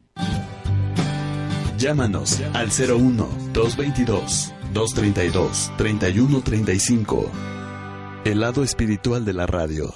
Llámanos 1.79 2.43
al 2.53 2.69
01 2.69 3.29
222 3.55 4.55
232 4.75 5.73
3135. 5.79 7.31
El 8.27 8.41
lado 8.41 8.63
espiritual 8.63 9.25
de 9.25 9.33
la 9.33 9.47
radio. 9.47 9.95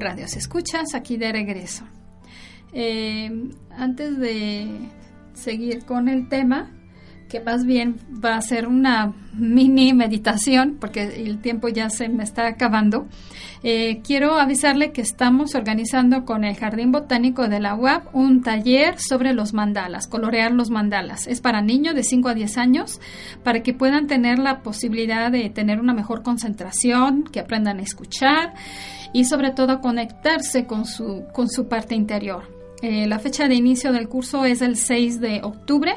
Radios 0.00 0.36
escuchas 0.36 0.94
aquí 0.94 1.16
de 1.16 1.32
regreso. 1.32 1.84
Eh, 2.72 3.50
antes 3.70 4.18
de 4.18 4.68
seguir 5.34 5.84
con 5.84 6.08
el 6.08 6.28
tema, 6.28 6.70
que 7.32 7.40
más 7.40 7.64
bien 7.64 7.96
va 8.22 8.36
a 8.36 8.42
ser 8.42 8.68
una 8.68 9.14
mini 9.32 9.94
meditación, 9.94 10.76
porque 10.78 11.24
el 11.24 11.38
tiempo 11.38 11.68
ya 11.68 11.88
se 11.88 12.10
me 12.10 12.24
está 12.24 12.46
acabando, 12.46 13.06
eh, 13.62 14.02
quiero 14.04 14.38
avisarle 14.38 14.92
que 14.92 15.00
estamos 15.00 15.54
organizando 15.54 16.26
con 16.26 16.44
el 16.44 16.54
Jardín 16.56 16.92
Botánico 16.92 17.48
de 17.48 17.58
la 17.58 17.74
UAP 17.74 18.14
un 18.14 18.42
taller 18.42 19.00
sobre 19.00 19.32
los 19.32 19.54
mandalas, 19.54 20.08
colorear 20.08 20.52
los 20.52 20.68
mandalas. 20.68 21.26
Es 21.26 21.40
para 21.40 21.62
niños 21.62 21.94
de 21.94 22.02
5 22.02 22.28
a 22.28 22.34
10 22.34 22.58
años, 22.58 23.00
para 23.42 23.62
que 23.62 23.72
puedan 23.72 24.08
tener 24.08 24.38
la 24.38 24.60
posibilidad 24.60 25.32
de 25.32 25.48
tener 25.48 25.80
una 25.80 25.94
mejor 25.94 26.22
concentración, 26.22 27.24
que 27.24 27.40
aprendan 27.40 27.78
a 27.78 27.82
escuchar 27.82 28.52
y 29.14 29.24
sobre 29.24 29.52
todo 29.52 29.80
conectarse 29.80 30.66
con 30.66 30.84
su, 30.84 31.24
con 31.32 31.48
su 31.48 31.66
parte 31.66 31.94
interior. 31.94 32.61
Eh, 32.82 33.06
la 33.06 33.18
fecha 33.18 33.48
de 33.48 33.54
inicio 33.54 33.92
del 33.92 34.08
curso 34.08 34.44
es 34.44 34.60
el 34.60 34.76
6 34.76 35.20
de 35.20 35.40
octubre, 35.42 35.94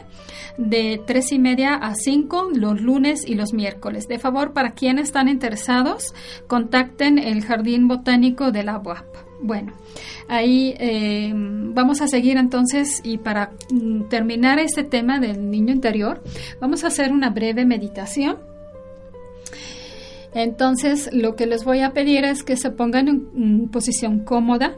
de 0.58 1.02
3 1.06 1.32
y 1.34 1.40
media 1.40 1.74
a 1.76 1.96
5, 1.96 2.50
los 2.54 2.80
lunes 2.80 3.28
y 3.28 3.36
los 3.36 3.54
miércoles. 3.54 4.08
De 4.08 4.20
favor, 4.20 4.54
para 4.54 4.72
quienes 4.72 5.06
están 5.06 5.28
interesados, 5.28 6.14
contacten 6.48 7.20
el 7.20 7.44
Jardín 7.44 7.88
Botánico 7.88 8.52
de 8.52 8.64
la 8.64 8.78
UAP. 8.78 9.06
Bueno, 9.42 9.74
ahí 10.30 10.76
eh, 10.80 11.34
vamos 11.36 12.02
a 12.02 12.08
seguir 12.08 12.38
entonces 12.38 13.02
y 13.04 13.18
para 13.18 13.52
mm, 13.70 14.04
terminar 14.04 14.60
este 14.60 14.84
tema 14.84 15.20
del 15.20 15.52
niño 15.52 15.74
interior, 15.74 16.24
vamos 16.62 16.84
a 16.84 16.88
hacer 16.88 17.12
una 17.12 17.30
breve 17.32 17.66
meditación 17.66 18.38
entonces, 20.36 21.10
lo 21.14 21.38
que 21.38 21.48
les 21.48 21.64
voy 21.64 21.80
a 21.80 21.94
pedir 21.94 22.26
es 22.26 22.44
que 22.44 22.58
se 22.58 22.70
pongan 22.70 23.08
en, 23.08 23.70
posición 23.70 24.20
cómoda. 24.20 24.76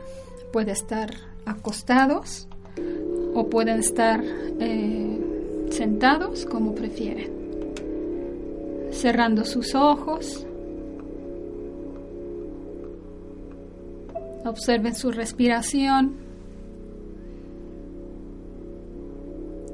Puede 0.53 0.71
estar 0.71 1.09
acostados 1.47 2.47
o 3.33 3.49
pueden 3.49 3.79
estar 3.79 4.23
eh, 4.59 5.67
sentados 5.69 6.45
como 6.45 6.73
prefieren. 6.73 7.31
Cerrando 8.91 9.45
sus 9.45 9.75
ojos. 9.75 10.45
Observen 14.45 14.95
su 14.95 15.11
respiración. 15.11 16.15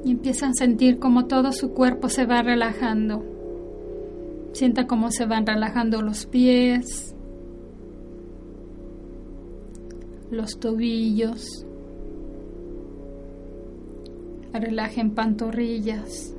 Y 0.04 0.10
empiezan 0.10 0.50
a 0.50 0.54
sentir 0.54 0.98
como 0.98 1.26
todo 1.26 1.52
su 1.52 1.72
cuerpo 1.72 2.08
se 2.08 2.26
va 2.26 2.42
relajando. 2.42 3.24
Sienta 4.52 4.86
cómo 4.86 5.10
se 5.10 5.24
van 5.24 5.46
relajando 5.46 6.02
los 6.02 6.26
pies, 6.26 7.14
los 10.30 10.58
tobillos. 10.58 11.63
Relajen 14.54 15.10
pantorrillas. 15.10 16.32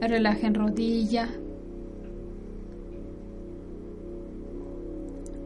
Relajen 0.00 0.54
rodilla. 0.54 1.26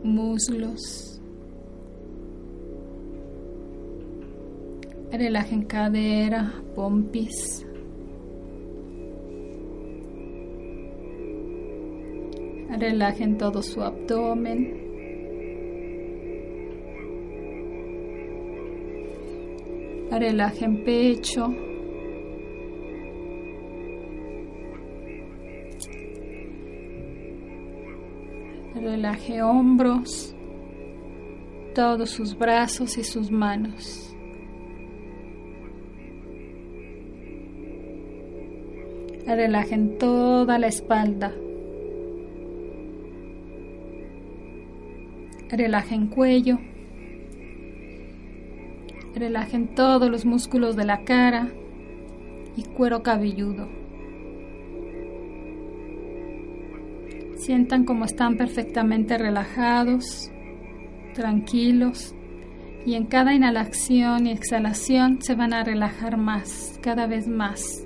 Muslos. 0.04 1.20
Relajen 5.10 5.64
cadera, 5.64 6.52
pompis. 6.74 7.64
Relajen 12.78 13.38
todo 13.38 13.62
su 13.62 13.82
abdomen. 13.82 14.89
relaje 20.20 20.66
en 20.66 20.84
pecho. 20.84 21.48
Relaje 28.74 29.42
hombros, 29.42 30.34
todos 31.74 32.10
sus 32.10 32.36
brazos 32.36 32.98
y 32.98 33.04
sus 33.04 33.30
manos. 33.30 34.14
Relajen 39.26 39.96
toda 39.98 40.58
la 40.58 40.66
espalda. 40.66 41.32
Relajen 45.50 46.08
cuello. 46.08 46.58
Relajen 49.20 49.74
todos 49.74 50.10
los 50.10 50.24
músculos 50.24 50.76
de 50.76 50.86
la 50.86 51.04
cara 51.04 51.52
y 52.56 52.62
cuero 52.62 53.02
cabelludo. 53.02 53.68
Sientan 57.36 57.84
como 57.84 58.06
están 58.06 58.38
perfectamente 58.38 59.18
relajados, 59.18 60.32
tranquilos 61.12 62.14
y 62.86 62.94
en 62.94 63.04
cada 63.08 63.34
inhalación 63.34 64.26
y 64.26 64.30
exhalación 64.30 65.20
se 65.20 65.34
van 65.34 65.52
a 65.52 65.64
relajar 65.64 66.16
más, 66.16 66.80
cada 66.82 67.06
vez 67.06 67.28
más. 67.28 67.84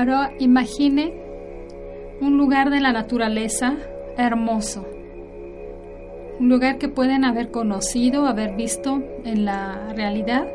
Ahora 0.00 0.32
imagine 0.38 1.12
un 2.22 2.38
lugar 2.38 2.70
de 2.70 2.80
la 2.80 2.90
naturaleza 2.90 3.76
hermoso, 4.16 4.86
un 6.38 6.48
lugar 6.48 6.78
que 6.78 6.88
pueden 6.88 7.22
haber 7.22 7.50
conocido, 7.50 8.24
haber 8.24 8.56
visto 8.56 9.02
en 9.26 9.44
la 9.44 9.92
realidad 9.94 10.48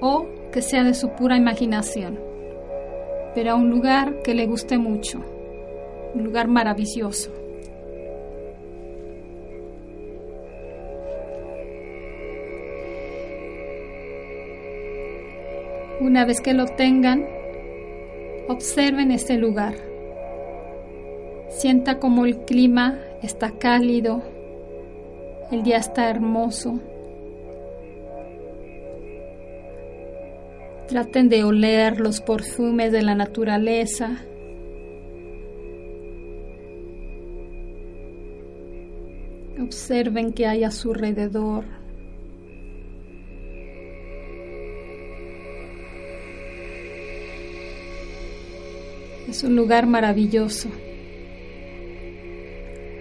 o 0.00 0.24
que 0.50 0.62
sea 0.62 0.82
de 0.82 0.94
su 0.94 1.10
pura 1.10 1.36
imaginación, 1.36 2.18
pero 3.34 3.54
un 3.54 3.68
lugar 3.68 4.22
que 4.22 4.32
le 4.32 4.46
guste 4.46 4.78
mucho, 4.78 5.20
un 6.14 6.24
lugar 6.24 6.48
maravilloso. 6.48 7.34
Una 16.00 16.24
vez 16.24 16.40
que 16.40 16.54
lo 16.54 16.64
tengan, 16.64 17.33
Observen 18.46 19.10
este 19.10 19.38
lugar. 19.38 19.74
Sienta 21.48 21.98
como 21.98 22.26
el 22.26 22.44
clima 22.44 22.98
está 23.22 23.52
cálido, 23.52 24.22
el 25.50 25.62
día 25.62 25.78
está 25.78 26.10
hermoso. 26.10 26.78
Traten 30.88 31.30
de 31.30 31.44
oler 31.44 31.98
los 32.00 32.20
perfumes 32.20 32.92
de 32.92 33.00
la 33.02 33.14
naturaleza. 33.14 34.18
Observen 39.58 40.34
qué 40.34 40.46
hay 40.46 40.64
a 40.64 40.70
su 40.70 40.92
alrededor. 40.92 41.83
Es 49.34 49.42
un 49.42 49.56
lugar 49.56 49.88
maravilloso. 49.88 50.68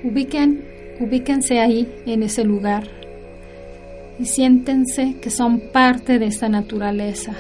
Ubiquen, 0.04 0.66
ubíquense 1.00 1.60
ahí, 1.60 1.88
en 2.08 2.24
ese 2.24 2.44
lugar, 2.44 2.88
y 4.18 4.26
siéntense 4.26 5.18
que 5.22 5.30
son 5.30 5.60
parte 5.60 6.18
de 6.18 6.26
esta 6.26 6.50
naturaleza, 6.50 7.36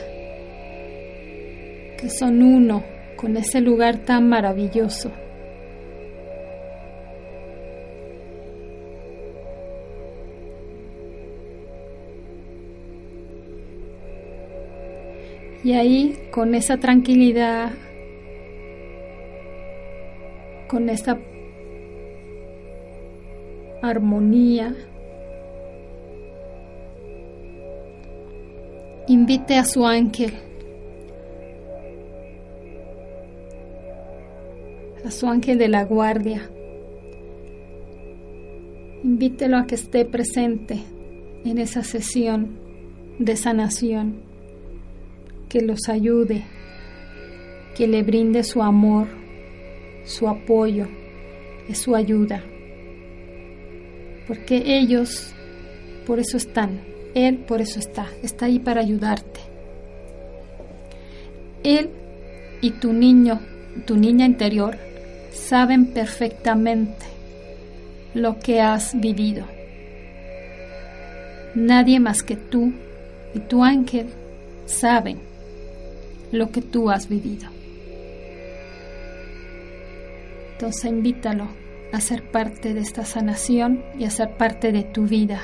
que 1.98 2.08
son 2.08 2.44
uno 2.44 2.84
con 3.16 3.36
ese 3.36 3.62
lugar 3.62 3.98
tan 4.06 4.30
maravilloso. 4.30 5.12
Y 15.64 15.74
ahí, 15.74 16.16
con 16.30 16.54
esa 16.54 16.78
tranquilidad, 16.78 17.72
con 20.74 20.89
esta 20.89 21.19
armonía. 23.84 24.76
Invite 29.07 29.57
a 29.57 29.65
su 29.65 29.86
ángel, 29.86 30.34
a 35.05 35.11
su 35.11 35.28
ángel 35.28 35.59
de 35.59 35.67
la 35.67 35.84
guardia. 35.84 36.49
Invítelo 39.03 39.57
a 39.57 39.67
que 39.67 39.76
esté 39.76 40.05
presente 40.05 40.80
en 41.45 41.59
esa 41.59 41.84
sesión 41.84 42.57
de 43.19 43.36
sanación, 43.36 44.24
que 45.49 45.61
los 45.61 45.88
ayude, 45.88 46.45
que 47.76 47.88
le 47.88 48.01
brinde 48.01 48.43
su 48.43 48.63
amor 48.63 49.22
su 50.06 50.28
apoyo, 50.28 50.88
es 51.70 51.80
su 51.80 51.95
ayuda. 51.95 52.43
Porque 54.28 54.64
ellos 54.66 55.34
por 56.06 56.20
eso 56.20 56.38
están, 56.38 56.82
Él 57.16 57.38
por 57.38 57.62
eso 57.62 57.80
está, 57.80 58.08
está 58.22 58.45
ahí 58.45 58.60
para 58.60 58.82
ayudarte. 58.82 59.39
Él 61.64 61.89
y 62.62 62.72
tu 62.72 62.93
niño, 62.93 63.39
tu 63.86 63.97
niña 63.97 64.26
interior, 64.26 64.78
saben 65.32 65.88
perfectamente 65.88 67.06
lo 68.14 68.39
que 68.39 68.62
has 68.62 68.99
vivido. 68.99 69.45
Nadie 71.56 71.99
más 71.99 72.24
que 72.24 72.36
tú 72.36 72.74
y 73.34 73.39
tu 73.39 73.64
ángel 73.64 74.08
saben 74.66 75.20
lo 76.32 76.51
que 76.51 76.62
tú 76.62 76.89
has 76.89 77.08
vivido. 77.08 77.47
Entonces 80.64 80.86
invítalo 80.86 81.49
a 81.91 81.99
ser 81.99 82.32
parte 82.32 82.74
de 82.74 82.80
esta 82.80 83.03
sanación 83.03 83.84
y 83.99 84.05
a 84.05 84.09
ser 84.09 84.38
parte 84.38 84.72
de 84.72 84.84
tu 84.84 85.05
vida. 85.05 85.41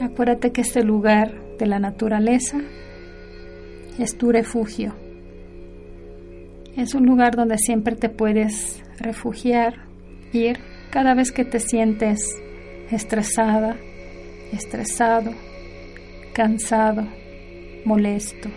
Acuérdate 0.00 0.52
que 0.52 0.60
este 0.60 0.84
lugar 0.84 1.32
de 1.58 1.66
la 1.66 1.80
naturaleza 1.80 2.60
es 3.98 4.16
tu 4.16 4.30
refugio. 4.30 4.94
Es 6.76 6.94
un 6.94 7.04
lugar 7.04 7.34
donde 7.34 7.58
siempre 7.58 7.96
te 7.96 8.08
puedes 8.08 8.80
refugiar 9.00 9.90
ir 10.32 10.58
cada 10.90 11.14
vez 11.14 11.32
que 11.32 11.44
te 11.44 11.60
sientes 11.60 12.20
estresada, 12.90 13.76
estresado, 14.52 15.32
cansado, 16.32 17.06
molesto. 17.84 18.48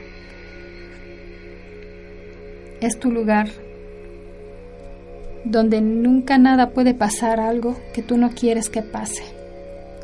Es 2.81 2.99
tu 2.99 3.11
lugar 3.11 3.47
donde 5.45 5.81
nunca 5.81 6.37
nada 6.37 6.71
puede 6.71 6.93
pasar 6.93 7.39
algo 7.39 7.77
que 7.93 8.01
tú 8.01 8.17
no 8.17 8.31
quieres 8.31 8.69
que 8.69 8.81
pase. 8.81 9.23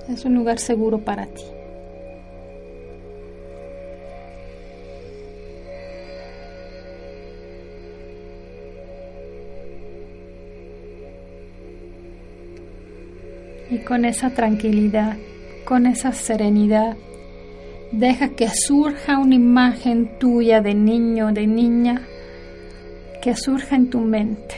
Es 0.07 0.25
un 0.25 0.35
lugar 0.35 0.59
seguro 0.59 0.99
para 0.99 1.25
ti. 1.25 1.43
Con 13.83 14.05
esa 14.05 14.31
tranquilidad, 14.31 15.17
con 15.65 15.85
esa 15.85 16.11
serenidad, 16.11 16.95
deja 17.91 18.29
que 18.29 18.49
surja 18.49 19.17
una 19.17 19.35
imagen 19.35 20.17
tuya 20.19 20.61
de 20.61 20.73
niño, 20.73 21.31
de 21.31 21.47
niña, 21.47 22.01
que 23.21 23.35
surja 23.35 23.75
en 23.75 23.89
tu 23.89 23.99
mente. 23.99 24.55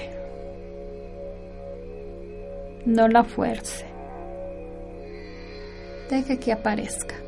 No 2.86 3.08
la 3.08 3.24
fuerce. 3.24 3.86
Deja 6.10 6.38
que 6.38 6.52
aparezca. 6.52 7.23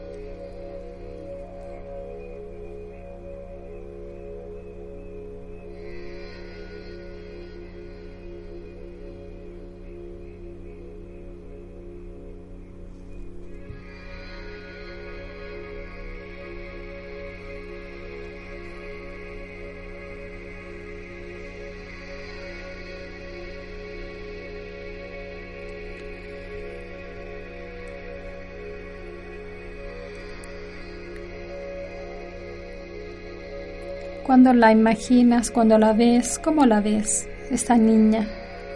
Cuando 34.46 34.60
la 34.60 34.72
imaginas, 34.72 35.50
cuando 35.50 35.80
la 35.80 35.92
ves, 35.94 36.38
¿cómo 36.38 36.68
la 36.68 36.80
ves? 36.80 37.28
Esta 37.50 37.78
niña, 37.78 38.28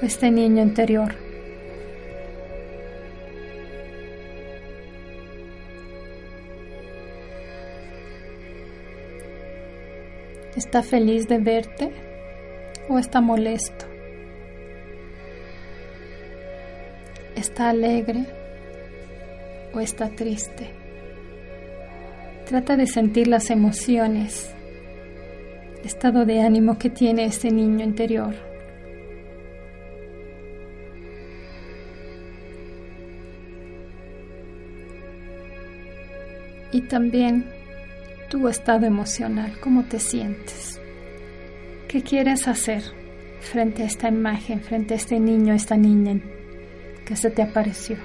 este 0.02 0.32
niño 0.32 0.64
interior. 0.64 1.14
¿Está 10.56 10.82
feliz 10.82 11.28
de 11.28 11.38
verte 11.38 11.92
o 12.90 12.98
está 12.98 13.22
molesto? 13.22 13.86
¿Está 17.36 17.70
alegre 17.70 18.26
o 19.76 19.80
está 19.80 20.10
triste? 20.10 20.72
Trata 22.48 22.76
de 22.76 22.88
sentir 22.88 23.28
las 23.28 23.52
emociones, 23.52 24.56
estado 25.84 26.26
de 26.26 26.42
ánimo 26.42 26.78
que 26.78 26.90
tiene 26.90 27.26
este 27.26 27.52
niño 27.52 27.84
interior. 27.84 28.36
Y 36.72 36.82
también 36.82 37.46
tu 38.30 38.48
estado 38.48 38.86
emocional, 38.86 39.58
cómo 39.60 39.84
te 39.86 40.00
sientes. 40.00 40.80
¿Qué 41.88 42.04
quieres 42.04 42.48
hacer 42.48 42.84
frente 43.40 43.82
a 43.82 43.88
esta 43.88 44.10
imagen, 44.10 44.62
frente 44.62 44.94
a 44.94 44.98
este 44.98 45.20
niño, 45.20 45.54
esta 45.56 45.76
niña 45.76 46.22
que 47.06 47.16
se 47.16 47.32
te 47.32 47.42
apareció? 47.42 47.98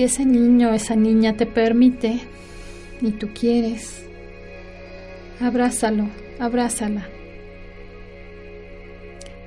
Si 0.00 0.04
ese 0.04 0.24
niño 0.24 0.72
esa 0.72 0.96
niña 0.96 1.36
te 1.36 1.44
permite 1.44 2.20
y 3.02 3.10
tú 3.10 3.28
quieres, 3.38 4.02
abrázalo, 5.38 6.08
abrázala. 6.38 7.06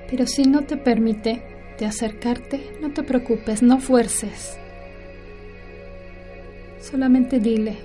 Pero 0.08 0.28
si 0.28 0.44
no 0.44 0.62
te 0.62 0.78
permite 0.78 1.42
de 1.80 1.88
acercarte, 1.88 2.62
no 2.84 2.92
te 2.92 3.02
preocupes, 3.02 3.64
no 3.64 3.80
fuerces. 3.80 4.60
Solamente 6.80 7.40
dile 7.40 7.78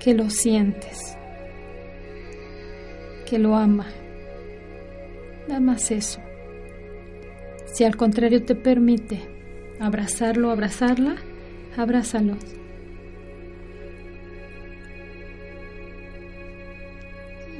que 0.00 0.12
lo 0.12 0.28
sientes, 0.28 1.16
que 3.24 3.38
lo 3.38 3.56
ama. 3.56 3.86
Nada 5.48 5.60
más 5.60 5.90
eso. 5.90 6.20
Si 7.72 7.84
al 7.84 7.96
contrario 7.96 8.42
te 8.42 8.54
permite 8.54 9.22
abrazarlo, 9.80 10.50
abrazarla, 10.50 11.16
abrázalos. 11.76 12.38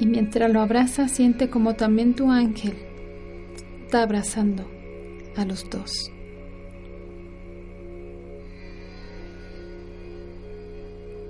Y 0.01 0.07
mientras 0.07 0.53
lo 0.53 0.61
abraza, 0.61 1.09
siente 1.09 1.49
como 1.49 1.75
también 1.75 2.15
tu 2.15 2.31
ángel 2.31 2.75
está 3.85 4.03
abrazando 4.03 4.65
a 5.37 5.45
los 5.45 5.69
dos. 5.71 6.11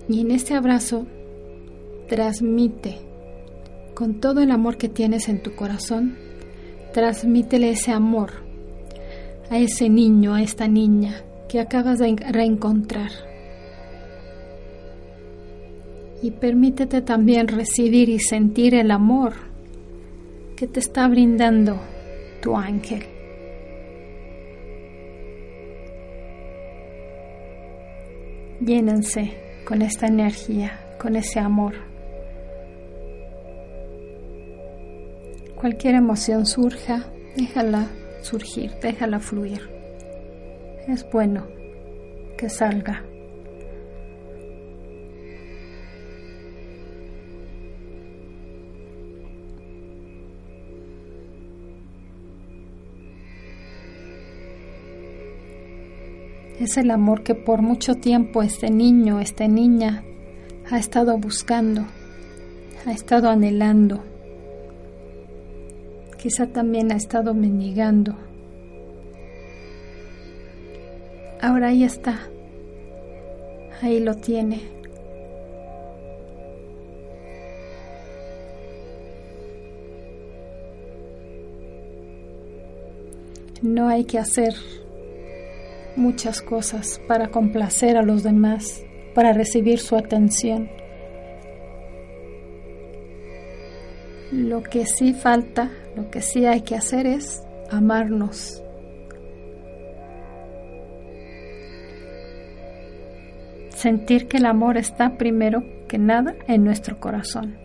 Y 0.08 0.20
en 0.20 0.30
este 0.30 0.54
abrazo 0.54 1.06
transmite 2.08 2.98
con 3.94 4.20
todo 4.20 4.40
el 4.40 4.50
amor 4.50 4.76
que 4.76 4.88
tienes 4.88 5.28
en 5.28 5.42
tu 5.42 5.54
corazón, 5.54 6.16
transmítele 6.92 7.70
ese 7.70 7.92
amor 7.92 8.32
a 9.50 9.58
ese 9.58 9.88
niño, 9.88 10.34
a 10.34 10.42
esta 10.42 10.68
niña 10.68 11.24
que 11.48 11.60
acabas 11.60 11.98
de 11.98 12.16
reencontrar. 12.30 13.10
Y 16.22 16.30
permítete 16.30 17.02
también 17.02 17.48
recibir 17.48 18.08
y 18.08 18.18
sentir 18.18 18.74
el 18.74 18.90
amor 18.90 19.34
que 20.56 20.66
te 20.66 20.80
está 20.80 21.06
brindando 21.08 21.80
tu 22.40 22.56
ángel. 22.56 23.04
Llénense 28.60 29.36
con 29.66 29.82
esta 29.82 30.06
energía, 30.06 30.80
con 30.98 31.16
ese 31.16 31.40
amor. 31.40 31.74
Cualquier 35.56 35.96
emoción 35.96 36.46
surja, 36.46 37.06
déjala 37.36 37.88
surgir, 38.22 38.70
déjala 38.80 39.18
fluir. 39.18 39.83
Es 40.88 41.08
bueno 41.10 41.46
que 42.36 42.48
salga. 42.48 43.02
Es 56.60 56.76
el 56.76 56.90
amor 56.90 57.22
que 57.22 57.34
por 57.34 57.62
mucho 57.62 57.96
tiempo 57.96 58.42
este 58.42 58.70
niño, 58.70 59.20
esta 59.20 59.48
niña 59.48 60.04
ha 60.70 60.78
estado 60.78 61.18
buscando, 61.18 61.84
ha 62.86 62.92
estado 62.92 63.28
anhelando 63.28 64.02
quizá 66.24 66.46
también 66.46 66.90
ha 66.90 66.96
estado 66.96 67.34
mendigando. 67.34 68.16
Ahora 71.44 71.68
ahí 71.68 71.84
está, 71.84 72.18
ahí 73.82 74.00
lo 74.00 74.14
tiene. 74.14 74.62
No 83.60 83.88
hay 83.88 84.06
que 84.06 84.18
hacer 84.18 84.54
muchas 85.96 86.40
cosas 86.40 86.98
para 87.06 87.28
complacer 87.28 87.98
a 87.98 88.02
los 88.02 88.22
demás, 88.22 88.82
para 89.14 89.34
recibir 89.34 89.80
su 89.80 89.96
atención. 89.96 90.70
Lo 94.32 94.62
que 94.62 94.86
sí 94.86 95.12
falta 95.12 95.70
lo 95.94 96.10
que 96.10 96.22
sí 96.22 96.46
hay 96.46 96.62
que 96.62 96.74
hacer 96.74 97.06
es 97.06 97.42
amarnos. 97.70 98.63
Sentir 103.84 104.28
que 104.28 104.38
el 104.38 104.46
amor 104.46 104.78
está 104.78 105.18
primero 105.18 105.62
que 105.88 105.98
nada 105.98 106.34
en 106.48 106.64
nuestro 106.64 106.98
corazón. 107.00 107.58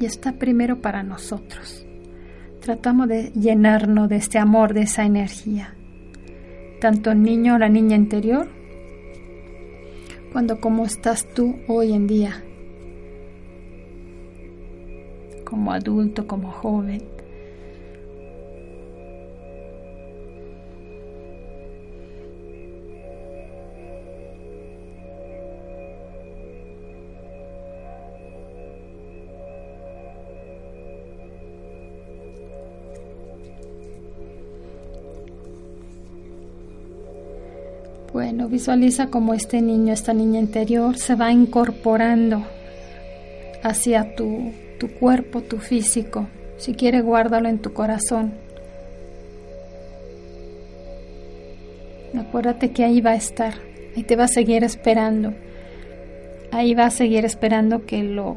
Y 0.00 0.04
está 0.04 0.32
primero 0.32 0.80
para 0.80 1.04
nosotros. 1.04 1.86
Tratamos 2.60 3.06
de 3.06 3.30
llenarnos 3.36 4.08
de 4.08 4.16
este 4.16 4.40
amor, 4.40 4.74
de 4.74 4.80
esa 4.80 5.04
energía. 5.04 5.76
Tanto 6.80 7.12
el 7.12 7.22
niño 7.22 7.54
o 7.54 7.58
la 7.58 7.68
niña 7.68 7.94
interior, 7.94 8.48
cuando 10.32 10.60
como 10.60 10.84
estás 10.84 11.32
tú 11.32 11.54
hoy 11.68 11.92
en 11.92 12.08
día 12.08 12.42
como 15.44 15.70
adulto, 15.70 16.26
como 16.26 16.50
joven. 16.50 17.21
Bueno, 38.32 38.48
visualiza 38.48 39.08
como 39.08 39.34
este 39.34 39.60
niño, 39.60 39.92
esta 39.92 40.14
niña 40.14 40.40
interior 40.40 40.96
se 40.96 41.16
va 41.16 41.30
incorporando 41.32 42.42
hacia 43.62 44.14
tu 44.14 44.52
tu 44.78 44.88
cuerpo, 44.88 45.42
tu 45.42 45.58
físico. 45.58 46.28
Si 46.56 46.72
quiere, 46.72 47.02
guárdalo 47.02 47.50
en 47.50 47.58
tu 47.58 47.74
corazón. 47.74 48.32
Acuérdate 52.18 52.70
que 52.70 52.84
ahí 52.84 53.02
va 53.02 53.10
a 53.10 53.16
estar, 53.16 53.52
ahí 53.94 54.02
te 54.02 54.16
va 54.16 54.24
a 54.24 54.28
seguir 54.28 54.64
esperando. 54.64 55.34
Ahí 56.52 56.72
va 56.72 56.86
a 56.86 56.90
seguir 56.90 57.26
esperando 57.26 57.84
que 57.84 58.02
lo 58.02 58.36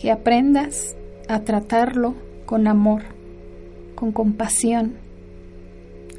que 0.00 0.12
aprendas 0.12 0.94
a 1.26 1.40
tratarlo 1.40 2.14
con 2.46 2.68
amor, 2.68 3.02
con 3.96 4.12
compasión, 4.12 4.94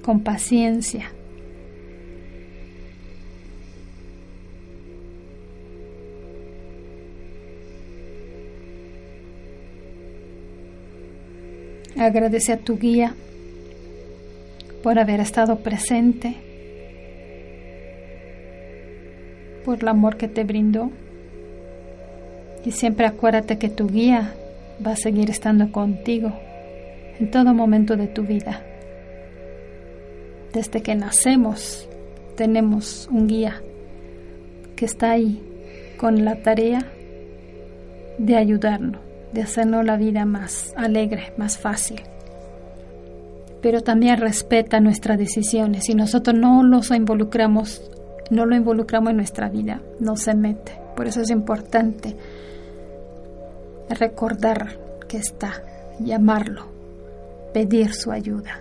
con 0.02 0.20
paciencia. 0.20 1.14
Agradece 12.02 12.52
a 12.52 12.58
tu 12.58 12.80
guía 12.80 13.14
por 14.82 14.98
haber 14.98 15.20
estado 15.20 15.58
presente, 15.58 16.36
por 19.64 19.84
el 19.84 19.88
amor 19.88 20.18
que 20.18 20.28
te 20.28 20.44
brindó. 20.44 20.90
Y 22.66 22.72
siempre 22.72 23.06
acuérdate 23.06 23.60
que 23.60 23.70
tu 23.70 23.88
guía 23.88 24.34
va 24.84 24.94
a 24.94 24.96
seguir 24.96 25.30
estando 25.30 25.72
contigo 25.72 26.34
en 27.20 27.30
todo 27.30 27.54
momento 27.54 27.96
de 27.96 28.08
tu 28.08 28.24
vida. 28.24 28.64
Desde 30.54 30.82
que 30.82 30.96
nacemos 30.96 31.88
tenemos 32.36 33.08
un 33.12 33.28
guía 33.28 33.62
que 34.76 34.86
está 34.86 35.12
ahí 35.12 35.40
con 35.98 36.26
la 36.26 36.42
tarea 36.42 36.84
de 38.18 38.38
ayudarnos, 38.38 39.11
de 39.34 39.42
hacernos 39.42 39.86
la 39.86 39.98
vida 39.98 40.26
más 40.26 40.74
alegre, 40.76 41.34
más 41.38 41.58
fácil. 41.58 42.02
Pero 43.62 43.82
también 43.82 44.18
respeta 44.18 44.80
nuestras 44.80 45.18
decisiones. 45.18 45.86
Si 45.86 45.94
nosotros 45.94 46.36
no 46.36 46.64
los 46.64 46.92
involucramos, 46.92 47.82
no 48.30 48.46
lo 48.46 48.56
involucramos 48.56 49.12
en 49.12 49.18
nuestra 49.18 49.50
vida, 49.50 49.82
no 50.00 50.16
se 50.18 50.34
mete. 50.34 50.80
Por 50.96 51.08
eso 51.08 51.22
es 51.22 51.30
importante 51.30 52.16
recordar 53.90 54.80
que 55.08 55.18
está, 55.18 55.54
llamarlo, 56.00 56.66
pedir 57.54 57.94
su 57.94 58.12
ayuda. 58.12 58.60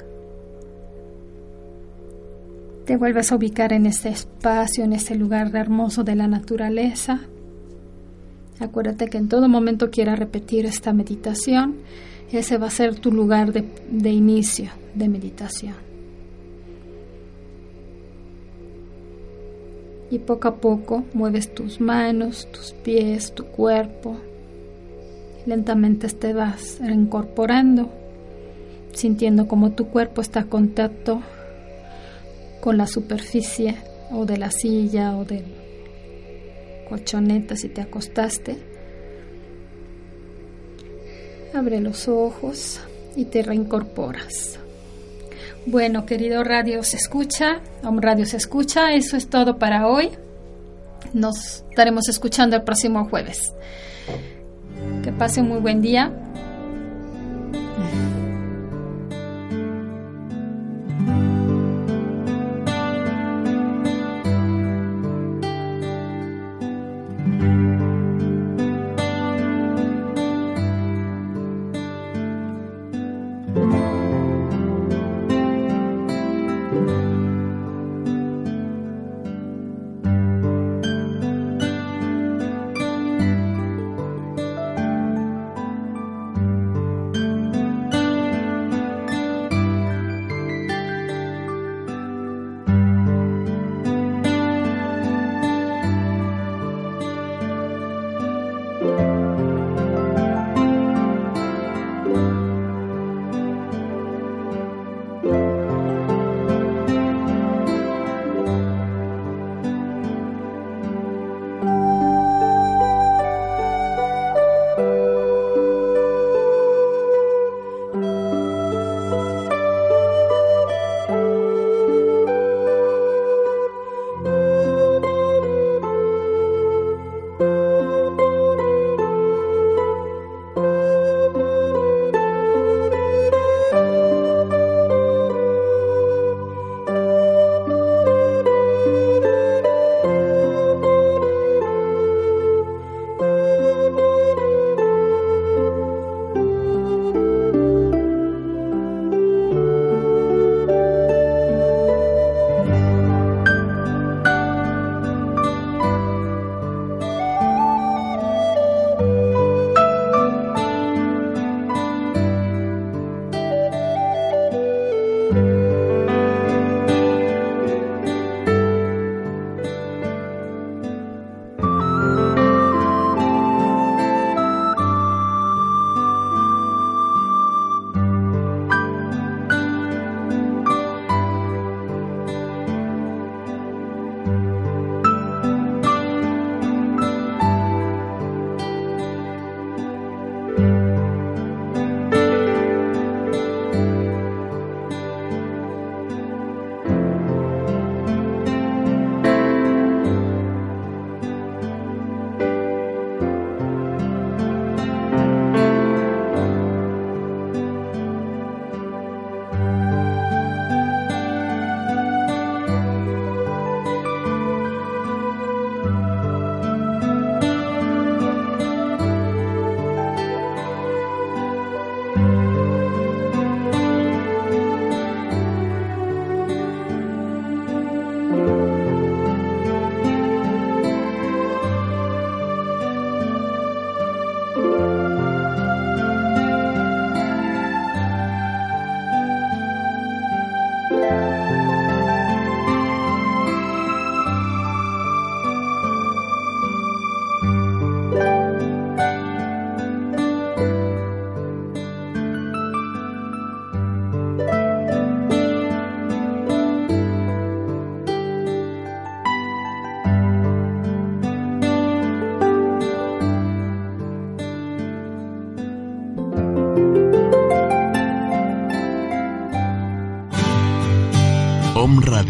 Te 2.85 2.97
vuelves 2.97 3.31
a 3.31 3.37
ubicar 3.37 3.73
en 3.73 3.87
ese 3.87 4.09
espacio, 4.09 4.85
en 4.85 4.93
ese 4.93 5.15
lugar 5.15 5.55
hermoso 5.55 6.03
de 6.03 6.17
la 6.17 6.27
naturaleza. 6.27 7.21
Acuérdate 8.61 9.09
que 9.09 9.17
en 9.17 9.29
todo 9.29 9.49
momento 9.49 9.91
quieras 9.91 10.19
repetir 10.19 10.67
esta 10.67 10.93
meditación. 10.93 11.77
Ese 12.31 12.59
va 12.59 12.67
a 12.67 12.71
ser 12.71 12.95
tu 12.95 13.11
lugar 13.11 13.53
de, 13.53 13.65
de 13.91 14.11
inicio 14.11 14.71
de 14.95 15.09
meditación. 15.09 15.75
Y 20.11 20.19
poco 20.19 20.49
a 20.49 20.57
poco 20.57 21.05
mueves 21.15 21.55
tus 21.55 21.81
manos, 21.81 22.49
tus 22.53 22.73
pies, 22.73 23.33
tu 23.35 23.47
cuerpo. 23.47 24.17
Lentamente 25.47 26.09
te 26.09 26.35
vas 26.35 26.79
reincorporando, 26.81 27.89
sintiendo 28.93 29.49
como 29.49 29.73
tu 29.73 29.87
cuerpo 29.87 30.21
está 30.21 30.41
en 30.41 30.49
contacto 30.49 31.23
con 32.61 32.77
la 32.77 32.87
superficie 32.87 33.77
o 34.13 34.27
de 34.27 34.37
la 34.37 34.51
silla 34.51 35.17
o 35.17 35.25
del 35.25 35.60
colchoneta 36.91 37.57
si 37.57 37.69
te 37.69 37.81
acostaste. 37.81 38.59
Abre 41.55 41.81
los 41.81 42.09
ojos 42.09 42.81
y 43.17 43.27
te 43.27 43.43
reincorporas. 43.43 44.59
Bueno, 45.67 46.05
querido 46.05 46.43
Radio 46.43 46.83
Se 46.83 46.97
Escucha, 46.97 47.61
Radio 47.83 48.27
Se 48.27 48.37
Escucha, 48.37 48.93
eso 48.93 49.17
es 49.17 49.29
todo 49.29 49.57
para 49.59 49.87
hoy. 49.87 50.11
Nos 51.13 51.65
estaremos 51.71 52.09
escuchando 52.09 52.57
el 52.57 52.63
próximo 52.63 53.09
jueves. 53.09 53.55
Que 55.05 55.13
pase 55.13 55.41
un 55.41 55.49
muy 55.49 55.61
buen 55.61 55.81
día. 55.81 56.13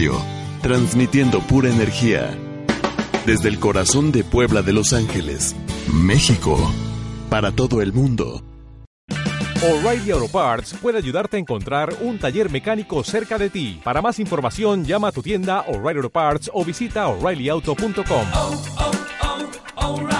Radio, 0.00 0.22
transmitiendo 0.62 1.40
pura 1.40 1.68
energía. 1.68 2.30
Desde 3.26 3.50
el 3.50 3.58
corazón 3.58 4.12
de 4.12 4.24
Puebla 4.24 4.62
de 4.62 4.72
Los 4.72 4.94
Ángeles, 4.94 5.54
México, 5.92 6.72
para 7.28 7.52
todo 7.52 7.82
el 7.82 7.92
mundo. 7.92 8.42
O'Reilly 9.62 10.12
Auto 10.12 10.28
Parts 10.28 10.74
puede 10.80 10.96
ayudarte 10.96 11.36
a 11.36 11.40
encontrar 11.40 11.94
un 12.00 12.18
taller 12.18 12.50
mecánico 12.50 13.04
cerca 13.04 13.36
de 13.36 13.50
ti. 13.50 13.78
Para 13.84 14.00
más 14.00 14.18
información, 14.18 14.86
llama 14.86 15.08
a 15.08 15.12
tu 15.12 15.20
tienda 15.22 15.66
O'Reilly 15.68 15.98
Auto 15.98 16.10
Parts 16.10 16.50
o 16.54 16.64
visita 16.64 17.06
oreillyauto.com. 17.06 18.26
Oh, 18.32 18.62
oh, 18.78 18.90
oh. 19.76 20.10